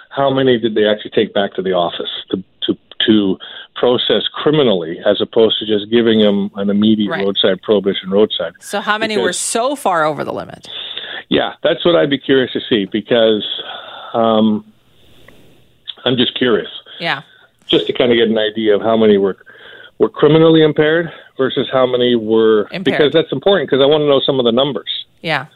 how 0.10 0.30
many 0.34 0.60
did 0.60 0.76
they 0.76 0.86
actually 0.88 1.12
take 1.12 1.34
back 1.34 1.54
to 1.56 1.62
the 1.62 1.74
office 1.74 2.10
to 2.32 2.44
to 2.64 2.78
to 3.06 3.38
process 3.76 4.24
criminally, 4.34 5.00
as 5.06 5.20
opposed 5.22 5.60
to 5.60 5.66
just 5.66 5.92
giving 5.92 6.20
them 6.20 6.50
an 6.56 6.70
immediate 6.70 7.10
Right. 7.12 7.26
roadside 7.26 7.62
prohibition 7.62 8.10
roadside. 8.10 8.54
So, 8.60 8.80
how 8.82 8.98
many 8.98 9.18
were 9.18 9.34
so 9.34 9.76
far 9.76 10.06
over 10.06 10.24
the 10.24 10.32
limit? 10.34 10.68
Yeah, 11.30 11.54
that's 11.64 11.84
what 11.84 11.96
I'd 11.96 12.10
be 12.10 12.18
curious 12.18 12.54
to 12.54 12.62
see 12.70 12.86
because 12.86 13.46
um, 14.14 14.64
I'm 16.06 16.16
just 16.16 16.36
curious, 16.36 16.70
Yeah. 17.00 17.22
just 17.68 17.88
to 17.88 17.94
kind 17.94 18.12
of 18.12 18.18
get 18.18 18.30
an 18.30 18.38
idea 18.38 18.76
of 18.76 18.82
how 18.82 18.96
many 18.96 19.18
were 19.18 19.38
were 19.98 20.10
criminally 20.10 20.62
impaired 20.62 21.12
versus 21.38 21.68
how 21.72 21.86
many 21.86 22.16
were 22.16 22.68
Impaired. 22.72 22.84
because 22.86 23.14
that's 23.14 23.32
important 23.32 23.70
because 23.70 23.84
I 23.84 23.86
want 23.88 24.02
to 24.02 24.08
know 24.08 24.20
some 24.20 24.40
of 24.40 24.46
the 24.46 24.52
numbers. 24.52 25.06
Yeah. 25.22 25.48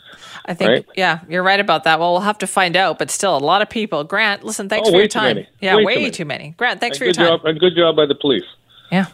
I 0.46 0.54
think, 0.56 0.70
Right? 0.70 0.86
yeah, 0.96 1.20
you're 1.30 1.44
right 1.44 1.60
about 1.60 1.84
that. 1.84 2.00
Well, 2.00 2.12
we'll 2.14 2.22
have 2.22 2.40
to 2.40 2.48
find 2.48 2.76
out, 2.76 2.98
but 2.98 3.12
still, 3.12 3.36
a 3.36 3.40
lot 3.40 3.62
of 3.62 3.70
people. 3.70 4.04
Grant, 4.04 4.44
listen, 4.44 4.68
thanks 4.68 4.88
Oh, 4.90 4.92
for 4.92 4.98
your 4.98 5.08
time. 5.08 5.46
Yeah, 5.62 5.76
Way 5.76 5.84
way, 5.86 5.94
too 5.96 6.00
many. 6.02 6.12
too 6.12 6.26
many. 6.26 6.54
Grant, 6.58 6.80
thanks 6.80 6.98
And 6.98 7.00
for 7.00 7.06
your 7.06 7.14
time. 7.14 7.26
job 7.40 7.46
and 7.46 7.60
good 7.60 7.76
job 7.76 7.96
by 7.96 8.06
the 8.08 8.16
police. 8.16 8.46
Yeah. 8.92 9.06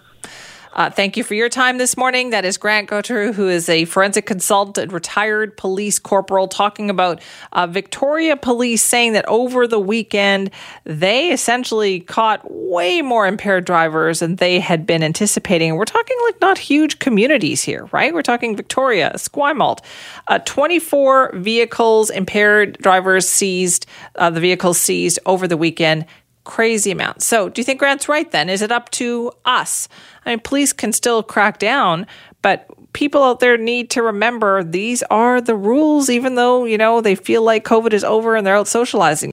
Uh, 0.75 0.89
thank 0.89 1.15
you 1.15 1.23
for 1.23 1.35
your 1.35 1.47
time 1.47 1.77
this 1.77 1.95
morning. 1.95 2.31
That 2.31 2.43
is 2.43 2.57
Grant 2.57 2.89
Gottgetreu, 2.89 3.33
who 3.33 3.47
is 3.47 3.69
a 3.69 3.85
forensic 3.85 4.25
consultant, 4.25 4.91
retired 4.91 5.55
police 5.55 5.99
corporal, 5.99 6.49
talking 6.49 6.89
about 6.89 7.21
uh, 7.53 7.65
Victoria 7.65 8.35
Police 8.35 8.83
saying 8.83 9.13
that 9.13 9.25
over 9.29 9.67
the 9.67 9.79
weekend 9.79 10.51
they 10.83 11.31
essentially 11.31 12.01
caught 12.01 12.41
way 12.51 13.01
more 13.01 13.25
impaired 13.25 13.63
drivers 13.63 14.19
than 14.19 14.35
they 14.35 14.59
had 14.59 14.85
been 14.85 15.01
anticipating. 15.01 15.75
We're 15.75 15.85
talking 15.85 16.17
like 16.25 16.41
not 16.41 16.57
huge 16.57 16.99
communities 16.99 17.63
here, 17.63 17.85
right? 17.93 18.13
We're 18.13 18.21
talking 18.21 18.57
Victoria, 18.57 19.13
Esquimalt, 19.15 19.79
uh, 20.27 20.39
24 20.39 21.37
vehicles, 21.37 22.09
impaired 22.09 22.77
drivers 22.79 23.29
seized, 23.29 23.85
uh, 24.15 24.29
the 24.29 24.41
vehicles 24.41 24.77
seized 24.77 25.19
over 25.25 25.47
the 25.47 25.55
weekend 25.55 26.05
crazy 26.45 26.91
amount. 26.91 27.21
So, 27.21 27.49
do 27.49 27.59
you 27.59 27.65
think 27.65 27.79
Grant's 27.79 28.07
right 28.07 28.31
then? 28.31 28.49
Is 28.49 28.61
it 28.61 28.71
up 28.71 28.89
to 28.91 29.31
us? 29.43 29.89
I 30.25 30.29
mean, 30.29 30.39
police 30.39 30.71
can 30.71 30.93
still 30.93 31.21
crack 31.21 31.59
down, 31.59 32.07
but 32.41 32.67
people 32.93 33.21
out 33.23 33.41
there 33.41 33.57
need 33.57 33.89
to 33.91 34.01
remember 34.01 34.63
these 34.63 35.03
are 35.11 35.41
the 35.41 35.55
rules, 35.55 36.09
even 36.09 36.35
though, 36.35 36.63
you 36.63 36.77
know, 36.77 37.01
they 37.01 37.15
feel 37.15 37.41
like 37.41 37.65
COVID 37.65 37.91
is 37.91 38.05
over 38.05 38.35
and 38.35 38.47
they're 38.47 38.55
out 38.55 38.69
socializing. 38.69 39.31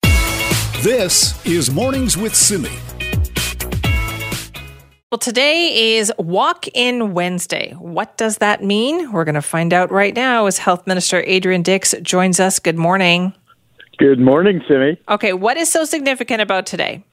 This 0.83 1.47
is 1.47 1.71
Mornings 1.71 2.17
with 2.17 2.35
Simi. 2.35 2.71
Well, 5.13 5.19
today 5.19 5.97
is 5.99 6.11
Walk 6.19 6.67
In 6.69 7.13
Wednesday. 7.13 7.75
What 7.79 8.17
does 8.17 8.39
that 8.39 8.65
mean? 8.65 9.13
We're 9.13 9.25
going 9.25 9.35
to 9.35 9.43
find 9.43 9.75
out 9.75 9.93
right 9.93 10.15
now 10.15 10.47
as 10.47 10.57
Health 10.57 10.87
Minister 10.87 11.23
Adrian 11.27 11.63
Dix 11.63 11.95
joins 12.01 12.41
us. 12.41 12.59
Good 12.59 12.79
morning. 12.79 13.35
Good 14.03 14.19
morning, 14.19 14.61
Simi. 14.67 14.99
Okay, 15.09 15.33
what 15.33 15.57
is 15.57 15.71
so 15.71 15.85
significant 15.85 16.41
about 16.41 16.67
today? 16.67 17.05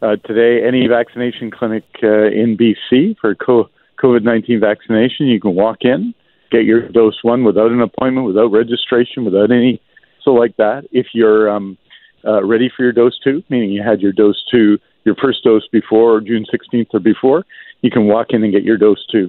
Uh, 0.00 0.14
today, 0.24 0.64
any 0.64 0.86
vaccination 0.86 1.50
clinic 1.50 1.82
uh, 2.00 2.26
in 2.26 2.56
BC 2.56 3.16
for 3.20 3.34
COVID 3.34 4.22
19 4.22 4.60
vaccination, 4.60 5.26
you 5.26 5.40
can 5.40 5.56
walk 5.56 5.78
in, 5.80 6.14
get 6.52 6.62
your 6.62 6.88
dose 6.90 7.18
one 7.24 7.42
without 7.42 7.72
an 7.72 7.80
appointment, 7.80 8.24
without 8.24 8.52
registration, 8.52 9.24
without 9.24 9.50
any 9.50 9.82
so 10.22 10.30
like 10.30 10.56
that. 10.58 10.84
If 10.92 11.06
you're 11.12 11.50
um, 11.50 11.76
uh, 12.24 12.44
ready 12.44 12.70
for 12.76 12.84
your 12.84 12.92
dose 12.92 13.18
two, 13.24 13.42
meaning 13.50 13.70
you 13.70 13.82
had 13.82 14.00
your 14.00 14.12
dose 14.12 14.40
two, 14.48 14.78
your 15.02 15.16
first 15.16 15.42
dose 15.42 15.66
before 15.72 16.20
June 16.20 16.46
16th 16.54 16.86
or 16.94 17.00
before, 17.00 17.44
you 17.80 17.90
can 17.90 18.06
walk 18.06 18.28
in 18.30 18.44
and 18.44 18.52
get 18.52 18.62
your 18.62 18.78
dose 18.78 19.04
two. 19.10 19.28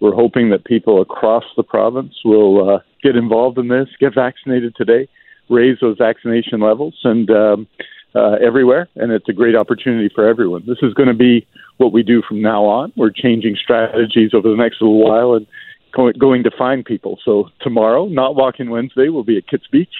We're 0.00 0.14
hoping 0.14 0.50
that 0.50 0.66
people 0.66 1.02
across 1.02 1.44
the 1.56 1.64
province 1.64 2.14
will 2.24 2.76
uh, 2.76 2.78
get 3.02 3.16
involved 3.16 3.58
in 3.58 3.66
this, 3.66 3.88
get 3.98 4.14
vaccinated 4.14 4.76
today, 4.76 5.08
raise 5.52 5.78
those 5.80 5.98
vaccination 5.98 6.60
levels, 6.60 6.94
and 7.04 7.30
um, 7.30 7.66
uh, 8.14 8.36
everywhere. 8.44 8.88
And 8.96 9.12
it's 9.12 9.28
a 9.28 9.32
great 9.32 9.54
opportunity 9.54 10.10
for 10.14 10.26
everyone. 10.26 10.64
This 10.66 10.78
is 10.82 10.94
going 10.94 11.08
to 11.08 11.14
be 11.14 11.46
what 11.76 11.92
we 11.92 12.02
do 12.02 12.22
from 12.26 12.42
now 12.42 12.64
on. 12.64 12.92
We're 12.96 13.10
changing 13.10 13.56
strategies 13.56 14.34
over 14.34 14.48
the 14.48 14.56
next 14.56 14.80
little 14.80 15.02
while 15.02 15.34
and 15.34 15.46
going, 15.92 16.42
to 16.44 16.50
find 16.56 16.84
people. 16.84 17.18
So 17.24 17.50
tomorrow, 17.60 18.06
not 18.06 18.34
walking 18.34 18.70
Wednesday, 18.70 19.08
will 19.08 19.24
be 19.24 19.36
at 19.36 19.46
Kits 19.46 19.66
Beach, 19.70 19.92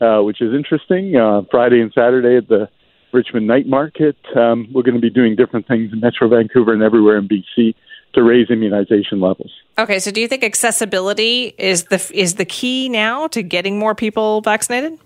uh, 0.00 0.20
which 0.20 0.40
is 0.40 0.54
interesting. 0.54 1.16
Uh, 1.16 1.42
Friday 1.50 1.80
and 1.80 1.92
Saturday 1.92 2.36
at 2.36 2.48
the 2.48 2.68
Richmond 3.12 3.46
Night 3.46 3.66
Market. 3.66 4.16
Um, 4.34 4.68
we're 4.72 4.82
going 4.82 4.96
to 4.96 5.00
be 5.00 5.10
doing 5.10 5.36
different 5.36 5.68
things 5.68 5.92
in 5.92 6.00
Metro 6.00 6.28
Vancouver 6.28 6.72
and 6.72 6.82
everywhere 6.82 7.18
in 7.18 7.28
BC 7.28 7.74
to 8.14 8.22
raise 8.22 8.50
immunization 8.50 9.20
levels. 9.20 9.52
Okay, 9.78 9.98
so 9.98 10.10
do 10.10 10.20
you 10.20 10.28
think 10.28 10.44
accessibility 10.44 11.54
is 11.58 11.84
the 11.84 12.10
is 12.14 12.34
the 12.34 12.44
key 12.44 12.88
now 12.88 13.26
to 13.28 13.42
getting 13.42 13.78
more 13.78 13.94
people 13.94 14.40
vaccinated? 14.40 14.98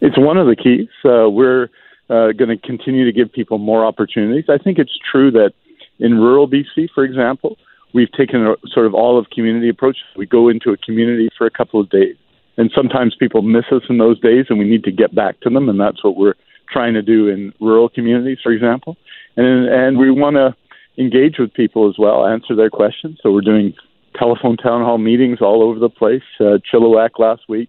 It's 0.00 0.18
one 0.18 0.36
of 0.36 0.46
the 0.46 0.56
keys. 0.56 0.88
Uh, 1.04 1.28
we're 1.28 1.68
uh, 2.08 2.32
going 2.32 2.48
to 2.48 2.56
continue 2.56 3.04
to 3.04 3.12
give 3.12 3.32
people 3.32 3.58
more 3.58 3.84
opportunities. 3.84 4.44
I 4.48 4.58
think 4.58 4.78
it's 4.78 4.98
true 5.10 5.30
that 5.32 5.52
in 5.98 6.18
rural 6.18 6.48
BC, 6.48 6.88
for 6.94 7.04
example, 7.04 7.58
we've 7.92 8.10
taken 8.12 8.46
a 8.46 8.56
sort 8.72 8.86
of 8.86 8.94
all 8.94 9.18
of 9.18 9.28
community 9.30 9.68
approach. 9.68 9.98
We 10.16 10.26
go 10.26 10.48
into 10.48 10.70
a 10.70 10.76
community 10.76 11.28
for 11.36 11.46
a 11.46 11.50
couple 11.50 11.80
of 11.80 11.90
days, 11.90 12.16
and 12.56 12.70
sometimes 12.74 13.14
people 13.14 13.42
miss 13.42 13.66
us 13.70 13.82
in 13.88 13.98
those 13.98 14.18
days, 14.20 14.46
and 14.48 14.58
we 14.58 14.64
need 14.64 14.84
to 14.84 14.92
get 14.92 15.14
back 15.14 15.40
to 15.40 15.50
them, 15.50 15.68
and 15.68 15.78
that's 15.78 16.02
what 16.02 16.16
we're 16.16 16.34
trying 16.70 16.94
to 16.94 17.02
do 17.02 17.28
in 17.28 17.52
rural 17.60 17.88
communities, 17.88 18.38
for 18.42 18.52
example. 18.52 18.96
And 19.36 19.68
and 19.68 19.98
we 19.98 20.10
want 20.10 20.36
to 20.36 20.54
engage 20.98 21.38
with 21.38 21.52
people 21.54 21.88
as 21.88 21.96
well, 21.98 22.26
answer 22.26 22.54
their 22.54 22.70
questions. 22.70 23.18
So 23.22 23.32
we're 23.32 23.40
doing 23.40 23.74
telephone 24.16 24.56
town 24.56 24.82
hall 24.82 24.98
meetings 24.98 25.40
all 25.40 25.62
over 25.62 25.78
the 25.78 25.88
place. 25.88 26.22
Uh, 26.38 26.58
Chilliwack 26.72 27.18
last 27.18 27.42
week, 27.48 27.68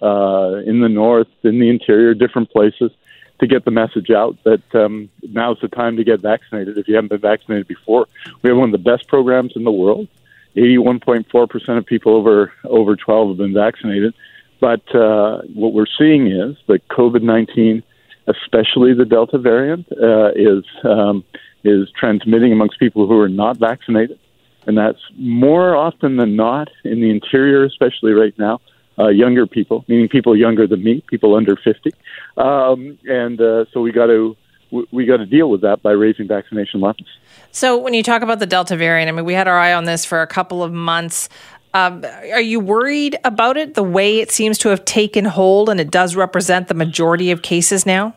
uh, 0.00 0.60
in 0.66 0.80
the 0.80 0.88
north, 0.88 1.28
in 1.42 1.58
the 1.58 1.68
interior, 1.68 2.14
different 2.14 2.50
places, 2.50 2.90
to 3.40 3.46
get 3.46 3.64
the 3.64 3.70
message 3.70 4.10
out 4.10 4.36
that 4.44 4.62
um, 4.74 5.08
now's 5.22 5.58
the 5.60 5.68
time 5.68 5.96
to 5.96 6.04
get 6.04 6.20
vaccinated. 6.20 6.78
If 6.78 6.88
you 6.88 6.94
haven't 6.94 7.08
been 7.08 7.20
vaccinated 7.20 7.68
before, 7.68 8.06
we 8.42 8.50
have 8.50 8.56
one 8.56 8.72
of 8.72 8.72
the 8.72 8.90
best 8.90 9.08
programs 9.08 9.52
in 9.56 9.64
the 9.64 9.72
world. 9.72 10.08
81.4 10.56 11.48
percent 11.48 11.78
of 11.78 11.86
people 11.86 12.14
over 12.14 12.52
over 12.64 12.94
12 12.94 13.28
have 13.28 13.38
been 13.38 13.54
vaccinated. 13.54 14.14
But 14.60 14.94
uh, 14.94 15.42
what 15.54 15.72
we're 15.72 15.86
seeing 15.98 16.28
is 16.28 16.56
that 16.68 16.86
COVID 16.88 17.22
19, 17.22 17.82
especially 18.28 18.94
the 18.94 19.04
Delta 19.04 19.38
variant, 19.38 19.86
uh, 19.90 20.30
is 20.36 20.64
um, 20.84 21.24
is 21.64 21.88
transmitting 21.98 22.52
amongst 22.52 22.78
people 22.78 23.06
who 23.06 23.18
are 23.18 23.28
not 23.28 23.58
vaccinated, 23.58 24.18
and 24.66 24.76
that's 24.76 25.00
more 25.16 25.76
often 25.76 26.16
than 26.16 26.36
not 26.36 26.68
in 26.84 27.00
the 27.00 27.10
interior, 27.10 27.64
especially 27.64 28.12
right 28.12 28.36
now. 28.38 28.60
Uh, 28.98 29.08
younger 29.08 29.46
people, 29.46 29.86
meaning 29.88 30.06
people 30.06 30.36
younger 30.36 30.66
than 30.66 30.84
me, 30.84 31.02
people 31.08 31.34
under 31.34 31.56
50, 31.56 31.92
um, 32.36 32.98
and 33.06 33.40
uh, 33.40 33.64
so 33.72 33.80
we 33.80 33.90
got 33.90 34.06
to 34.06 34.36
we 34.90 35.04
got 35.04 35.18
to 35.18 35.26
deal 35.26 35.50
with 35.50 35.60
that 35.62 35.82
by 35.82 35.92
raising 35.92 36.26
vaccination 36.26 36.80
levels. 36.80 37.08
So 37.50 37.76
when 37.76 37.94
you 37.94 38.02
talk 38.02 38.22
about 38.22 38.38
the 38.38 38.46
Delta 38.46 38.76
variant, 38.76 39.08
I 39.08 39.12
mean, 39.12 39.24
we 39.24 39.34
had 39.34 39.48
our 39.48 39.58
eye 39.58 39.74
on 39.74 39.84
this 39.84 40.04
for 40.04 40.22
a 40.22 40.26
couple 40.26 40.62
of 40.62 40.72
months. 40.72 41.28
Um, 41.74 42.04
are 42.32 42.40
you 42.40 42.60
worried 42.60 43.16
about 43.24 43.56
it, 43.56 43.74
the 43.74 43.82
way 43.82 44.20
it 44.20 44.30
seems 44.30 44.58
to 44.58 44.68
have 44.68 44.84
taken 44.84 45.24
hold 45.24 45.68
and 45.68 45.80
it 45.80 45.90
does 45.90 46.16
represent 46.16 46.68
the 46.68 46.74
majority 46.74 47.30
of 47.30 47.42
cases 47.42 47.86
now? 47.86 48.14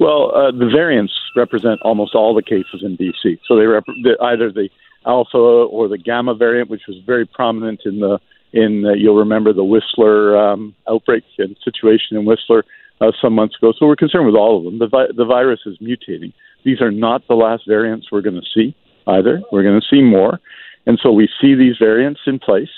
Well, 0.00 0.34
uh, 0.34 0.50
the 0.50 0.70
variants 0.72 1.12
represent 1.36 1.82
almost 1.82 2.14
all 2.14 2.34
the 2.34 2.42
cases 2.42 2.82
in 2.82 2.96
BC. 2.96 3.38
So 3.46 3.54
they 3.54 3.66
rep- 3.66 3.84
either 4.22 4.50
the 4.50 4.70
alpha 5.06 5.36
or 5.36 5.88
the 5.88 5.98
gamma 5.98 6.34
variant, 6.34 6.70
which 6.70 6.82
was 6.88 6.96
very 7.06 7.26
prominent 7.26 7.82
in 7.84 8.00
the 8.00 8.18
in 8.52 8.84
uh, 8.84 8.94
you'll 8.94 9.18
remember 9.18 9.52
the 9.52 9.62
Whistler 9.62 10.36
um, 10.36 10.74
outbreak 10.88 11.22
and 11.38 11.56
situation 11.62 12.16
in 12.16 12.24
Whistler 12.24 12.64
uh, 13.00 13.12
some 13.22 13.34
months 13.34 13.56
ago. 13.56 13.72
So 13.78 13.86
we're 13.86 13.94
concerned 13.94 14.26
with 14.26 14.34
all 14.34 14.58
of 14.58 14.64
them. 14.64 14.78
The 14.78 14.88
vi- 14.88 15.12
the 15.14 15.26
virus 15.26 15.60
is 15.66 15.76
mutating. 15.78 16.32
These 16.64 16.80
are 16.80 16.90
not 16.90 17.28
the 17.28 17.34
last 17.34 17.64
variants 17.68 18.08
we're 18.10 18.22
going 18.22 18.40
to 18.40 18.48
see 18.54 18.74
either. 19.06 19.42
We're 19.52 19.62
going 19.62 19.80
to 19.80 19.86
see 19.86 20.02
more, 20.02 20.40
and 20.86 20.98
so 21.02 21.12
we 21.12 21.28
see 21.40 21.54
these 21.54 21.76
variants 21.78 22.20
in 22.26 22.38
place. 22.38 22.70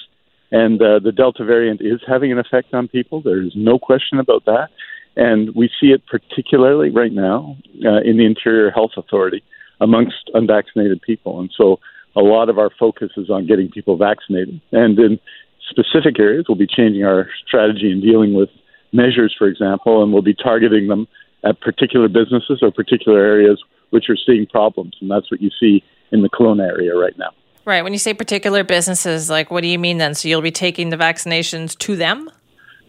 And 0.50 0.82
uh, 0.82 0.98
the 0.98 1.12
Delta 1.12 1.44
variant 1.44 1.80
is 1.80 2.00
having 2.06 2.30
an 2.30 2.38
effect 2.38 2.74
on 2.74 2.86
people. 2.86 3.22
There 3.22 3.42
is 3.42 3.52
no 3.56 3.78
question 3.78 4.18
about 4.18 4.44
that. 4.44 4.68
And 5.16 5.54
we 5.54 5.70
see 5.80 5.88
it 5.88 6.02
particularly 6.06 6.90
right 6.90 7.12
now 7.12 7.56
uh, 7.84 8.00
in 8.00 8.16
the 8.16 8.24
Interior 8.24 8.70
Health 8.70 8.92
Authority 8.96 9.42
amongst 9.80 10.30
unvaccinated 10.34 11.02
people. 11.02 11.40
And 11.40 11.50
so 11.56 11.80
a 12.16 12.20
lot 12.20 12.48
of 12.48 12.58
our 12.58 12.70
focus 12.78 13.10
is 13.16 13.30
on 13.30 13.46
getting 13.46 13.70
people 13.70 13.96
vaccinated. 13.96 14.60
And 14.70 14.98
in 14.98 15.20
specific 15.68 16.18
areas, 16.18 16.46
we'll 16.48 16.58
be 16.58 16.66
changing 16.66 17.04
our 17.04 17.28
strategy 17.46 17.90
in 17.90 18.00
dealing 18.00 18.34
with 18.34 18.48
measures, 18.92 19.34
for 19.36 19.46
example, 19.46 20.02
and 20.02 20.12
we'll 20.12 20.22
be 20.22 20.34
targeting 20.34 20.88
them 20.88 21.06
at 21.44 21.60
particular 21.60 22.08
businesses 22.08 22.60
or 22.62 22.70
particular 22.70 23.18
areas 23.18 23.62
which 23.90 24.08
are 24.08 24.16
seeing 24.16 24.46
problems. 24.46 24.96
And 25.00 25.10
that's 25.10 25.30
what 25.30 25.42
you 25.42 25.50
see 25.60 25.82
in 26.12 26.22
the 26.22 26.28
Kelowna 26.28 26.66
area 26.66 26.94
right 26.94 27.16
now. 27.18 27.30
Right. 27.64 27.82
When 27.82 27.92
you 27.92 27.98
say 27.98 28.14
particular 28.14 28.64
businesses, 28.64 29.30
like 29.30 29.50
what 29.50 29.62
do 29.62 29.68
you 29.68 29.78
mean 29.78 29.98
then? 29.98 30.14
So 30.14 30.28
you'll 30.28 30.42
be 30.42 30.50
taking 30.50 30.90
the 30.90 30.96
vaccinations 30.96 31.76
to 31.78 31.96
them? 31.96 32.30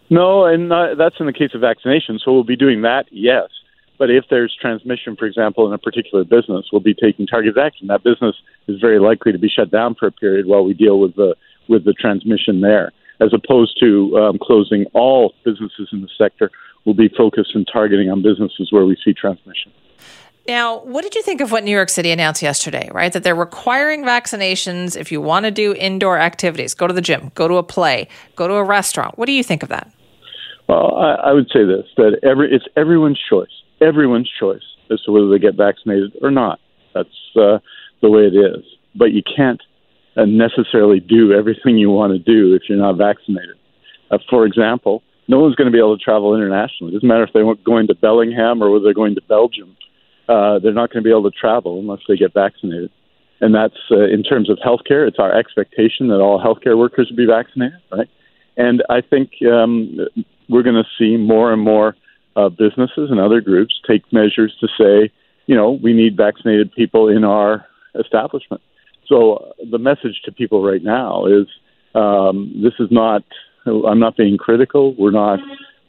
No, 0.10 0.46
and 0.46 0.72
uh, 0.72 0.96
that's 0.98 1.16
in 1.20 1.26
the 1.26 1.34
case 1.34 1.52
of 1.54 1.62
vaccination. 1.62 2.20
So 2.24 2.32
we'll 2.34 2.44
be 2.44 2.56
doing 2.56 2.82
that, 2.82 3.06
yes. 3.12 3.50
But 3.98 4.10
if 4.10 4.26
there's 4.30 4.56
transmission, 4.60 5.16
for 5.16 5.26
example, 5.26 5.68
in 5.68 5.74
a 5.74 5.78
particular 5.78 6.24
business, 6.24 6.66
we'll 6.72 6.82
be 6.82 6.94
taking 6.94 7.28
targeted 7.28 7.58
action. 7.58 7.88
That 7.88 8.04
business 8.04 8.36
is 8.68 8.80
very 8.82 9.00
likely 9.00 9.32
to 9.32 9.38
be 9.38 9.50
shut 9.50 9.72
down 9.72 9.96
for 9.96 10.08
a 10.08 10.12
period 10.12 10.46
while 10.46 10.64
we 10.64 10.74
deal 10.74 11.00
with 11.00 11.16
the 11.16 11.36
with 11.70 11.86
the 11.86 11.94
transmission 11.94 12.60
there, 12.60 12.92
as 13.22 13.34
opposed 13.34 13.80
to 13.80 14.18
um, 14.18 14.38
closing 14.42 14.86
all 14.94 15.34
businesses 15.46 15.90
in 15.94 16.02
the 16.02 16.10
sector. 16.18 16.52
We'll 16.84 16.96
be 16.96 17.08
focused 17.08 17.56
and 17.56 17.66
targeting 17.72 18.10
on 18.10 18.22
businesses 18.22 18.72
where 18.72 18.86
we 18.86 18.98
see 19.06 19.14
transmission. 19.14 19.72
Now, 20.48 20.80
what 20.80 21.04
did 21.04 21.16
you 21.16 21.24
think 21.24 21.40
of 21.40 21.54
what 21.54 21.64
New 21.64 21.72
York 21.72 21.88
City 21.88 22.12
announced 22.12 22.42
yesterday, 22.42 22.90
right? 22.92 23.14
That 23.14 23.24
they're 23.24 23.36
requiring 23.36 24.04
vaccinations 24.04 25.00
if 25.00 25.10
you 25.10 25.22
want 25.22 25.46
to 25.46 25.52
do 25.52 25.74
indoor 25.74 26.20
activities, 26.20 26.74
go 26.74 26.86
to 26.86 26.94
the 26.94 27.02
gym, 27.02 27.32
go 27.34 27.48
to 27.48 27.56
a 27.56 27.64
play, 27.64 28.10
go 28.36 28.48
to 28.48 28.56
a 28.56 28.64
restaurant. 28.64 29.18
What 29.18 29.28
do 29.28 29.32
you 29.32 29.44
think 29.44 29.64
of 29.64 29.70
that? 29.70 29.90
Well, 30.68 30.96
I, 30.98 31.30
I 31.30 31.32
would 31.32 31.48
say 31.48 31.64
this 31.64 31.86
that 31.96 32.20
every 32.24 32.54
it's 32.54 32.66
everyone's 32.76 33.20
choice, 33.30 33.52
everyone's 33.80 34.30
choice 34.38 34.64
as 34.92 35.02
to 35.04 35.12
whether 35.12 35.30
they 35.30 35.40
get 35.40 35.56
vaccinated 35.56 36.18
or 36.22 36.32
not. 36.32 36.60
That's 36.94 37.10
uh, 37.38 37.60
the 38.02 38.10
way 38.10 38.24
it 38.24 38.36
is. 38.36 38.66
But 38.96 39.12
you 39.12 39.24
can't 39.24 39.62
uh, 40.18 40.26
necessarily 40.26 41.00
do 41.00 41.32
everything 41.32 41.78
you 41.78 41.90
want 41.90 42.12
to 42.14 42.20
do 42.20 42.54
if 42.54 42.64
you're 42.68 42.78
not 42.78 42.98
vaccinated. 42.98 43.56
Uh, 44.12 44.18
for 44.30 44.46
example, 44.46 45.04
no 45.30 45.40
one's 45.40 45.56
going 45.56 45.68
to 45.68 45.72
be 45.72 45.80
able 45.80 45.98
to 45.98 46.04
travel 46.04 46.36
internationally. 46.36 46.92
It 46.92 46.96
doesn't 46.98 47.08
matter 47.08 47.24
if 47.24 47.32
they're 47.34 47.56
going 47.64 47.88
to 47.88 47.96
Bellingham 47.96 48.62
or 48.62 48.70
whether 48.70 48.84
they're 48.84 48.94
going 48.94 49.16
to 49.16 49.22
Belgium 49.22 49.76
uh, 50.30 50.60
they're 50.60 50.74
not 50.74 50.92
going 50.92 51.04
to 51.04 51.08
be 51.08 51.12
able 51.12 51.30
to 51.30 51.38
travel 51.38 51.80
unless 51.80 52.00
they 52.08 52.16
get 52.16 52.34
vaccinated. 52.34 52.92
And 53.42 53.54
that's 53.54 53.78
uh, 53.92 54.06
in 54.06 54.24
terms 54.24 54.50
of 54.50 54.58
healthcare. 54.66 55.08
It's 55.08 55.20
our 55.20 55.34
expectation 55.34 56.08
that 56.08 56.22
all 56.22 56.42
healthcare 56.42 56.78
workers 56.78 57.10
will 57.10 57.18
be 57.18 57.26
vaccinated, 57.26 57.80
right? 57.92 58.10
And 58.56 58.84
I 58.90 59.02
think 59.02 59.32
um, 59.52 59.98
we're 60.48 60.64
going 60.64 60.82
to 60.82 60.88
see 60.98 61.18
more 61.18 61.52
and 61.52 61.62
more 61.62 61.96
uh, 62.36 62.50
businesses 62.50 63.10
and 63.12 63.20
other 63.20 63.42
groups 63.42 63.80
take 63.88 64.02
measures 64.14 64.56
to 64.62 64.68
say, 64.78 65.12
you 65.46 65.56
know, 65.56 65.72
we 65.72 65.94
need 65.94 66.16
vaccinated 66.16 66.72
people 66.72 67.10
in 67.10 67.24
our 67.24 67.66
establishment. 68.00 68.62
So 69.08 69.36
uh, 69.36 69.52
the 69.70 69.78
message 69.78 70.22
to 70.26 70.32
people 70.32 70.64
right 70.64 70.84
now 70.84 71.26
is 71.26 71.48
um, 71.96 72.54
this 72.64 72.74
is 72.80 72.90
not. 72.92 73.24
I'm 73.66 74.00
not 74.00 74.18
being 74.18 74.38
critical. 74.38 74.96
We're 74.98 75.12
not. 75.12 75.40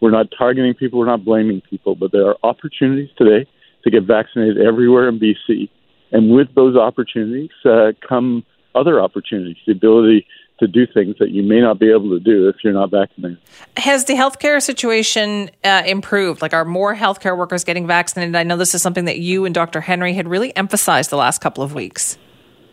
We're 0.01 0.11
not 0.11 0.26
targeting 0.37 0.74
people. 0.74 0.99
We're 0.99 1.07
not 1.07 1.24
blaming 1.24 1.61
people. 1.61 1.95
But 1.95 2.12
there 2.12 2.26
are 2.28 2.37
opportunities 2.43 3.11
today 3.16 3.49
to 3.85 3.91
get 3.91 4.05
vaccinated 4.05 4.59
everywhere 4.59 5.09
in 5.09 5.20
BC. 5.20 5.68
And 6.12 6.30
with 6.30 6.55
those 6.55 6.76
opportunities 6.76 7.51
uh, 7.64 7.93
come 8.07 8.45
other 8.74 9.01
opportunities, 9.01 9.57
the 9.66 9.72
ability 9.72 10.26
to 10.61 10.68
do 10.68 10.87
things 10.87 11.16
that 11.18 11.30
you 11.30 11.43
may 11.43 11.61
not 11.61 11.80
be 11.80 11.91
able 11.91 12.11
to 12.11 12.20
do 12.20 12.49
if 12.49 12.57
you're 12.62 12.72
not 12.72 12.91
vaccinated. 12.91 13.39
Has 13.76 14.05
the 14.05 14.14
healthcare 14.14 14.62
situation 14.62 15.51
uh, 15.64 15.82
improved? 15.85 16.43
Like, 16.43 16.53
are 16.53 16.64
more 16.64 16.95
healthcare 16.95 17.37
workers 17.37 17.64
getting 17.64 17.87
vaccinated? 17.87 18.37
I 18.37 18.45
know 18.45 18.57
this 18.57 18.74
is 18.74 18.80
something 18.80 19.05
that 19.07 19.18
you 19.18 19.45
and 19.45 19.55
Dr. 19.55 19.80
Henry 19.80 20.12
had 20.12 20.28
really 20.28 20.57
emphasized 20.57 21.11
the 21.11 21.16
last 21.16 21.41
couple 21.41 21.64
of 21.64 21.74
weeks. 21.74 22.16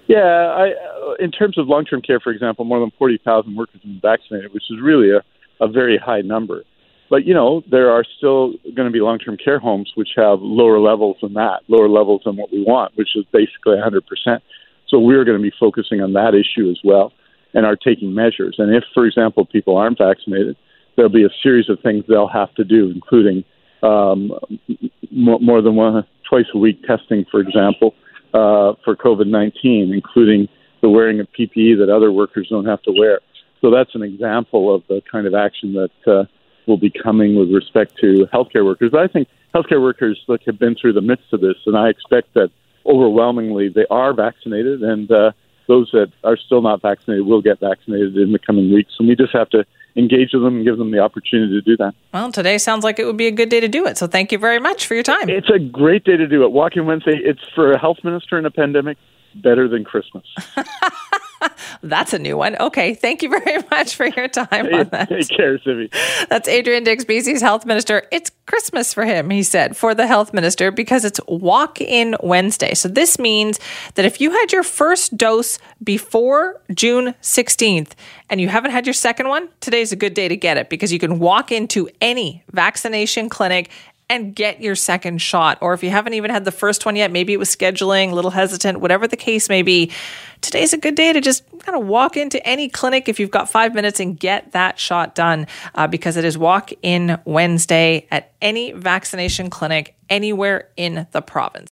Yeah, 0.07 0.19
I, 0.19 0.69
uh, 0.69 1.13
in 1.19 1.31
terms 1.31 1.57
of 1.57 1.67
long 1.67 1.85
term 1.85 2.01
care, 2.01 2.19
for 2.19 2.31
example, 2.31 2.65
more 2.65 2.79
than 2.79 2.91
40,000 2.99 3.55
workers 3.55 3.81
have 3.81 3.81
been 3.81 3.99
vaccinated, 4.01 4.53
which 4.53 4.63
is 4.69 4.79
really 4.81 5.09
a, 5.09 5.23
a 5.59 5.67
very 5.67 5.97
high 5.97 6.21
number. 6.21 6.63
But 7.11 7.25
you 7.27 7.33
know, 7.33 7.61
there 7.69 7.91
are 7.91 8.05
still 8.17 8.53
going 8.73 8.87
to 8.87 8.89
be 8.89 9.01
long-term 9.01 9.35
care 9.35 9.59
homes 9.59 9.91
which 9.95 10.11
have 10.15 10.39
lower 10.41 10.79
levels 10.79 11.17
than 11.21 11.33
that, 11.33 11.59
lower 11.67 11.89
levels 11.89 12.21
than 12.23 12.37
what 12.37 12.53
we 12.53 12.63
want, 12.63 12.95
which 12.95 13.09
is 13.17 13.25
basically 13.33 13.75
100%. 13.75 14.39
So 14.87 14.97
we're 14.97 15.25
going 15.25 15.37
to 15.37 15.43
be 15.43 15.51
focusing 15.59 15.99
on 16.01 16.13
that 16.13 16.33
issue 16.33 16.71
as 16.71 16.79
well, 16.85 17.11
and 17.53 17.65
are 17.65 17.75
taking 17.75 18.15
measures. 18.15 18.55
And 18.59 18.73
if, 18.73 18.85
for 18.93 19.05
example, 19.05 19.45
people 19.45 19.75
aren't 19.75 19.97
vaccinated, 19.97 20.55
there'll 20.95 21.11
be 21.11 21.25
a 21.25 21.29
series 21.43 21.69
of 21.69 21.79
things 21.81 22.05
they'll 22.07 22.29
have 22.29 22.55
to 22.55 22.63
do, 22.63 22.89
including 22.89 23.43
um, 23.83 24.31
more 25.11 25.61
than 25.61 25.75
one 25.75 26.05
twice 26.29 26.45
a 26.53 26.57
week 26.57 26.81
testing, 26.83 27.25
for 27.29 27.41
example, 27.41 27.93
uh, 28.33 28.79
for 28.85 28.95
COVID-19, 28.95 29.93
including 29.93 30.47
the 30.81 30.87
wearing 30.87 31.19
of 31.19 31.27
PPE 31.37 31.77
that 31.79 31.93
other 31.93 32.09
workers 32.09 32.47
don't 32.49 32.65
have 32.65 32.81
to 32.83 32.93
wear. 32.97 33.19
So 33.59 33.69
that's 33.69 33.93
an 33.95 34.01
example 34.01 34.73
of 34.73 34.83
the 34.87 35.01
kind 35.11 35.27
of 35.27 35.33
action 35.33 35.73
that 35.73 36.11
uh, 36.11 36.23
will 36.67 36.77
be 36.77 36.91
coming 36.91 37.35
with 37.35 37.51
respect 37.51 37.97
to 38.01 38.27
healthcare 38.33 38.65
workers. 38.65 38.91
But 38.91 39.01
I 39.01 39.07
think 39.07 39.27
healthcare 39.53 39.81
workers 39.81 40.21
look 40.27 40.41
have 40.45 40.59
been 40.59 40.75
through 40.75 40.93
the 40.93 41.01
midst 41.01 41.33
of 41.33 41.41
this, 41.41 41.57
and 41.65 41.77
I 41.77 41.89
expect 41.89 42.33
that 42.35 42.51
overwhelmingly 42.85 43.69
they 43.69 43.85
are 43.89 44.13
vaccinated, 44.13 44.81
and 44.81 45.11
uh, 45.11 45.31
those 45.67 45.89
that 45.91 46.11
are 46.23 46.37
still 46.37 46.61
not 46.61 46.81
vaccinated 46.81 47.25
will 47.25 47.41
get 47.41 47.59
vaccinated 47.59 48.17
in 48.17 48.31
the 48.31 48.39
coming 48.39 48.73
weeks. 48.73 48.93
And 48.99 49.07
we 49.07 49.15
just 49.15 49.33
have 49.33 49.49
to 49.51 49.65
engage 49.95 50.29
with 50.33 50.43
them 50.43 50.57
and 50.57 50.65
give 50.65 50.77
them 50.77 50.91
the 50.91 50.99
opportunity 50.99 51.53
to 51.53 51.61
do 51.61 51.77
that. 51.77 51.93
Well, 52.13 52.31
today 52.31 52.57
sounds 52.57 52.83
like 52.83 52.99
it 52.99 53.05
would 53.05 53.17
be 53.17 53.27
a 53.27 53.31
good 53.31 53.49
day 53.49 53.59
to 53.59 53.67
do 53.67 53.85
it. 53.85 53.97
So 53.97 54.07
thank 54.07 54.31
you 54.31 54.37
very 54.37 54.59
much 54.59 54.85
for 54.85 54.93
your 54.93 55.03
time. 55.03 55.29
It's 55.29 55.49
a 55.49 55.59
great 55.59 56.03
day 56.03 56.17
to 56.17 56.27
do 56.27 56.43
it. 56.43 56.51
Walking 56.51 56.85
Wednesday, 56.85 57.17
it's 57.17 57.41
for 57.53 57.71
a 57.71 57.79
health 57.79 57.97
minister 58.03 58.37
in 58.37 58.45
a 58.45 58.51
pandemic, 58.51 58.97
better 59.35 59.67
than 59.67 59.83
Christmas. 59.83 60.23
That's 61.83 62.13
a 62.13 62.19
new 62.19 62.37
one. 62.37 62.55
Okay. 62.57 62.93
Thank 62.93 63.21
you 63.23 63.29
very 63.29 63.63
much 63.71 63.95
for 63.95 64.05
your 64.07 64.27
time 64.27 64.73
on 64.73 64.89
that. 64.89 65.09
Take 65.09 65.29
care, 65.29 65.59
Simi. 65.63 65.89
That's 66.29 66.47
Adrian 66.47 66.83
Dix, 66.83 67.05
BC's 67.05 67.41
health 67.41 67.65
minister. 67.65 68.03
It's 68.11 68.31
Christmas 68.45 68.93
for 68.93 69.05
him, 69.05 69.29
he 69.29 69.43
said, 69.43 69.77
for 69.77 69.95
the 69.95 70.07
health 70.07 70.33
minister, 70.33 70.71
because 70.71 71.05
it's 71.05 71.19
Walk 71.27 71.79
In 71.79 72.15
Wednesday. 72.21 72.73
So 72.73 72.89
this 72.89 73.17
means 73.17 73.59
that 73.95 74.05
if 74.05 74.19
you 74.19 74.31
had 74.31 74.51
your 74.51 74.63
first 74.63 75.15
dose 75.15 75.57
before 75.83 76.61
June 76.73 77.13
16th 77.21 77.91
and 78.29 78.41
you 78.41 78.49
haven't 78.49 78.71
had 78.71 78.85
your 78.85 78.93
second 78.93 79.27
one, 79.27 79.49
today's 79.59 79.91
a 79.91 79.95
good 79.95 80.13
day 80.13 80.27
to 80.27 80.35
get 80.35 80.57
it 80.57 80.69
because 80.69 80.91
you 80.91 80.99
can 80.99 81.19
walk 81.19 81.51
into 81.51 81.89
any 82.01 82.43
vaccination 82.51 83.29
clinic 83.29 83.69
and 84.11 84.35
get 84.35 84.61
your 84.61 84.75
second 84.75 85.21
shot. 85.21 85.57
Or 85.61 85.73
if 85.73 85.83
you 85.83 85.89
haven't 85.89 86.15
even 86.15 86.31
had 86.31 86.43
the 86.43 86.51
first 86.51 86.85
one 86.85 86.97
yet, 86.97 87.11
maybe 87.11 87.31
it 87.31 87.37
was 87.37 87.47
scheduling, 87.55 88.11
a 88.11 88.15
little 88.15 88.31
hesitant, 88.31 88.81
whatever 88.81 89.07
the 89.07 89.15
case 89.15 89.47
may 89.47 89.61
be, 89.61 89.89
today's 90.41 90.73
a 90.73 90.77
good 90.77 90.95
day 90.95 91.13
to 91.13 91.21
just 91.21 91.45
kind 91.59 91.81
of 91.81 91.87
walk 91.87 92.17
into 92.17 92.45
any 92.45 92.67
clinic 92.67 93.07
if 93.07 93.21
you've 93.21 93.31
got 93.31 93.49
five 93.49 93.73
minutes 93.73 94.01
and 94.01 94.19
get 94.19 94.51
that 94.51 94.77
shot 94.77 95.15
done 95.15 95.47
uh, 95.75 95.87
because 95.87 96.17
it 96.17 96.25
is 96.25 96.37
Walk 96.37 96.71
In 96.81 97.21
Wednesday 97.23 98.05
at 98.11 98.33
any 98.41 98.73
vaccination 98.73 99.49
clinic 99.49 99.95
anywhere 100.09 100.67
in 100.75 101.07
the 101.11 101.21
province. 101.21 101.69